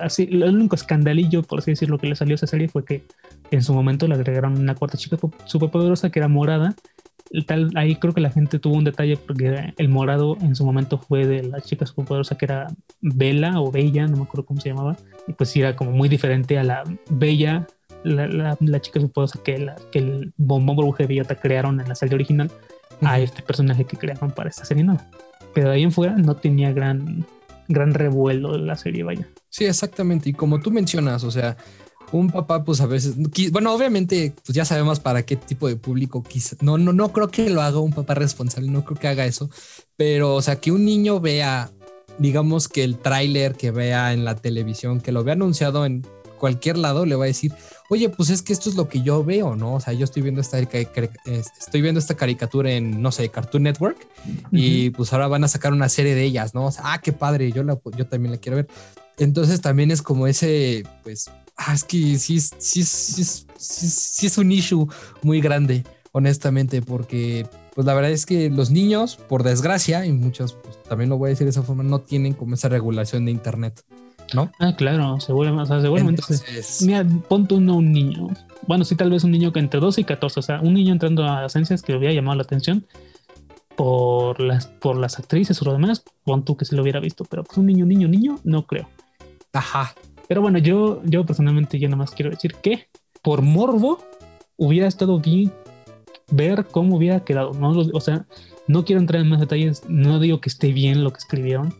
así, 0.00 0.28
el 0.30 0.42
único 0.44 0.74
escandalillo, 0.74 1.42
por 1.42 1.60
así 1.60 1.70
decirlo, 1.72 1.98
que 1.98 2.08
le 2.08 2.16
salió 2.16 2.34
a 2.34 2.36
esa 2.36 2.46
serie 2.46 2.68
fue 2.68 2.84
que 2.84 3.04
en 3.50 3.62
su 3.62 3.72
momento 3.72 4.06
le 4.08 4.14
agregaron 4.14 4.58
una 4.58 4.74
cuarta 4.74 4.98
chica 4.98 5.16
po- 5.16 5.32
superpoderosa 5.46 6.10
que 6.10 6.18
era 6.18 6.28
morada. 6.28 6.74
Tal, 7.46 7.70
ahí 7.74 7.96
creo 7.96 8.14
que 8.14 8.22
la 8.22 8.30
gente 8.30 8.58
tuvo 8.58 8.74
un 8.76 8.84
detalle 8.84 9.18
porque 9.18 9.74
el 9.76 9.88
morado 9.90 10.38
en 10.40 10.56
su 10.56 10.64
momento 10.64 10.96
fue 10.96 11.26
de 11.26 11.42
la 11.42 11.60
chica 11.60 11.84
superpoderosa 11.84 12.38
que 12.38 12.46
era 12.46 12.68
Bella 13.02 13.60
o 13.60 13.70
Bella, 13.70 14.06
no 14.06 14.16
me 14.16 14.22
acuerdo 14.22 14.46
cómo 14.46 14.62
se 14.62 14.70
llamaba. 14.70 14.96
Y 15.26 15.34
pues 15.34 15.54
era 15.54 15.76
como 15.76 15.90
muy 15.92 16.08
diferente 16.08 16.58
a 16.58 16.64
la 16.64 16.84
Bella 17.10 17.66
la, 18.04 18.26
la, 18.26 18.56
la 18.60 18.80
chica 18.80 19.00
superpoderosa 19.00 19.42
que, 19.42 19.58
la, 19.58 19.76
que 19.90 19.98
el 19.98 20.32
bombón 20.36 20.76
burbuja 20.76 20.98
de 20.98 21.08
bellota 21.08 21.34
crearon 21.34 21.80
en 21.80 21.88
la 21.88 21.94
serie 21.94 22.14
original 22.14 22.50
a 23.02 23.20
este 23.20 23.42
personaje 23.42 23.84
que 23.84 23.96
crearon 23.96 24.30
para 24.30 24.50
esta 24.50 24.64
serie 24.64 24.84
nueva. 24.84 25.06
Pero 25.54 25.68
de 25.68 25.76
ahí 25.76 25.82
en 25.82 25.92
fuera 25.92 26.16
no 26.16 26.36
tenía 26.36 26.72
gran, 26.72 27.26
gran 27.68 27.94
revuelo 27.94 28.56
la 28.58 28.76
serie, 28.76 29.04
vaya. 29.04 29.28
Sí, 29.50 29.64
exactamente. 29.64 30.30
Y 30.30 30.32
como 30.32 30.60
tú 30.60 30.70
mencionas, 30.70 31.24
o 31.24 31.30
sea, 31.30 31.56
un 32.12 32.30
papá, 32.30 32.64
pues 32.64 32.80
a 32.80 32.86
veces, 32.86 33.14
bueno, 33.50 33.72
obviamente, 33.74 34.32
pues 34.44 34.54
ya 34.54 34.64
sabemos 34.64 35.00
para 35.00 35.24
qué 35.24 35.36
tipo 35.36 35.68
de 35.68 35.76
público 35.76 36.22
quizá. 36.22 36.56
No, 36.60 36.78
no, 36.78 36.92
no 36.92 37.12
creo 37.12 37.28
que 37.28 37.50
lo 37.50 37.62
haga 37.62 37.80
un 37.80 37.92
papá 37.92 38.14
responsable, 38.14 38.70
no 38.70 38.84
creo 38.84 38.98
que 38.98 39.08
haga 39.08 39.26
eso. 39.26 39.50
Pero, 39.96 40.34
o 40.34 40.42
sea, 40.42 40.56
que 40.56 40.72
un 40.72 40.84
niño 40.84 41.20
vea, 41.20 41.70
digamos 42.18 42.68
que 42.68 42.84
el 42.84 42.98
tráiler 42.98 43.54
que 43.54 43.70
vea 43.70 44.12
en 44.12 44.24
la 44.24 44.36
televisión, 44.36 45.00
que 45.00 45.12
lo 45.12 45.24
vea 45.24 45.34
anunciado 45.34 45.84
en 45.84 46.06
cualquier 46.38 46.78
lado, 46.78 47.04
le 47.04 47.16
va 47.16 47.24
a 47.24 47.26
decir, 47.26 47.52
oye, 47.88 48.08
pues 48.08 48.30
es 48.30 48.42
que 48.42 48.52
esto 48.52 48.68
es 48.68 48.76
lo 48.76 48.88
que 48.88 49.02
yo 49.02 49.24
veo, 49.24 49.56
¿no? 49.56 49.74
O 49.74 49.80
sea, 49.80 49.92
yo 49.92 50.04
estoy 50.04 50.22
viendo 50.22 50.40
esta, 50.40 50.58
estoy 50.58 51.82
viendo 51.82 51.98
esta 51.98 52.14
caricatura 52.14 52.70
en, 52.72 53.00
no 53.00 53.10
sé, 53.12 53.28
Cartoon 53.30 53.62
Network 53.62 54.06
y 54.52 54.90
pues 54.90 55.12
ahora 55.12 55.28
van 55.28 55.44
a 55.44 55.48
sacar 55.48 55.72
una 55.72 55.88
serie 55.88 56.14
de 56.14 56.24
ellas, 56.24 56.54
¿no? 56.54 56.66
O 56.66 56.70
sea, 56.70 56.92
ah, 56.92 57.00
qué 57.00 57.12
padre, 57.12 57.50
yo, 57.52 57.62
la, 57.62 57.78
yo 57.96 58.06
también 58.06 58.32
la 58.32 58.38
quiero 58.38 58.56
ver. 58.56 58.68
Entonces 59.16 59.60
también 59.60 59.90
es 59.90 60.02
como 60.02 60.26
ese, 60.26 60.84
pues, 61.02 61.30
ah, 61.56 61.74
es 61.74 61.84
que 61.84 62.18
sí, 62.18 62.40
sí, 62.40 62.84
sí, 62.84 63.24
sí 63.24 64.26
es 64.26 64.38
un 64.38 64.52
issue 64.52 64.86
muy 65.22 65.40
grande, 65.40 65.84
honestamente, 66.12 66.82
porque 66.82 67.46
pues 67.74 67.86
la 67.86 67.94
verdad 67.94 68.10
es 68.10 68.26
que 68.26 68.50
los 68.50 68.70
niños, 68.70 69.16
por 69.28 69.44
desgracia, 69.44 70.04
y 70.04 70.12
muchos, 70.12 70.54
pues, 70.54 70.82
también 70.82 71.10
lo 71.10 71.16
voy 71.16 71.28
a 71.28 71.30
decir 71.30 71.44
de 71.44 71.50
esa 71.50 71.62
forma, 71.62 71.84
no 71.84 72.00
tienen 72.00 72.34
como 72.34 72.54
esa 72.54 72.68
regulación 72.68 73.24
de 73.24 73.30
Internet, 73.30 73.84
¿no? 74.34 74.50
Ah, 74.58 74.74
claro, 74.76 75.20
seguramente. 75.20 75.62
O 75.62 75.66
sea, 75.66 75.80
seguramente. 75.80 76.22
Entonces, 76.22 76.82
Mira, 76.82 77.04
ponte 77.28 77.54
uno 77.54 77.76
un 77.76 77.92
niño. 77.92 78.28
Bueno, 78.66 78.84
sí, 78.84 78.96
tal 78.96 79.10
vez 79.10 79.24
un 79.24 79.30
niño 79.30 79.52
que 79.52 79.60
entre 79.60 79.80
12 79.80 80.02
y 80.02 80.04
14, 80.04 80.40
o 80.40 80.42
sea, 80.42 80.60
un 80.60 80.74
niño 80.74 80.92
entrando 80.92 81.24
a 81.24 81.48
ciencias 81.48 81.82
que 81.82 81.92
le 81.92 81.98
hubiera 81.98 82.14
llamado 82.14 82.36
la 82.36 82.42
atención 82.42 82.86
por 83.76 84.40
las, 84.40 84.66
por 84.66 84.96
las 84.96 85.18
actrices 85.18 85.62
o 85.62 85.64
lo 85.64 85.72
demás, 85.72 86.02
pon 86.24 86.44
tú 86.44 86.56
que 86.56 86.64
se 86.64 86.74
lo 86.74 86.82
hubiera 86.82 87.00
visto, 87.00 87.24
pero 87.24 87.44
pues 87.44 87.56
un 87.58 87.66
niño, 87.66 87.86
niño, 87.86 88.08
niño, 88.08 88.40
no 88.42 88.66
creo. 88.66 88.88
ajá, 89.52 89.94
Pero 90.26 90.42
bueno, 90.42 90.58
yo, 90.58 91.00
yo 91.04 91.24
personalmente 91.24 91.78
yo 91.78 91.88
nada 91.88 91.98
más 91.98 92.10
quiero 92.10 92.30
decir 92.30 92.54
que 92.56 92.88
por 93.22 93.42
morbo 93.42 94.00
hubiera 94.56 94.88
estado 94.88 95.20
bien 95.20 95.52
ver 96.30 96.66
cómo 96.66 96.96
hubiera 96.96 97.24
quedado. 97.24 97.52
¿no? 97.52 97.70
O 97.70 98.00
sea, 98.00 98.26
no 98.66 98.84
quiero 98.84 99.00
entrar 99.00 99.22
en 99.22 99.28
más 99.28 99.40
detalles, 99.40 99.82
no 99.88 100.18
digo 100.18 100.40
que 100.40 100.48
esté 100.48 100.72
bien 100.72 101.04
lo 101.04 101.12
que 101.12 101.18
escribieron, 101.18 101.74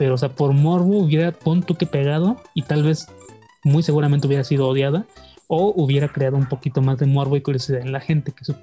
pero 0.00 0.14
o 0.14 0.16
sea, 0.18 0.30
por 0.30 0.54
morbo 0.54 0.98
hubiera 0.98 1.30
pon 1.30 1.62
tú 1.62 1.74
que 1.74 1.84
pegado 1.84 2.38
y 2.54 2.62
tal 2.62 2.82
vez 2.82 3.06
muy 3.64 3.82
seguramente 3.82 4.26
hubiera 4.26 4.44
sido 4.44 4.66
odiada 4.66 5.04
o 5.46 5.74
hubiera 5.76 6.08
creado 6.08 6.38
un 6.38 6.46
poquito 6.46 6.80
más 6.80 6.96
de 6.98 7.04
morbo 7.04 7.36
y 7.36 7.42
curiosidad 7.42 7.82
en 7.82 7.92
la 7.92 8.00
gente. 8.00 8.32
Que 8.32 8.54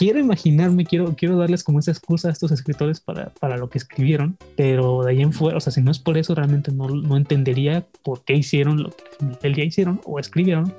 Quiero 0.00 0.18
imaginarme, 0.18 0.84
quiero, 0.84 1.14
quiero 1.14 1.36
darles 1.36 1.62
como 1.62 1.78
esa 1.78 1.92
excusa 1.92 2.26
a 2.28 2.32
estos 2.32 2.50
escritores 2.50 2.98
para, 2.98 3.30
para 3.38 3.56
lo 3.56 3.70
que 3.70 3.78
escribieron, 3.78 4.36
pero 4.56 5.04
de 5.04 5.12
ahí 5.12 5.20
en 5.22 5.32
fuera, 5.32 5.58
o 5.58 5.60
sea, 5.60 5.72
si 5.72 5.80
no 5.80 5.92
es 5.92 6.00
por 6.00 6.18
eso, 6.18 6.34
realmente 6.34 6.72
no, 6.72 6.88
no 6.88 7.16
entendería 7.16 7.86
por 8.02 8.24
qué 8.24 8.34
hicieron 8.34 8.82
lo 8.82 8.90
que 8.90 9.46
el 9.46 9.54
día 9.54 9.64
hicieron 9.64 10.00
o 10.04 10.18
escribieron 10.18 10.72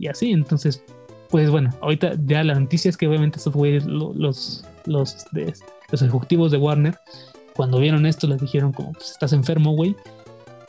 y 0.00 0.08
así. 0.08 0.32
Entonces, 0.32 0.82
pues 1.30 1.50
bueno, 1.50 1.70
ahorita 1.82 2.14
ya 2.26 2.42
la 2.42 2.58
noticia 2.58 2.88
es 2.88 2.96
que 2.96 3.06
obviamente 3.06 3.36
estos 3.38 3.52
güeyes, 3.54 3.84
lo- 3.86 4.12
los, 4.12 4.64
los, 4.86 5.24
de- 5.30 5.54
los 5.92 6.02
ejecutivos 6.02 6.50
de 6.50 6.56
Warner, 6.58 6.98
cuando 7.56 7.78
vieron 7.78 8.06
esto 8.06 8.26
les 8.26 8.40
dijeron 8.40 8.72
como, 8.72 8.92
pues 8.92 9.10
estás 9.10 9.32
enfermo, 9.32 9.72
güey. 9.72 9.96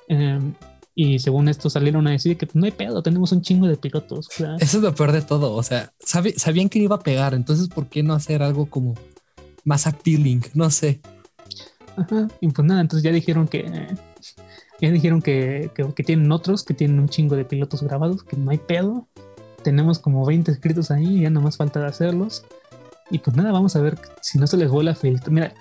Em, 0.07 0.53
y 0.95 1.19
según 1.19 1.47
esto 1.47 1.69
salieron 1.69 2.07
a 2.07 2.11
decir 2.11 2.37
que 2.37 2.47
pues, 2.47 2.55
no 2.55 2.65
hay 2.65 2.71
pedo, 2.71 3.03
tenemos 3.03 3.31
un 3.31 3.41
chingo 3.41 3.67
de 3.67 3.77
pilotos. 3.77 4.29
Eso 4.59 4.77
es 4.77 4.83
lo 4.83 4.95
peor 4.95 5.11
de 5.11 5.21
todo. 5.21 5.53
O 5.53 5.61
sea, 5.61 5.93
sabían 5.99 6.69
que 6.69 6.79
iba 6.79 6.95
a 6.95 6.99
pegar, 6.99 7.33
entonces 7.33 7.67
¿por 7.67 7.87
qué 7.87 8.01
no 8.01 8.13
hacer 8.13 8.41
algo 8.41 8.67
como 8.67 8.95
más 9.63 9.85
appealing? 9.85 10.43
No 10.53 10.71
sé. 10.71 11.01
Ajá, 11.97 12.27
y 12.41 12.47
pues 12.49 12.67
nada, 12.67 12.81
entonces 12.81 13.03
ya 13.03 13.11
dijeron 13.11 13.47
que 13.47 13.87
ya 14.79 14.91
dijeron 14.91 15.21
que, 15.21 15.71
que, 15.95 16.03
tienen 16.03 16.31
otros, 16.31 16.63
que 16.63 16.73
tienen 16.73 16.99
un 16.99 17.09
chingo 17.09 17.35
de 17.35 17.45
pilotos 17.45 17.81
grabados, 17.81 18.23
que 18.23 18.37
no 18.37 18.51
hay 18.51 18.59
pedo. 18.59 19.07
Tenemos 19.63 19.99
como 19.99 20.25
20 20.25 20.51
escritos 20.51 20.91
ahí, 20.91 21.21
ya 21.21 21.29
no 21.29 21.41
más 21.41 21.57
falta 21.57 21.79
de 21.79 21.87
hacerlos. 21.87 22.43
Y 23.09 23.19
pues 23.19 23.35
nada, 23.35 23.51
vamos 23.51 23.75
a 23.75 23.81
ver 23.81 23.97
si 24.21 24.37
no 24.37 24.45
se 24.45 24.57
les 24.57 24.69
vuela 24.69 24.91
a 24.91 24.95
filtrar. 24.95 25.31
Mira, 25.31 25.53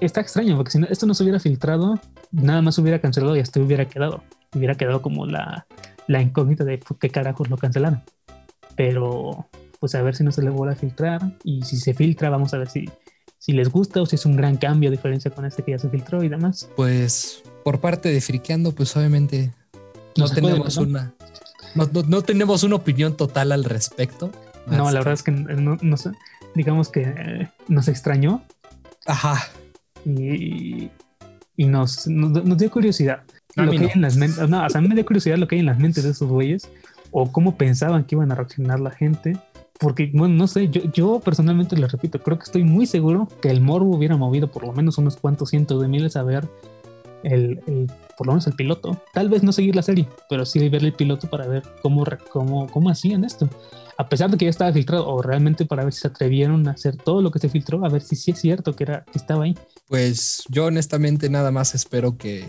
está 0.00 0.20
extraño, 0.20 0.56
porque 0.56 0.72
si 0.72 0.80
esto 0.88 1.06
no 1.06 1.14
se 1.14 1.22
hubiera 1.22 1.40
filtrado, 1.40 1.98
nada 2.30 2.62
más 2.62 2.78
hubiera 2.78 3.00
cancelado 3.00 3.36
y 3.36 3.40
hasta 3.40 3.60
hubiera 3.60 3.86
quedado. 3.86 4.22
Hubiera 4.54 4.74
quedado 4.74 5.02
como 5.02 5.26
la, 5.26 5.66
la 6.06 6.22
incógnita 6.22 6.64
de 6.64 6.80
qué 7.00 7.10
carajos 7.10 7.50
lo 7.50 7.56
cancelaron. 7.56 8.02
Pero, 8.76 9.48
pues 9.80 9.94
a 9.94 10.02
ver 10.02 10.14
si 10.14 10.24
no 10.24 10.32
se 10.32 10.42
les 10.42 10.52
vuelve 10.52 10.74
a 10.74 10.76
filtrar. 10.76 11.36
Y 11.44 11.62
si 11.62 11.78
se 11.78 11.94
filtra, 11.94 12.30
vamos 12.30 12.54
a 12.54 12.58
ver 12.58 12.68
si, 12.68 12.88
si 13.38 13.52
les 13.52 13.70
gusta 13.70 14.02
o 14.02 14.06
si 14.06 14.16
es 14.16 14.26
un 14.26 14.36
gran 14.36 14.56
cambio 14.56 14.88
a 14.88 14.92
diferencia 14.92 15.30
con 15.30 15.44
este 15.44 15.62
que 15.62 15.72
ya 15.72 15.78
se 15.78 15.88
filtró 15.88 16.22
y 16.22 16.28
demás. 16.28 16.68
Pues 16.76 17.42
por 17.64 17.80
parte 17.80 18.10
de 18.10 18.20
Friqueando, 18.20 18.72
pues 18.72 18.96
obviamente 18.96 19.52
no, 20.16 20.28
tenemos 20.28 20.76
una. 20.76 21.14
No, 21.74 22.22
tenemos 22.22 22.62
una 22.62 22.76
opinión 22.76 23.16
total 23.16 23.52
al 23.52 23.64
respecto. 23.64 24.30
No, 24.66 24.90
la 24.90 25.00
verdad 25.00 25.14
es 25.14 25.22
que 25.22 25.30
no, 25.32 25.78
digamos 26.54 26.88
que 26.88 27.02
eh, 27.02 27.48
nos 27.68 27.88
extrañó. 27.88 28.42
Ajá. 29.06 29.48
Y, 30.06 30.90
y 31.56 31.66
nos, 31.66 32.06
nos, 32.06 32.56
dio 32.56 32.70
curiosidad. 32.70 33.22
lo 33.56 33.70
que 33.70 33.78
hay 33.78 33.90
en 33.94 34.02
las 34.02 34.16
mentes, 34.16 34.48
no, 34.48 34.64
o 34.64 34.70
sea, 34.70 34.78
a 34.78 34.82
mí 34.82 34.88
me 34.88 34.94
dio 34.94 35.04
curiosidad 35.04 35.36
lo 35.36 35.48
que 35.48 35.56
hay 35.56 35.60
en 35.60 35.66
las 35.66 35.78
mentes 35.78 36.04
de 36.04 36.10
esos 36.10 36.28
güeyes 36.28 36.70
o 37.10 37.30
cómo 37.32 37.56
pensaban 37.56 38.04
que 38.04 38.14
iban 38.14 38.30
a 38.30 38.36
reaccionar 38.36 38.80
la 38.80 38.90
gente. 38.90 39.36
Porque, 39.78 40.10
bueno, 40.14 40.34
no 40.34 40.46
sé, 40.46 40.68
yo, 40.68 40.82
yo 40.92 41.20
personalmente 41.20 41.76
les 41.76 41.92
repito, 41.92 42.22
creo 42.22 42.38
que 42.38 42.44
estoy 42.44 42.64
muy 42.64 42.86
seguro 42.86 43.28
que 43.42 43.50
el 43.50 43.60
morbo 43.60 43.94
hubiera 43.94 44.16
movido 44.16 44.50
por 44.50 44.64
lo 44.64 44.72
menos 44.72 44.96
unos 44.96 45.16
cuantos 45.16 45.50
cientos 45.50 45.82
de 45.82 45.88
miles 45.88 46.16
a 46.16 46.22
ver 46.22 46.48
el, 47.22 47.60
el, 47.66 47.90
por 48.16 48.26
lo 48.26 48.32
menos 48.32 48.46
el 48.46 48.54
piloto. 48.54 49.02
Tal 49.12 49.28
vez 49.28 49.42
no 49.42 49.52
seguir 49.52 49.76
la 49.76 49.82
serie, 49.82 50.08
pero 50.30 50.46
sí 50.46 50.66
ver 50.68 50.84
el 50.84 50.92
piloto 50.92 51.28
para 51.28 51.46
ver 51.46 51.62
cómo, 51.82 52.04
cómo, 52.30 52.68
cómo 52.68 52.90
hacían 52.90 53.24
esto. 53.24 53.48
A 53.98 54.08
pesar 54.08 54.30
de 54.30 54.36
que 54.36 54.44
ya 54.44 54.50
estaba 54.50 54.72
filtrado, 54.72 55.06
o 55.08 55.22
realmente 55.22 55.64
para 55.64 55.84
ver 55.84 55.92
si 55.92 56.00
se 56.00 56.08
atrevieron 56.08 56.68
a 56.68 56.72
hacer 56.72 56.96
todo 56.96 57.22
lo 57.22 57.30
que 57.30 57.38
se 57.38 57.48
filtró, 57.48 57.84
a 57.84 57.88
ver 57.88 58.02
si 58.02 58.14
sí 58.16 58.32
es 58.32 58.40
cierto 58.40 58.74
que, 58.74 58.84
era, 58.84 59.04
que 59.04 59.18
estaba 59.18 59.44
ahí. 59.44 59.56
Pues 59.88 60.44
yo 60.48 60.66
honestamente 60.66 61.30
nada 61.30 61.50
más 61.50 61.74
espero 61.74 62.16
que, 62.18 62.44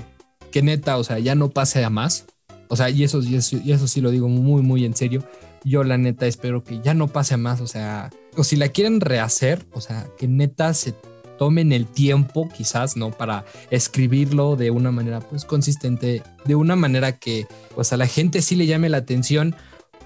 que 0.51 0.61
neta, 0.61 0.97
o 0.97 1.03
sea, 1.03 1.19
ya 1.19 1.35
no 1.35 1.49
pase 1.49 1.83
a 1.85 1.89
más. 1.89 2.25
O 2.69 2.75
sea, 2.75 2.89
y 2.89 3.03
eso, 3.03 3.21
y 3.21 3.35
eso, 3.35 3.57
y 3.63 3.71
eso 3.71 3.87
sí 3.87 4.01
lo 4.01 4.11
digo 4.11 4.27
muy, 4.27 4.61
muy 4.61 4.83
en 4.83 4.95
serio. 4.95 5.23
Yo 5.63 5.83
la 5.83 5.97
neta 5.97 6.27
espero 6.27 6.63
que 6.63 6.81
ya 6.81 6.93
no 6.93 7.07
pase 7.07 7.35
a 7.35 7.37
más. 7.37 7.61
O 7.61 7.67
sea, 7.67 8.09
o 8.35 8.43
si 8.43 8.55
la 8.57 8.69
quieren 8.69 8.99
rehacer, 8.99 9.65
o 9.71 9.79
sea, 9.79 10.05
que 10.17 10.27
neta 10.27 10.73
se 10.73 10.93
tomen 11.37 11.71
el 11.71 11.85
tiempo 11.85 12.49
quizás, 12.49 12.97
¿no? 12.97 13.11
Para 13.11 13.45
escribirlo 13.69 14.55
de 14.55 14.71
una 14.71 14.91
manera 14.91 15.19
pues 15.21 15.45
consistente, 15.45 16.23
de 16.45 16.55
una 16.55 16.75
manera 16.75 17.13
que 17.13 17.47
pues 17.75 17.93
a 17.93 17.97
la 17.97 18.07
gente 18.07 18.41
sí 18.41 18.55
le 18.55 18.65
llame 18.65 18.89
la 18.89 18.97
atención 18.97 19.55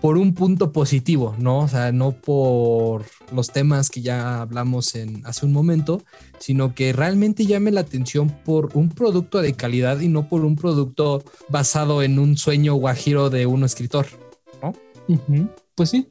por 0.02 0.18
un 0.18 0.34
punto 0.34 0.72
positivo, 0.72 1.36
¿no? 1.38 1.60
O 1.60 1.68
sea, 1.68 1.92
no 1.92 2.12
por 2.12 3.06
los 3.34 3.52
temas 3.52 3.90
que 3.90 4.02
ya 4.02 4.42
hablamos 4.42 4.96
en 4.96 5.22
hace 5.26 5.46
un 5.46 5.54
momento, 5.54 6.02
sino 6.40 6.74
que 6.74 6.92
realmente 6.92 7.46
llame 7.46 7.72
la 7.72 7.82
atención 7.82 8.30
por 8.44 8.72
un 8.74 8.90
producto 8.90 9.42
de 9.42 9.54
calidad 9.54 10.00
y 10.00 10.08
no 10.08 10.28
por 10.28 10.44
un 10.44 10.56
producto 10.56 11.24
basado 11.50 12.02
en 12.02 12.18
un 12.18 12.36
sueño 12.36 12.74
guajiro 12.74 13.30
de 13.30 13.46
un 13.46 13.64
escritor, 13.64 14.08
¿no? 14.62 14.74
Pues 15.76 15.90
sí, 15.90 16.08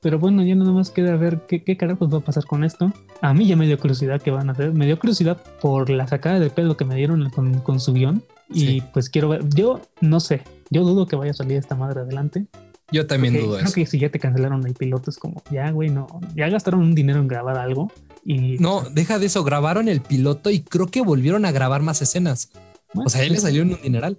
pero 0.00 0.18
bueno, 0.18 0.44
ya 0.44 0.54
nada 0.54 0.72
más 0.72 0.90
queda 0.90 1.16
ver 1.16 1.42
qué, 1.48 1.62
qué 1.62 1.76
carajos 1.76 2.12
va 2.12 2.18
a 2.18 2.22
pasar 2.22 2.44
con 2.44 2.64
esto. 2.64 2.92
A 3.20 3.34
mí 3.34 3.46
ya 3.46 3.56
me 3.56 3.66
dio 3.66 3.78
curiosidad 3.78 4.20
qué 4.20 4.32
van 4.32 4.48
a 4.48 4.52
hacer. 4.52 4.72
Me 4.72 4.84
dio 4.86 4.98
curiosidad 4.98 5.40
por 5.60 5.90
la 5.90 6.08
sacada 6.08 6.40
de 6.40 6.50
pedo 6.50 6.76
que 6.76 6.84
me 6.84 6.96
dieron 6.96 7.30
con, 7.30 7.60
con 7.60 7.78
su 7.78 7.92
guion. 7.92 8.22
Y 8.48 8.80
pues 8.80 9.08
quiero 9.08 9.28
ver. 9.28 9.48
Yo 9.48 9.80
no 10.00 10.18
sé. 10.18 10.42
Yo 10.70 10.82
dudo 10.82 11.06
que 11.06 11.14
vaya 11.14 11.30
a 11.30 11.34
salir 11.34 11.56
esta 11.56 11.76
madre 11.76 12.00
adelante. 12.00 12.46
Yo 12.92 13.06
también 13.06 13.34
dudo 13.34 13.58
creo 13.58 13.72
que 13.72 13.86
si 13.86 13.98
ya 13.98 14.10
te 14.10 14.18
cancelaron 14.18 14.66
el 14.66 14.74
piloto 14.74 15.10
es 15.10 15.18
como, 15.18 15.42
ya, 15.50 15.70
güey, 15.70 15.90
no. 15.90 16.06
Ya 16.36 16.48
gastaron 16.48 16.80
un 16.80 16.94
dinero 16.94 17.20
en 17.20 17.28
grabar 17.28 17.58
algo. 17.58 17.90
Y. 18.24 18.58
No, 18.58 18.82
deja 18.90 19.18
de 19.18 19.26
eso. 19.26 19.44
Grabaron 19.44 19.88
el 19.88 20.00
piloto 20.00 20.50
y 20.50 20.60
creo 20.60 20.86
que 20.86 21.00
volvieron 21.00 21.44
a 21.44 21.52
grabar 21.52 21.82
más 21.82 22.02
escenas. 22.02 22.50
o 22.94 23.08
sea, 23.08 23.22
él 23.22 23.32
le 23.32 23.38
salió 23.38 23.62
en 23.62 23.74
un 23.74 23.82
dineral. 23.82 24.18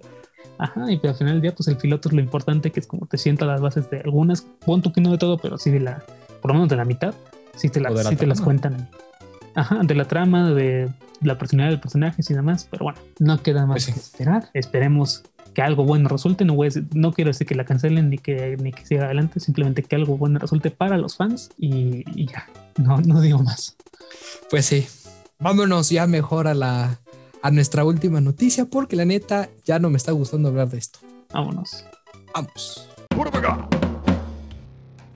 Ajá, 0.58 0.90
y 0.90 1.00
al 1.06 1.14
final 1.14 1.34
del 1.34 1.42
día, 1.42 1.54
pues 1.54 1.68
el 1.68 1.76
piloto 1.76 2.08
es 2.08 2.14
lo 2.14 2.20
importante, 2.20 2.70
que 2.70 2.80
es 2.80 2.86
como 2.86 3.06
te 3.06 3.18
sienta 3.18 3.44
las 3.44 3.60
bases 3.60 3.90
de 3.90 4.00
algunas, 4.00 4.42
pon 4.64 4.82
que 4.82 5.00
no 5.00 5.10
de 5.10 5.18
todo, 5.18 5.38
pero 5.38 5.58
sí 5.58 5.70
de 5.70 5.80
la, 5.80 6.04
por 6.40 6.50
lo 6.50 6.54
menos 6.54 6.68
de 6.68 6.76
la 6.76 6.84
mitad, 6.84 7.14
sí 7.56 7.68
te, 7.68 7.80
te 7.80 8.26
las 8.26 8.40
cuentan. 8.40 8.88
Ajá, 9.56 9.80
de 9.82 9.94
la 9.94 10.04
trama, 10.04 10.50
de 10.52 10.88
la 11.20 11.38
personalidad 11.38 11.70
de 11.70 11.76
los 11.76 11.82
personajes 11.82 12.30
y 12.30 12.34
demás, 12.34 12.68
pero 12.70 12.84
bueno, 12.84 12.98
no 13.18 13.42
queda 13.42 13.66
más 13.66 13.84
pues 13.84 13.86
que 13.86 14.00
esperar. 14.00 14.50
Esperemos 14.52 15.24
que 15.54 15.62
algo 15.62 15.84
bueno 15.84 16.08
resulte. 16.08 16.44
No, 16.44 16.54
voy 16.54 16.68
no 16.92 17.12
quiero 17.12 17.30
decir 17.30 17.46
que 17.46 17.54
la 17.54 17.64
cancelen 17.64 18.10
ni 18.10 18.18
que, 18.18 18.56
ni 18.60 18.72
que 18.72 18.84
siga 18.84 19.04
adelante, 19.04 19.40
simplemente 19.40 19.82
que 19.82 19.96
algo 19.96 20.18
bueno 20.18 20.38
resulte 20.38 20.70
para 20.70 20.98
los 20.98 21.16
fans 21.16 21.50
y, 21.58 22.04
y 22.14 22.26
ya, 22.26 22.46
no, 22.76 23.00
no 23.00 23.20
digo 23.20 23.38
más. 23.38 23.76
Pues 24.50 24.66
sí, 24.66 24.86
vámonos 25.38 25.90
ya 25.90 26.06
mejor 26.06 26.48
a 26.48 26.54
la 26.54 26.98
a 27.44 27.50
nuestra 27.50 27.84
última 27.84 28.22
noticia 28.22 28.64
porque 28.64 28.96
la 28.96 29.04
neta 29.04 29.50
ya 29.66 29.78
no 29.78 29.90
me 29.90 29.98
está 29.98 30.12
gustando 30.12 30.48
hablar 30.48 30.70
de 30.70 30.78
esto. 30.78 30.98
Vámonos. 31.30 31.84
Vamos. 32.34 32.88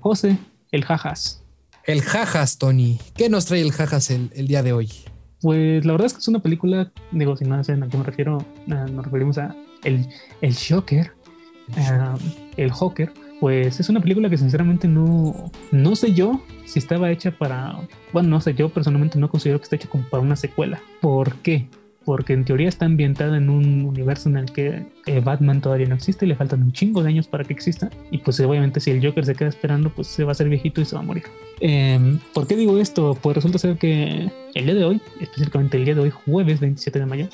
José, 0.01 0.39
el 0.71 0.85
jajas. 0.85 1.43
El 1.85 2.03
jajas, 2.03 2.59
Tony. 2.59 2.99
¿Qué 3.17 3.31
nos 3.31 3.47
trae 3.47 3.63
el 3.63 3.73
jajas 3.73 4.11
el, 4.11 4.47
día 4.47 4.63
de 4.63 4.75
hoy? 4.75 4.91
Pues 5.41 5.87
la 5.87 5.93
verdad 5.93 6.07
es 6.07 6.13
que 6.13 6.19
es 6.19 6.29
una 6.29 6.41
película, 6.41 6.93
digo, 7.13 7.35
si 7.35 7.47
no 7.47 7.65
saben 7.65 7.83
a 7.83 7.89
qué 7.89 7.97
me 7.97 8.05
refiero, 8.05 8.45
nos 8.67 9.05
referimos 9.07 9.39
a 9.39 9.57
el, 9.85 10.09
el 10.41 10.53
Shocker, 10.53 11.13
el 12.57 12.71
Joker. 12.71 13.13
Pues 13.41 13.79
es 13.79 13.89
una 13.89 14.01
película 14.01 14.29
que 14.29 14.37
sinceramente 14.37 14.89
no, 14.89 15.53
no 15.71 15.95
sé 15.95 16.13
yo 16.13 16.41
si 16.65 16.81
estaba 16.81 17.13
hecha 17.13 17.31
para, 17.31 17.79
bueno, 18.13 18.31
no 18.31 18.41
sé, 18.41 18.53
yo 18.55 18.69
personalmente 18.69 19.17
no 19.19 19.31
considero 19.31 19.61
que 19.61 19.65
esté 19.65 19.77
hecha 19.77 19.89
como 19.89 20.03
para 20.09 20.23
una 20.23 20.35
secuela. 20.35 20.83
¿Por 21.01 21.37
qué? 21.37 21.69
porque 22.09 22.33
en 22.33 22.47
teoría 22.47 22.71
está 22.71 22.87
ambientada 22.87 23.37
en 23.37 23.51
un 23.51 23.85
universo 23.85 24.31
en 24.31 24.39
el 24.39 24.51
que 24.51 24.87
eh, 25.05 25.21
Batman 25.21 25.61
todavía 25.61 25.87
no 25.89 25.95
existe, 25.95 26.27
le 26.27 26.37
faltan 26.37 26.63
un 26.63 26.73
chingo 26.73 27.03
de 27.03 27.11
años 27.11 27.29
para 27.29 27.45
que 27.45 27.53
exista, 27.53 27.91
y 28.11 28.17
pues 28.17 28.41
obviamente 28.41 28.81
si 28.81 28.91
el 28.93 29.07
Joker 29.07 29.27
se 29.27 29.35
queda 29.35 29.51
esperando, 29.51 29.91
pues 29.91 30.07
se 30.07 30.25
va 30.25 30.31
a 30.31 30.33
hacer 30.33 30.49
viejito 30.49 30.81
y 30.81 30.87
se 30.87 30.97
va 30.97 31.03
a 31.03 31.05
morir. 31.05 31.25
Em, 31.61 32.19
¿Por 32.33 32.47
qué 32.47 32.57
digo 32.57 32.79
esto? 32.79 33.15
Pues 33.21 33.37
resulta 33.37 33.59
ser 33.59 33.77
que 33.77 34.33
el 34.55 34.65
día 34.65 34.75
de 34.75 34.85
hoy, 34.85 35.03
específicamente 35.21 35.77
el 35.77 35.85
día 35.85 35.95
de 35.95 36.01
hoy, 36.01 36.11
jueves 36.11 36.61
27 36.61 36.99
de 36.99 37.05
mayo, 37.05 37.29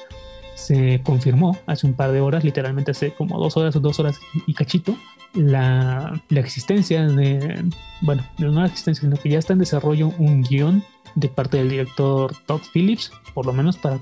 se 0.64 1.00
confirmó 1.02 1.58
hace 1.66 1.86
un 1.86 1.92
par 1.92 2.12
de 2.12 2.20
horas, 2.20 2.42
literalmente 2.42 2.92
hace 2.92 3.12
como 3.12 3.38
dos 3.38 3.56
horas 3.56 3.76
o 3.76 3.80
dos 3.80 4.00
horas 4.00 4.18
y 4.46 4.54
cachito, 4.54 4.96
la, 5.34 6.22
la 6.28 6.40
existencia 6.40 7.06
de, 7.06 7.62
bueno, 8.00 8.24
no 8.38 8.60
la 8.60 8.66
existencia, 8.66 9.02
sino 9.02 9.16
que 9.16 9.28
ya 9.28 9.38
está 9.38 9.52
en 9.52 9.58
desarrollo 9.58 10.12
un 10.18 10.42
guion 10.42 10.82
de 11.16 11.28
parte 11.28 11.58
del 11.58 11.68
director 11.68 12.34
Todd 12.46 12.62
Phillips, 12.72 13.12
por 13.34 13.44
lo 13.44 13.52
menos 13.52 13.76
para 13.76 14.00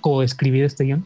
coescribir 0.00 0.64
este 0.64 0.84
guion 0.84 1.04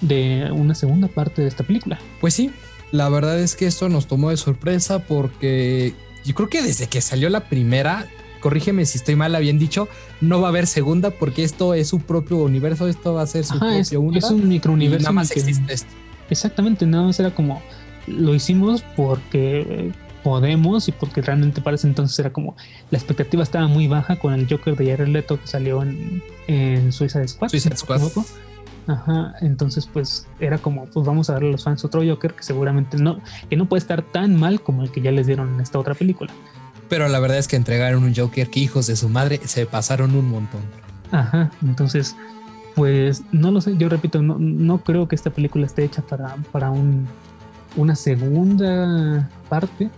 de 0.00 0.50
una 0.52 0.74
segunda 0.74 1.08
parte 1.08 1.42
de 1.42 1.48
esta 1.48 1.64
película. 1.64 1.98
Pues 2.20 2.34
sí, 2.34 2.50
la 2.92 3.08
verdad 3.08 3.40
es 3.40 3.56
que 3.56 3.66
esto 3.66 3.88
nos 3.88 4.06
tomó 4.06 4.30
de 4.30 4.36
sorpresa 4.36 4.98
porque 5.00 5.94
yo 6.24 6.34
creo 6.34 6.48
que 6.48 6.62
desde 6.62 6.86
que 6.86 7.00
salió 7.00 7.30
la 7.30 7.48
primera, 7.48 8.06
corrígeme 8.44 8.84
si 8.84 8.98
estoy 8.98 9.16
mal, 9.16 9.34
habían 9.34 9.58
dicho, 9.58 9.88
no 10.20 10.38
va 10.38 10.48
a 10.48 10.50
haber 10.50 10.66
segunda 10.66 11.10
porque 11.10 11.44
esto 11.44 11.72
es 11.72 11.88
su 11.88 12.00
propio 12.00 12.36
universo, 12.36 12.86
esto 12.86 13.14
va 13.14 13.22
a 13.22 13.26
ser 13.26 13.42
su 13.46 13.58
propio 13.58 13.78
es, 13.78 13.90
es 13.90 14.30
un 14.30 14.46
microuniverso. 14.46 15.04
Nada 15.04 15.12
más 15.12 15.30
existe 15.30 15.72
esto. 15.72 15.88
Exactamente, 16.28 16.84
nada 16.84 17.04
más 17.04 17.18
era 17.18 17.34
como 17.34 17.62
lo 18.06 18.34
hicimos 18.34 18.84
porque 18.96 19.92
podemos 20.22 20.88
y 20.88 20.92
porque 20.92 21.22
realmente 21.22 21.62
parece 21.62 21.86
entonces 21.86 22.18
era 22.18 22.34
como 22.34 22.54
la 22.90 22.98
expectativa 22.98 23.42
estaba 23.42 23.66
muy 23.66 23.88
baja 23.88 24.18
con 24.18 24.34
el 24.34 24.46
Joker 24.46 24.76
de 24.76 24.90
Jared 24.90 25.08
Leto 25.08 25.40
que 25.40 25.46
salió 25.46 25.82
en, 25.82 26.22
en 26.46 26.92
Suiza 26.92 27.26
Squad. 27.26 27.48
Suiza 27.48 27.74
Squad. 27.74 28.02
Ajá, 28.86 29.36
entonces 29.40 29.88
pues 29.90 30.26
era 30.38 30.58
como 30.58 30.84
pues 30.84 31.06
vamos 31.06 31.30
a 31.30 31.32
darle 31.32 31.48
a 31.48 31.52
los 31.52 31.64
fans 31.64 31.82
otro 31.82 32.02
Joker 32.06 32.34
que 32.34 32.42
seguramente 32.42 32.98
no 32.98 33.22
que 33.48 33.56
no 33.56 33.64
puede 33.70 33.78
estar 33.78 34.02
tan 34.02 34.38
mal 34.38 34.60
como 34.60 34.82
el 34.82 34.90
que 34.90 35.00
ya 35.00 35.12
les 35.12 35.26
dieron 35.26 35.54
en 35.54 35.60
esta 35.62 35.78
otra 35.78 35.94
película. 35.94 36.30
Pero 36.88 37.08
la 37.08 37.18
verdad 37.20 37.38
es 37.38 37.48
que 37.48 37.56
entregaron 37.56 38.04
un 38.04 38.14
Joker 38.14 38.48
que 38.50 38.60
hijos 38.60 38.86
de 38.86 38.96
su 38.96 39.08
madre 39.08 39.40
se 39.44 39.66
pasaron 39.66 40.14
un 40.14 40.28
montón. 40.28 40.60
Ajá, 41.10 41.50
entonces 41.62 42.16
pues 42.74 43.22
no 43.30 43.50
lo 43.50 43.60
sé, 43.60 43.76
yo 43.76 43.88
repito, 43.88 44.20
no, 44.20 44.36
no 44.38 44.78
creo 44.78 45.06
que 45.06 45.14
esta 45.14 45.30
película 45.30 45.64
esté 45.64 45.84
hecha 45.84 46.02
para, 46.02 46.36
para 46.50 46.70
un, 46.70 47.06
una 47.76 47.94
segunda 47.94 49.30
parte 49.48 49.90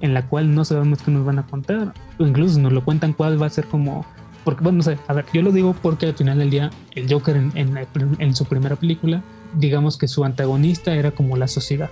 en 0.00 0.14
la 0.14 0.26
cual 0.28 0.54
no 0.54 0.64
sabemos 0.64 1.02
qué 1.02 1.10
nos 1.10 1.24
van 1.24 1.40
a 1.40 1.46
contar, 1.46 1.92
o 2.18 2.26
incluso 2.26 2.60
nos 2.60 2.72
lo 2.72 2.84
cuentan 2.84 3.12
cuál 3.12 3.40
va 3.40 3.46
a 3.46 3.50
ser 3.50 3.66
como 3.66 4.04
Porque, 4.44 4.62
bueno, 4.62 4.78
no 4.78 4.82
sé, 4.82 4.98
a 5.06 5.12
ver, 5.12 5.24
yo 5.32 5.42
lo 5.42 5.52
digo 5.52 5.74
porque 5.80 6.06
al 6.06 6.14
final 6.14 6.38
del 6.38 6.50
día, 6.50 6.70
el 6.94 7.12
Joker 7.12 7.36
en, 7.36 7.52
en, 7.56 7.78
en 8.18 8.34
su 8.34 8.44
primera 8.44 8.76
película, 8.76 9.22
digamos 9.54 9.96
que 9.96 10.08
su 10.08 10.24
antagonista 10.24 10.94
era 10.94 11.12
como 11.12 11.36
la 11.36 11.46
sociedad, 11.46 11.90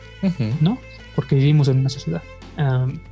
¿no? 0.60 0.78
Porque 1.14 1.36
vivimos 1.36 1.68
en 1.68 1.78
una 1.78 1.88
sociedad. 1.88 2.22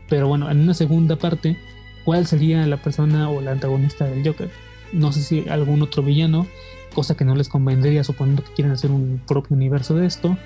Pero 0.09 0.29
bueno, 0.29 0.51
en 0.51 0.61
una 0.61 0.75
segunda 0.75 1.17
parte, 1.17 1.57
¿cuál 2.05 2.27
sería 2.27 2.67
la 2.67 2.77
persona 2.77 3.31
o 3.31 3.41
la 3.41 3.53
antagonista 3.53 4.05
del 4.05 4.27
Joker? 4.27 4.51
No 4.93 5.13
sé 5.13 5.23
si 5.23 5.49
algún 5.49 5.83
otro 5.83 6.03
villano, 6.03 6.47
cosa 6.95 7.17
que 7.17 7.25
no 7.25 7.35
les 7.35 7.49
convendría 7.49 8.05
suponiendo 8.05 8.43
que 8.43 8.53
quieren 8.53 8.73
hacer 8.73 8.91
un 8.91 9.21
propio 9.27 9.57
universo 9.57 9.95
de 9.95 10.07
esto. 10.07 10.37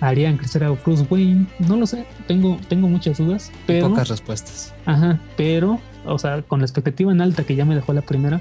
Harían 0.00 0.36
crecer 0.36 0.62
a 0.62 0.70
Bruce 0.70 1.04
Wayne, 1.10 1.46
no 1.58 1.76
lo 1.76 1.86
sé, 1.86 2.06
tengo, 2.28 2.56
tengo 2.68 2.86
muchas 2.86 3.18
dudas, 3.18 3.50
pero... 3.66 3.88
pocas 3.88 4.08
respuestas. 4.08 4.72
Ajá, 4.86 5.18
pero, 5.36 5.80
o 6.06 6.18
sea, 6.18 6.42
con 6.42 6.60
la 6.60 6.66
expectativa 6.66 7.10
en 7.10 7.20
alta 7.20 7.42
que 7.42 7.56
ya 7.56 7.64
me 7.64 7.74
dejó 7.74 7.92
la 7.92 8.02
primera, 8.02 8.40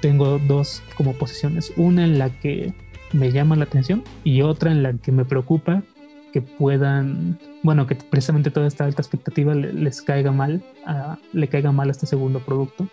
tengo 0.00 0.38
dos 0.38 0.82
como 0.96 1.12
posiciones. 1.12 1.72
Una 1.76 2.04
en 2.04 2.18
la 2.18 2.30
que 2.30 2.74
me 3.12 3.32
llama 3.32 3.56
la 3.56 3.64
atención 3.64 4.02
y 4.24 4.42
otra 4.42 4.72
en 4.72 4.82
la 4.82 4.92
que 4.94 5.12
me 5.12 5.24
preocupa 5.24 5.82
que 6.32 6.42
puedan, 6.42 7.38
bueno, 7.62 7.86
que 7.86 7.94
precisamente 7.94 8.50
toda 8.50 8.66
esta 8.66 8.84
alta 8.84 9.02
expectativa 9.02 9.54
les 9.54 10.02
caiga 10.02 10.32
mal, 10.32 10.64
le 11.32 11.48
caiga 11.48 11.72
mal 11.72 11.88
a 11.88 11.92
este 11.92 12.06
segundo 12.06 12.40
producto 12.40 12.88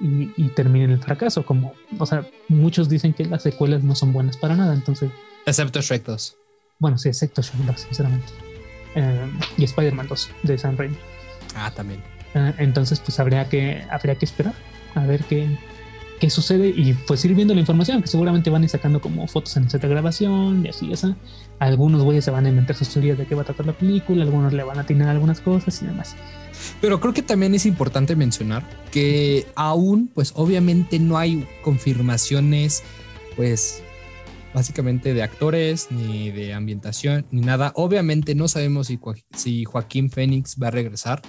y, 0.00 0.30
y 0.36 0.48
termine 0.50 0.86
en 0.86 0.90
el 0.92 1.02
fracaso. 1.02 1.44
Como, 1.44 1.74
o 1.98 2.06
sea, 2.06 2.26
muchos 2.48 2.88
dicen 2.88 3.12
que 3.12 3.24
las 3.24 3.42
secuelas 3.42 3.82
no 3.82 3.94
son 3.94 4.12
buenas 4.12 4.36
para 4.36 4.56
nada, 4.56 4.74
entonces. 4.74 5.10
Excepto 5.46 5.80
Shrek 5.80 6.04
2. 6.04 6.36
Bueno, 6.78 6.98
sí, 6.98 7.08
excepto 7.08 7.42
Shrek 7.42 7.66
2, 7.66 7.80
sinceramente. 7.80 8.32
Eh, 8.94 9.30
y 9.56 9.64
Spider-Man 9.64 10.06
2 10.08 10.30
de 10.44 10.58
Sam 10.58 10.76
Raimi. 10.76 10.96
Ah, 11.54 11.72
también. 11.74 12.02
Eh, 12.34 12.54
entonces, 12.58 13.00
pues 13.00 13.18
habría 13.20 13.48
que, 13.48 13.84
habría 13.90 14.14
que 14.14 14.24
esperar 14.24 14.54
a 14.94 15.06
ver 15.06 15.24
qué, 15.24 15.48
qué 16.18 16.30
sucede 16.30 16.68
y 16.68 16.94
pues 16.94 17.24
ir 17.24 17.34
viendo 17.34 17.54
la 17.54 17.60
información, 17.60 18.02
que 18.02 18.08
seguramente 18.08 18.50
van 18.50 18.62
a 18.62 18.64
ir 18.64 18.70
sacando 18.70 19.00
como 19.00 19.26
fotos 19.26 19.56
en 19.56 19.66
de 19.68 19.88
grabación 19.88 20.64
y 20.64 20.68
así, 20.68 20.92
esa. 20.92 21.16
Algunos 21.58 22.02
güeyes 22.02 22.24
se 22.24 22.30
van 22.30 22.46
a 22.46 22.48
inventar 22.48 22.76
sus 22.76 22.88
teorías 22.88 23.18
de 23.18 23.26
qué 23.26 23.34
va 23.34 23.42
a 23.42 23.44
tratar 23.44 23.66
la 23.66 23.72
película, 23.72 24.22
algunos 24.22 24.52
le 24.52 24.62
van 24.62 24.78
a 24.78 24.82
atinar 24.82 25.08
algunas 25.08 25.40
cosas 25.40 25.80
y 25.82 25.86
demás. 25.86 26.16
Pero 26.80 27.00
creo 27.00 27.14
que 27.14 27.22
también 27.22 27.54
es 27.54 27.66
importante 27.66 28.16
mencionar 28.16 28.68
que 28.90 29.46
aún, 29.54 30.10
pues 30.14 30.32
obviamente 30.36 30.98
no 30.98 31.18
hay 31.18 31.46
confirmaciones, 31.62 32.82
pues 33.36 33.82
básicamente 34.54 35.14
de 35.14 35.22
actores, 35.22 35.88
ni 35.90 36.30
de 36.30 36.54
ambientación, 36.54 37.26
ni 37.30 37.42
nada. 37.42 37.72
Obviamente 37.74 38.34
no 38.34 38.48
sabemos 38.48 38.88
si, 38.88 38.98
si 39.32 39.64
Joaquín 39.64 40.10
Fénix 40.10 40.56
va 40.60 40.68
a 40.68 40.72
regresar. 40.72 41.22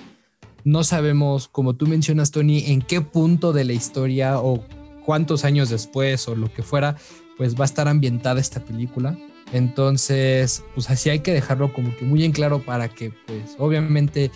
No 0.64 0.84
sabemos, 0.84 1.48
como 1.48 1.76
tú 1.76 1.88
mencionas, 1.88 2.32
Tony, 2.32 2.66
en 2.68 2.82
qué 2.82 3.02
punto 3.02 3.54
de 3.54 3.64
la 3.64 3.74
historia 3.74 4.40
o 4.40 4.66
cuántos 5.10 5.43
años 5.43 5.70
después 5.70 6.28
o 6.28 6.36
lo 6.36 6.53
que 6.53 6.62
fuera, 6.62 6.95
pues 7.36 7.55
va 7.55 7.64
a 7.64 7.66
estar 7.66 7.88
ambientada 7.88 8.39
esta 8.39 8.60
película. 8.60 9.18
Entonces, 9.51 10.64
pues 10.76 10.88
así 10.91 11.10
hay 11.10 11.22
que 11.22 11.34
dejarlo 11.34 11.74
como 11.74 11.97
que 11.97 12.05
muy 12.05 12.24
en 12.24 12.32
claro 12.32 12.62
para 12.62 12.89
que, 12.89 13.10
pues, 13.26 13.55
obviamente 13.57 14.30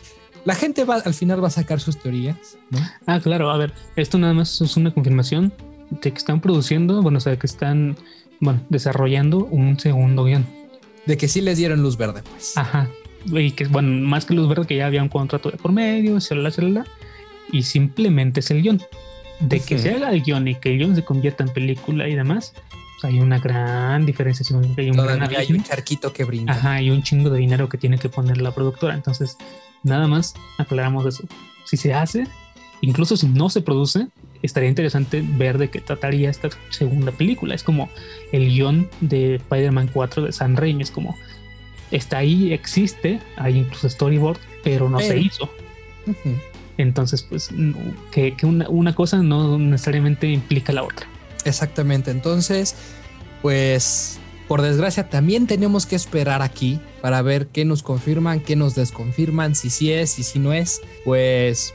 la 0.46 0.56
gente 0.56 0.84
va, 0.84 0.96
al 0.96 1.14
final 1.14 1.44
va 1.44 1.50
a 1.50 1.52
sacar 1.52 1.80
sus 1.80 2.00
teorías, 2.00 2.58
¿no? 2.72 2.80
Ah, 3.06 3.20
claro, 3.20 3.52
a 3.52 3.58
ver, 3.60 3.72
esto 3.96 4.18
nada 4.18 4.34
más 4.34 4.62
es 4.62 4.76
una 4.76 4.92
confirmación 4.92 5.54
de 5.92 6.12
que 6.12 6.18
están 6.18 6.42
produciendo, 6.42 7.04
bueno, 7.04 7.20
o 7.20 7.22
sea, 7.22 7.38
que 7.38 7.46
están, 7.46 7.96
bueno, 8.40 8.60
desarrollando 8.70 9.46
un 9.46 9.80
segundo 9.80 10.24
guion. 10.24 10.44
De 11.06 11.18
que 11.18 11.28
sí 11.28 11.42
les 11.42 11.60
dieron 11.60 11.84
luz 11.84 11.98
verde, 11.98 12.24
pues. 12.32 12.58
Ajá. 12.58 12.90
Y 13.28 13.52
que, 13.52 13.68
bueno, 13.68 13.90
más 14.08 14.26
que 14.26 14.34
luz 14.34 14.50
verde, 14.50 14.66
que 14.66 14.78
ya 14.78 14.88
había 14.88 15.04
un 15.04 15.10
contrato 15.10 15.52
de 15.52 15.58
por 15.58 15.72
medio, 15.72 16.18
la 16.32 16.50
la 16.50 16.86
y 17.52 17.62
simplemente 17.62 18.40
es 18.40 18.50
el 18.50 18.64
guion. 18.64 18.82
De 19.44 19.60
que 19.60 19.78
se 19.78 19.92
haga 19.92 20.12
el 20.12 20.24
guion 20.24 20.48
y 20.48 20.56
que 20.56 20.72
el 20.72 20.78
guion 20.80 20.96
se 20.96 21.04
convierta 21.04 21.44
en 21.44 21.50
película 21.50 22.08
y 22.08 22.16
demás, 22.16 22.54
pues 23.00 23.14
hay 23.14 23.20
una 23.20 23.40
gran 23.40 24.06
diferencia. 24.06 24.46
Hay 24.78 24.90
un, 24.90 25.00
hay 25.00 25.52
un 25.52 25.64
charquito 25.64 26.14
que 26.14 26.24
brinda. 26.24 26.54
Ajá, 26.54 26.74
hay 26.74 26.90
un 26.90 27.04
chingo 27.04 27.30
de 27.30 27.40
dinero 27.40 27.70
que 27.70 27.78
tiene 27.78 27.98
que 27.98 28.10
poner 28.10 28.42
la 28.42 28.52
productora. 28.52 28.94
Entonces, 28.94 29.38
Nada 29.84 30.08
más 30.08 30.34
aclaramos 30.58 31.06
eso. 31.06 31.24
Si 31.66 31.78
se 31.78 31.94
hace, 31.94 32.26
incluso 32.82 33.18
si 33.18 33.28
no 33.28 33.50
se 33.50 33.62
produce, 33.62 34.08
estaría 34.42 34.70
interesante 34.70 35.24
ver 35.26 35.58
de 35.58 35.70
qué 35.70 35.82
trataría 35.82 36.30
esta 36.30 36.50
segunda 36.70 37.12
película. 37.12 37.54
Es 37.54 37.64
como 37.64 37.90
el 38.32 38.48
guion 38.48 38.90
de 39.02 39.36
Spider-Man 39.36 39.90
4 39.94 40.24
de 40.24 40.32
San 40.32 40.56
Raimi. 40.56 40.84
Es 40.84 40.92
como, 40.92 41.18
está 41.92 42.20
ahí, 42.20 42.54
existe, 42.54 43.20
hay 43.36 43.60
incluso 43.60 43.90
storyboard, 43.90 44.40
pero 44.64 44.90
no 44.90 45.00
se 45.00 45.20
hizo. 45.20 45.50
Entonces, 46.78 47.24
pues, 47.24 47.50
que, 48.12 48.36
una, 48.44 48.68
una, 48.70 48.96
cosa 48.96 49.18
no 49.18 49.58
necesariamente 49.58 50.28
implica 50.28 50.74
la 50.74 50.84
otra. 50.84 51.08
Exactamente. 51.46 52.12
Entonces, 52.12 52.76
pues 53.42 54.20
por 54.48 54.62
desgracia, 54.62 55.10
también 55.10 55.48
tenemos 55.48 55.86
que 55.86 55.96
esperar 55.96 56.42
aquí 56.42 56.80
para 57.02 57.22
ver 57.22 57.48
qué 57.48 57.66
nos 57.66 57.82
confirman, 57.82 58.40
qué 58.40 58.56
nos 58.56 58.76
desconfirman, 58.76 59.56
si 59.56 59.70
sí 59.70 59.92
es 59.92 60.20
y 60.20 60.24
si 60.24 60.40
no 60.40 60.54
es. 60.54 60.82
Pues 61.06 61.74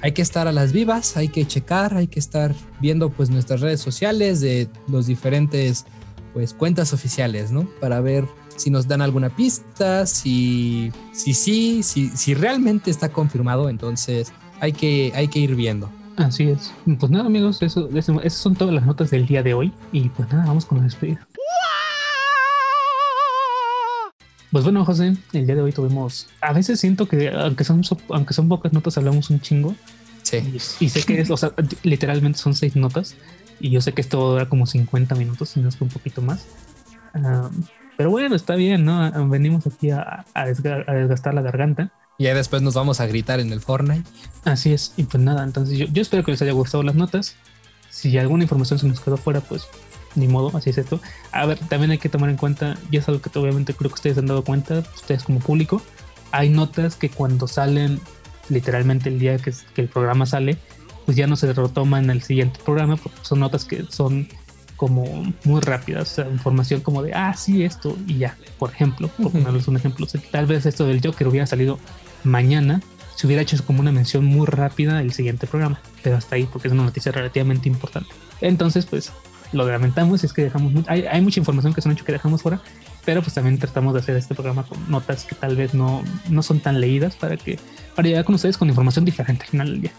hay 0.00 0.12
que 0.12 0.22
estar 0.22 0.48
a 0.48 0.52
las 0.52 0.72
vivas, 0.72 1.16
hay 1.16 1.28
que 1.28 1.46
checar, 1.46 1.96
hay 1.96 2.06
que 2.06 2.18
estar 2.18 2.54
viendo 2.80 3.10
pues 3.10 3.30
nuestras 3.30 3.60
redes 3.60 3.80
sociales 3.80 4.40
de 4.40 4.68
los 4.88 5.06
diferentes 5.06 5.84
pues 6.32 6.52
cuentas 6.52 6.92
oficiales, 6.92 7.50
¿no? 7.50 7.68
Para 7.80 8.00
ver 8.00 8.26
si 8.56 8.70
nos 8.70 8.88
dan 8.88 9.02
alguna 9.02 9.30
pista, 9.30 10.06
si 10.06 10.92
si 11.12 11.34
sí, 11.34 11.82
si, 11.82 12.08
si 12.08 12.34
realmente 12.34 12.90
está 12.90 13.10
confirmado, 13.10 13.68
entonces 13.68 14.32
hay 14.60 14.72
que, 14.72 15.12
hay 15.14 15.28
que 15.28 15.38
ir 15.38 15.54
viendo. 15.54 15.90
Así 16.16 16.44
es. 16.44 16.72
Pues 16.98 17.10
nada, 17.10 17.26
amigos, 17.26 17.62
eso, 17.62 17.88
eso, 17.94 18.20
esas 18.22 18.38
son 18.38 18.56
todas 18.56 18.74
las 18.74 18.86
notas 18.86 19.10
del 19.10 19.26
día 19.26 19.42
de 19.42 19.54
hoy. 19.54 19.72
Y 19.92 20.08
pues 20.08 20.28
nada, 20.30 20.46
vamos 20.46 20.64
con 20.64 20.78
la 20.78 20.84
despedida. 20.84 21.26
Pues 24.50 24.64
bueno, 24.64 24.84
José, 24.84 25.14
el 25.32 25.46
día 25.46 25.54
de 25.54 25.60
hoy 25.62 25.72
tuvimos. 25.72 26.28
A 26.40 26.52
veces 26.52 26.80
siento 26.80 27.06
que, 27.06 27.28
aunque 27.28 27.64
son, 27.64 27.82
aunque 28.08 28.32
son 28.32 28.48
pocas 28.48 28.72
notas, 28.72 28.96
hablamos 28.96 29.28
un 29.28 29.40
chingo. 29.40 29.74
Sí. 30.22 30.38
Y, 30.80 30.88
sé 30.88 31.02
que 31.02 31.20
es, 31.20 31.30
o 31.30 31.36
sea, 31.36 31.52
literalmente 31.82 32.38
son 32.38 32.54
seis 32.54 32.76
notas. 32.76 33.16
Y 33.60 33.70
yo 33.70 33.80
sé 33.80 33.92
que 33.92 34.00
esto 34.00 34.32
dura 34.32 34.48
como 34.48 34.66
50 34.66 35.14
minutos, 35.14 35.50
si 35.50 35.60
no 35.60 35.68
es 35.68 35.76
que 35.76 35.84
un 35.84 35.90
poquito 35.90 36.22
más. 36.22 36.46
Pero 37.96 38.10
bueno, 38.10 38.34
está 38.36 38.54
bien, 38.54 38.84
¿no? 38.84 39.28
Venimos 39.28 39.66
aquí 39.66 39.90
a, 39.90 40.24
desgastar 40.44 41.34
la 41.34 41.42
garganta. 41.42 41.92
Y 42.18 42.24
después 42.24 42.62
nos 42.62 42.74
vamos 42.74 43.00
a 43.00 43.06
gritar 43.06 43.40
en 43.40 43.52
el 43.52 43.60
Fortnite. 43.60 44.08
Así 44.44 44.72
es. 44.72 44.94
Y 44.96 45.04
pues 45.04 45.22
nada, 45.22 45.44
entonces 45.44 45.78
yo, 45.78 45.86
yo 45.86 46.00
espero 46.00 46.24
que 46.24 46.30
les 46.30 46.40
haya 46.40 46.52
gustado 46.52 46.82
las 46.82 46.94
notas. 46.94 47.36
Si 47.90 48.16
alguna 48.16 48.44
información 48.44 48.78
se 48.78 48.86
nos 48.86 49.00
quedó 49.00 49.16
fuera, 49.16 49.40
pues 49.40 49.68
ni 50.16 50.28
modo, 50.28 50.56
así 50.56 50.70
es 50.70 50.78
esto. 50.78 51.00
A 51.32 51.46
ver, 51.46 51.58
también 51.58 51.90
hay 51.90 51.98
que 51.98 52.08
tomar 52.08 52.30
en 52.30 52.36
cuenta, 52.36 52.76
y 52.90 52.96
es 52.96 53.08
algo 53.08 53.20
que 53.20 53.38
obviamente 53.38 53.74
creo 53.74 53.90
que 53.90 53.94
ustedes 53.94 54.18
han 54.18 54.26
dado 54.26 54.42
cuenta, 54.42 54.82
ustedes 54.94 55.24
como 55.24 55.40
público, 55.40 55.82
hay 56.32 56.48
notas 56.48 56.96
que 56.96 57.10
cuando 57.10 57.46
salen 57.46 58.00
literalmente 58.48 59.08
el 59.08 59.18
día 59.18 59.38
que, 59.38 59.52
el 59.76 59.88
programa 59.88 60.26
sale, 60.26 60.58
pues 61.04 61.16
ya 61.16 61.26
no 61.26 61.36
se 61.36 61.52
retoman 61.52 62.04
en 62.04 62.10
el 62.10 62.22
siguiente 62.22 62.58
programa, 62.64 62.96
porque 62.96 63.18
son 63.22 63.40
notas 63.40 63.64
que 63.64 63.84
son 63.88 64.28
como 64.76 65.32
muy 65.44 65.60
rápidas, 65.60 66.12
o 66.12 66.14
sea, 66.14 66.30
información 66.30 66.80
como 66.80 67.02
de, 67.02 67.14
ah, 67.14 67.34
sí, 67.34 67.64
esto, 67.64 67.96
y 68.06 68.18
ya, 68.18 68.36
por 68.58 68.70
ejemplo, 68.70 69.08
por 69.08 69.32
ponerles 69.32 69.66
un 69.68 69.76
ejemplo, 69.76 70.06
tal 70.30 70.46
vez 70.46 70.66
esto 70.66 70.86
del 70.86 71.00
Joker 71.02 71.28
hubiera 71.28 71.46
salido 71.46 71.78
mañana, 72.24 72.82
se 73.14 73.26
hubiera 73.26 73.42
hecho 73.42 73.56
como 73.64 73.80
una 73.80 73.92
mención 73.92 74.24
muy 74.24 74.46
rápida 74.46 75.00
el 75.00 75.12
siguiente 75.12 75.46
programa, 75.46 75.80
pero 76.02 76.16
hasta 76.16 76.36
ahí 76.36 76.46
porque 76.50 76.68
es 76.68 76.74
una 76.74 76.84
noticia 76.84 77.10
relativamente 77.12 77.68
importante. 77.68 78.10
Entonces, 78.42 78.84
pues 78.84 79.12
lo 79.52 79.66
lamentamos, 79.68 80.22
es 80.24 80.32
que 80.32 80.42
dejamos, 80.42 80.72
hay, 80.86 81.06
hay 81.06 81.22
mucha 81.22 81.40
información 81.40 81.72
que 81.72 81.80
se 81.80 81.88
han 81.88 81.94
hecho 81.94 82.04
que 82.04 82.12
dejamos 82.12 82.42
fuera, 82.42 82.60
pero 83.06 83.22
pues 83.22 83.34
también 83.34 83.58
tratamos 83.58 83.94
de 83.94 84.00
hacer 84.00 84.16
este 84.16 84.34
programa 84.34 84.64
con 84.64 84.90
notas 84.90 85.24
que 85.24 85.34
tal 85.34 85.56
vez 85.56 85.72
no, 85.72 86.02
no 86.28 86.42
son 86.42 86.60
tan 86.60 86.80
leídas 86.80 87.16
para 87.16 87.36
que, 87.36 87.58
para 87.94 88.08
llegar 88.08 88.24
con 88.24 88.34
ustedes 88.34 88.58
con 88.58 88.68
información 88.68 89.04
diferente 89.04 89.44
al 89.44 89.50
final 89.50 89.70
del 89.70 89.80
día. 89.80 89.92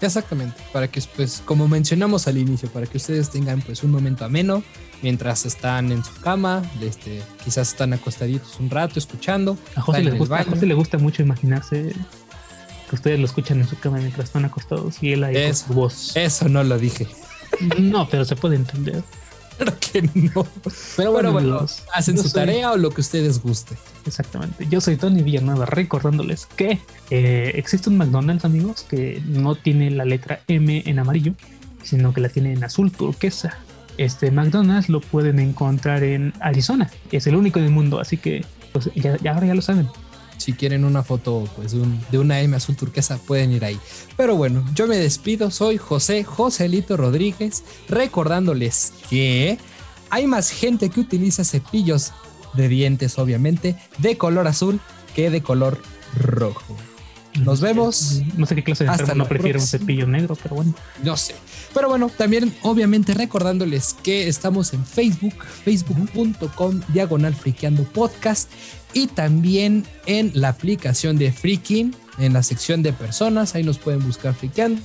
Exactamente, 0.00 0.60
para 0.72 0.88
que 0.88 1.02
pues 1.16 1.42
como 1.44 1.68
mencionamos 1.68 2.28
al 2.28 2.38
inicio, 2.38 2.68
para 2.70 2.86
que 2.86 2.98
ustedes 2.98 3.30
tengan 3.30 3.62
pues 3.62 3.82
un 3.82 3.90
momento 3.90 4.24
ameno 4.24 4.62
mientras 5.02 5.46
están 5.46 5.92
en 5.92 6.04
su 6.04 6.14
cama, 6.20 6.62
este, 6.80 7.22
quizás 7.44 7.68
están 7.68 7.92
acostaditos 7.92 8.58
un 8.60 8.70
rato 8.70 8.98
escuchando. 8.98 9.56
A 9.74 9.80
José, 9.80 10.02
les 10.02 10.18
gusta, 10.18 10.40
a 10.40 10.44
José 10.44 10.66
le 10.66 10.74
gusta 10.74 10.98
mucho 10.98 11.22
imaginarse 11.22 11.94
que 12.88 12.94
ustedes 12.94 13.18
lo 13.18 13.26
escuchan 13.26 13.60
en 13.60 13.68
su 13.68 13.78
cama 13.78 13.98
mientras 13.98 14.26
están 14.26 14.44
acostados 14.44 15.02
y 15.02 15.12
él 15.12 15.24
ahí 15.24 15.46
con 15.46 15.56
su 15.56 15.72
voz. 15.74 16.16
Eso 16.16 16.48
no 16.48 16.62
lo 16.62 16.78
dije. 16.78 17.06
No, 17.78 18.08
pero 18.08 18.24
se 18.24 18.36
puede 18.36 18.56
entender. 18.56 19.02
Claro 19.56 19.76
que 19.80 20.02
no. 20.02 20.46
Pero 20.96 21.12
bueno, 21.12 21.32
bueno, 21.32 21.66
hacen 21.94 22.18
su 22.18 22.30
tarea 22.30 22.72
o 22.72 22.76
lo 22.76 22.90
que 22.90 23.00
ustedes 23.00 23.42
guste. 23.42 23.76
Exactamente. 24.04 24.66
Yo 24.68 24.80
soy 24.80 24.96
Tony 24.96 25.22
Villanueva 25.22 25.66
recordándoles 25.66 26.46
que 26.46 26.80
eh, 27.10 27.52
existe 27.54 27.88
un 27.88 27.96
McDonald's, 27.96 28.44
amigos, 28.44 28.84
que 28.88 29.22
no 29.26 29.54
tiene 29.54 29.90
la 29.90 30.04
letra 30.04 30.40
M 30.48 30.82
en 30.84 30.98
amarillo, 30.98 31.34
sino 31.82 32.12
que 32.12 32.20
la 32.20 32.28
tiene 32.28 32.52
en 32.52 32.64
azul 32.64 32.92
turquesa. 32.92 33.58
Este 33.98 34.30
McDonald's 34.30 34.88
lo 34.88 35.00
pueden 35.00 35.38
encontrar 35.38 36.02
en 36.02 36.34
Arizona. 36.40 36.90
Es 37.10 37.26
el 37.26 37.36
único 37.36 37.60
del 37.60 37.70
mundo, 37.70 37.98
así 37.98 38.18
que 38.18 38.44
pues, 38.72 38.90
ya, 38.94 39.16
ahora 39.32 39.46
ya 39.46 39.54
lo 39.54 39.62
saben. 39.62 39.88
Si 40.36 40.52
quieren 40.52 40.84
una 40.84 41.02
foto 41.02 41.48
pues, 41.56 41.72
de 42.10 42.18
una 42.18 42.40
M 42.40 42.56
azul 42.56 42.76
turquesa, 42.76 43.18
pueden 43.18 43.52
ir 43.52 43.64
ahí. 43.64 43.78
Pero 44.16 44.36
bueno, 44.36 44.64
yo 44.74 44.86
me 44.86 44.96
despido. 44.96 45.50
Soy 45.50 45.78
José 45.78 46.24
Joselito 46.24 46.96
Rodríguez, 46.96 47.64
recordándoles 47.88 48.92
que 49.08 49.58
hay 50.10 50.26
más 50.26 50.50
gente 50.50 50.90
que 50.90 51.00
utiliza 51.00 51.44
cepillos 51.44 52.12
de 52.54 52.68
dientes, 52.68 53.18
obviamente, 53.18 53.76
de 53.98 54.16
color 54.16 54.46
azul 54.46 54.80
que 55.14 55.30
de 55.30 55.42
color 55.42 55.80
rojo. 56.14 56.76
Nos 57.44 57.60
vemos. 57.60 58.22
No 58.36 58.46
sé 58.46 58.54
qué 58.54 58.64
clase 58.64 58.84
de 58.84 58.90
Hasta 58.90 59.14
no 59.14 59.26
prefiero 59.26 59.60
un 59.60 59.66
cepillo 59.66 60.06
negro, 60.06 60.36
pero 60.42 60.56
bueno. 60.56 60.74
No 61.02 61.16
sé. 61.16 61.34
Pero 61.74 61.88
bueno, 61.88 62.10
también 62.16 62.54
obviamente 62.62 63.14
recordándoles 63.14 63.94
que 64.02 64.28
estamos 64.28 64.72
en 64.72 64.84
Facebook, 64.84 65.34
facebook.com 65.44 66.80
diagonal 66.88 67.34
friqueando 67.34 67.84
podcast 67.84 68.50
y 68.92 69.08
también 69.08 69.84
en 70.06 70.30
la 70.34 70.48
aplicación 70.48 71.18
de 71.18 71.32
Freaking, 71.32 71.94
en 72.18 72.32
la 72.32 72.42
sección 72.42 72.82
de 72.82 72.92
personas, 72.92 73.54
ahí 73.54 73.62
nos 73.62 73.78
pueden 73.78 74.02
buscar 74.04 74.34
friqueando. 74.34 74.80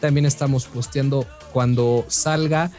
También 0.00 0.24
estamos 0.24 0.64
posteando 0.66 1.26
cuando 1.52 2.06
salga, 2.08 2.70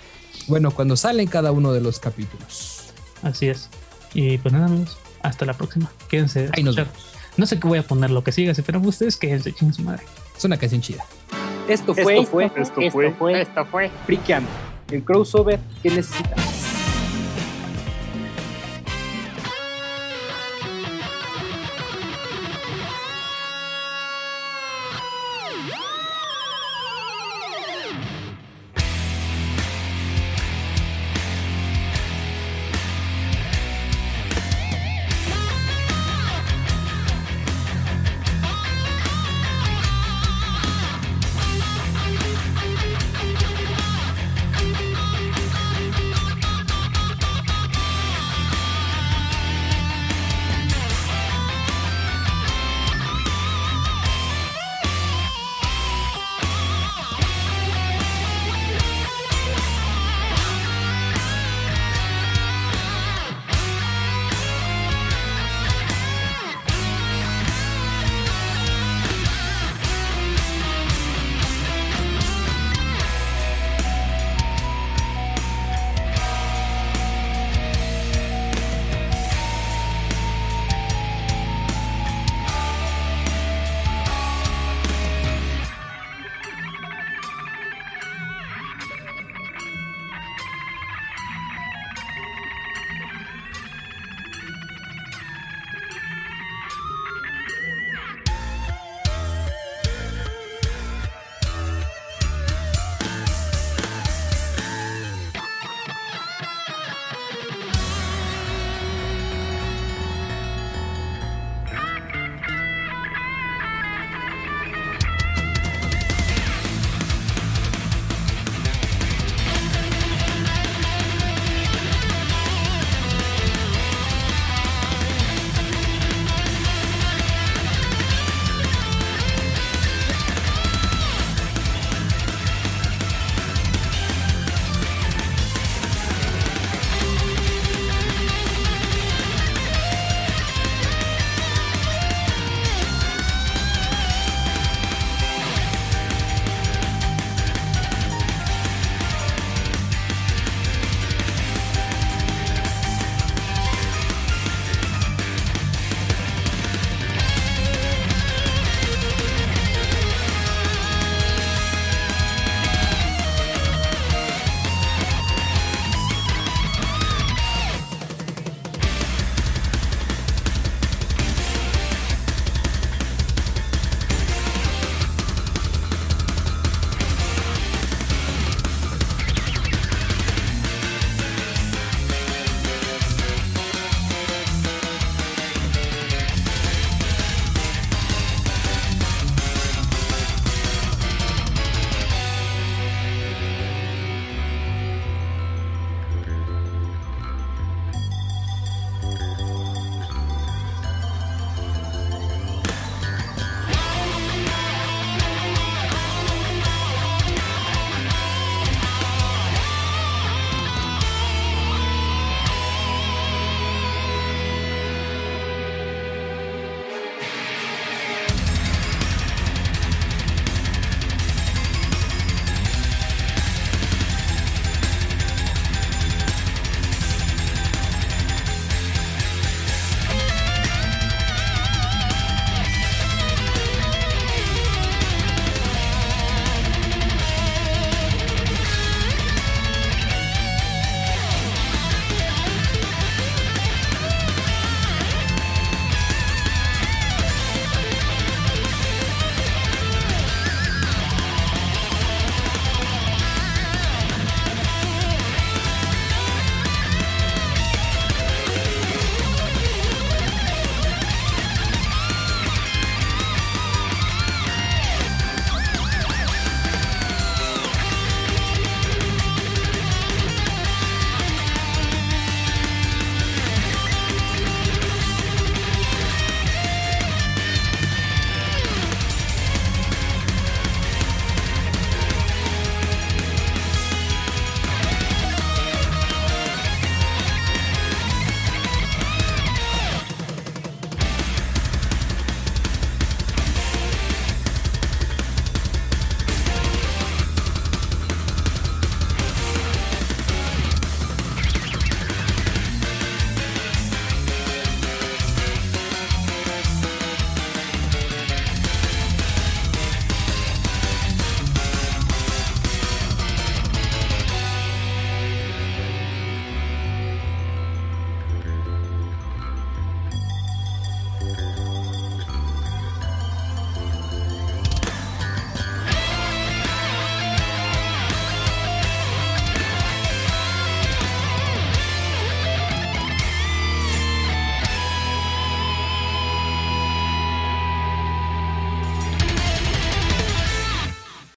bueno, 0.47 0.71
cuando 0.71 0.97
salen 0.97 1.27
cada 1.27 1.51
uno 1.51 1.73
de 1.73 1.81
los 1.81 1.99
capítulos. 1.99 2.85
Así 3.21 3.49
es. 3.49 3.69
Y 4.13 4.39
pues 4.39 4.51
nada, 4.51 4.65
amigos, 4.65 4.97
hasta 5.21 5.45
la 5.45 5.53
próxima. 5.53 5.91
Quédense. 6.09 6.49
Ahí 6.53 6.63
nos 6.63 6.75
vemos. 6.75 7.12
No 7.35 7.45
sé 7.45 7.59
qué 7.59 7.67
voy 7.67 7.79
a 7.79 7.83
poner 7.83 8.11
lo 8.11 8.23
que 8.23 8.31
siga, 8.31 8.53
pero 8.65 8.79
ustedes 8.79 9.17
que 9.17 9.33
es 9.33 9.43
de 9.43 9.53
su 9.53 9.81
madre. 9.81 10.03
Es 10.37 10.45
una 10.45 10.57
canción 10.57 10.81
chida. 10.81 11.03
Esto 11.67 11.95
fue, 11.95 12.19
esto 12.19 12.31
fue, 12.31 12.45
esto 12.45 12.81
fue, 12.91 13.41
esto 13.41 13.65
fue, 13.65 13.91
Frikian, 14.05 14.45
el 14.91 15.03
crossover 15.03 15.59
que 15.81 15.89
necesitas. 15.89 16.72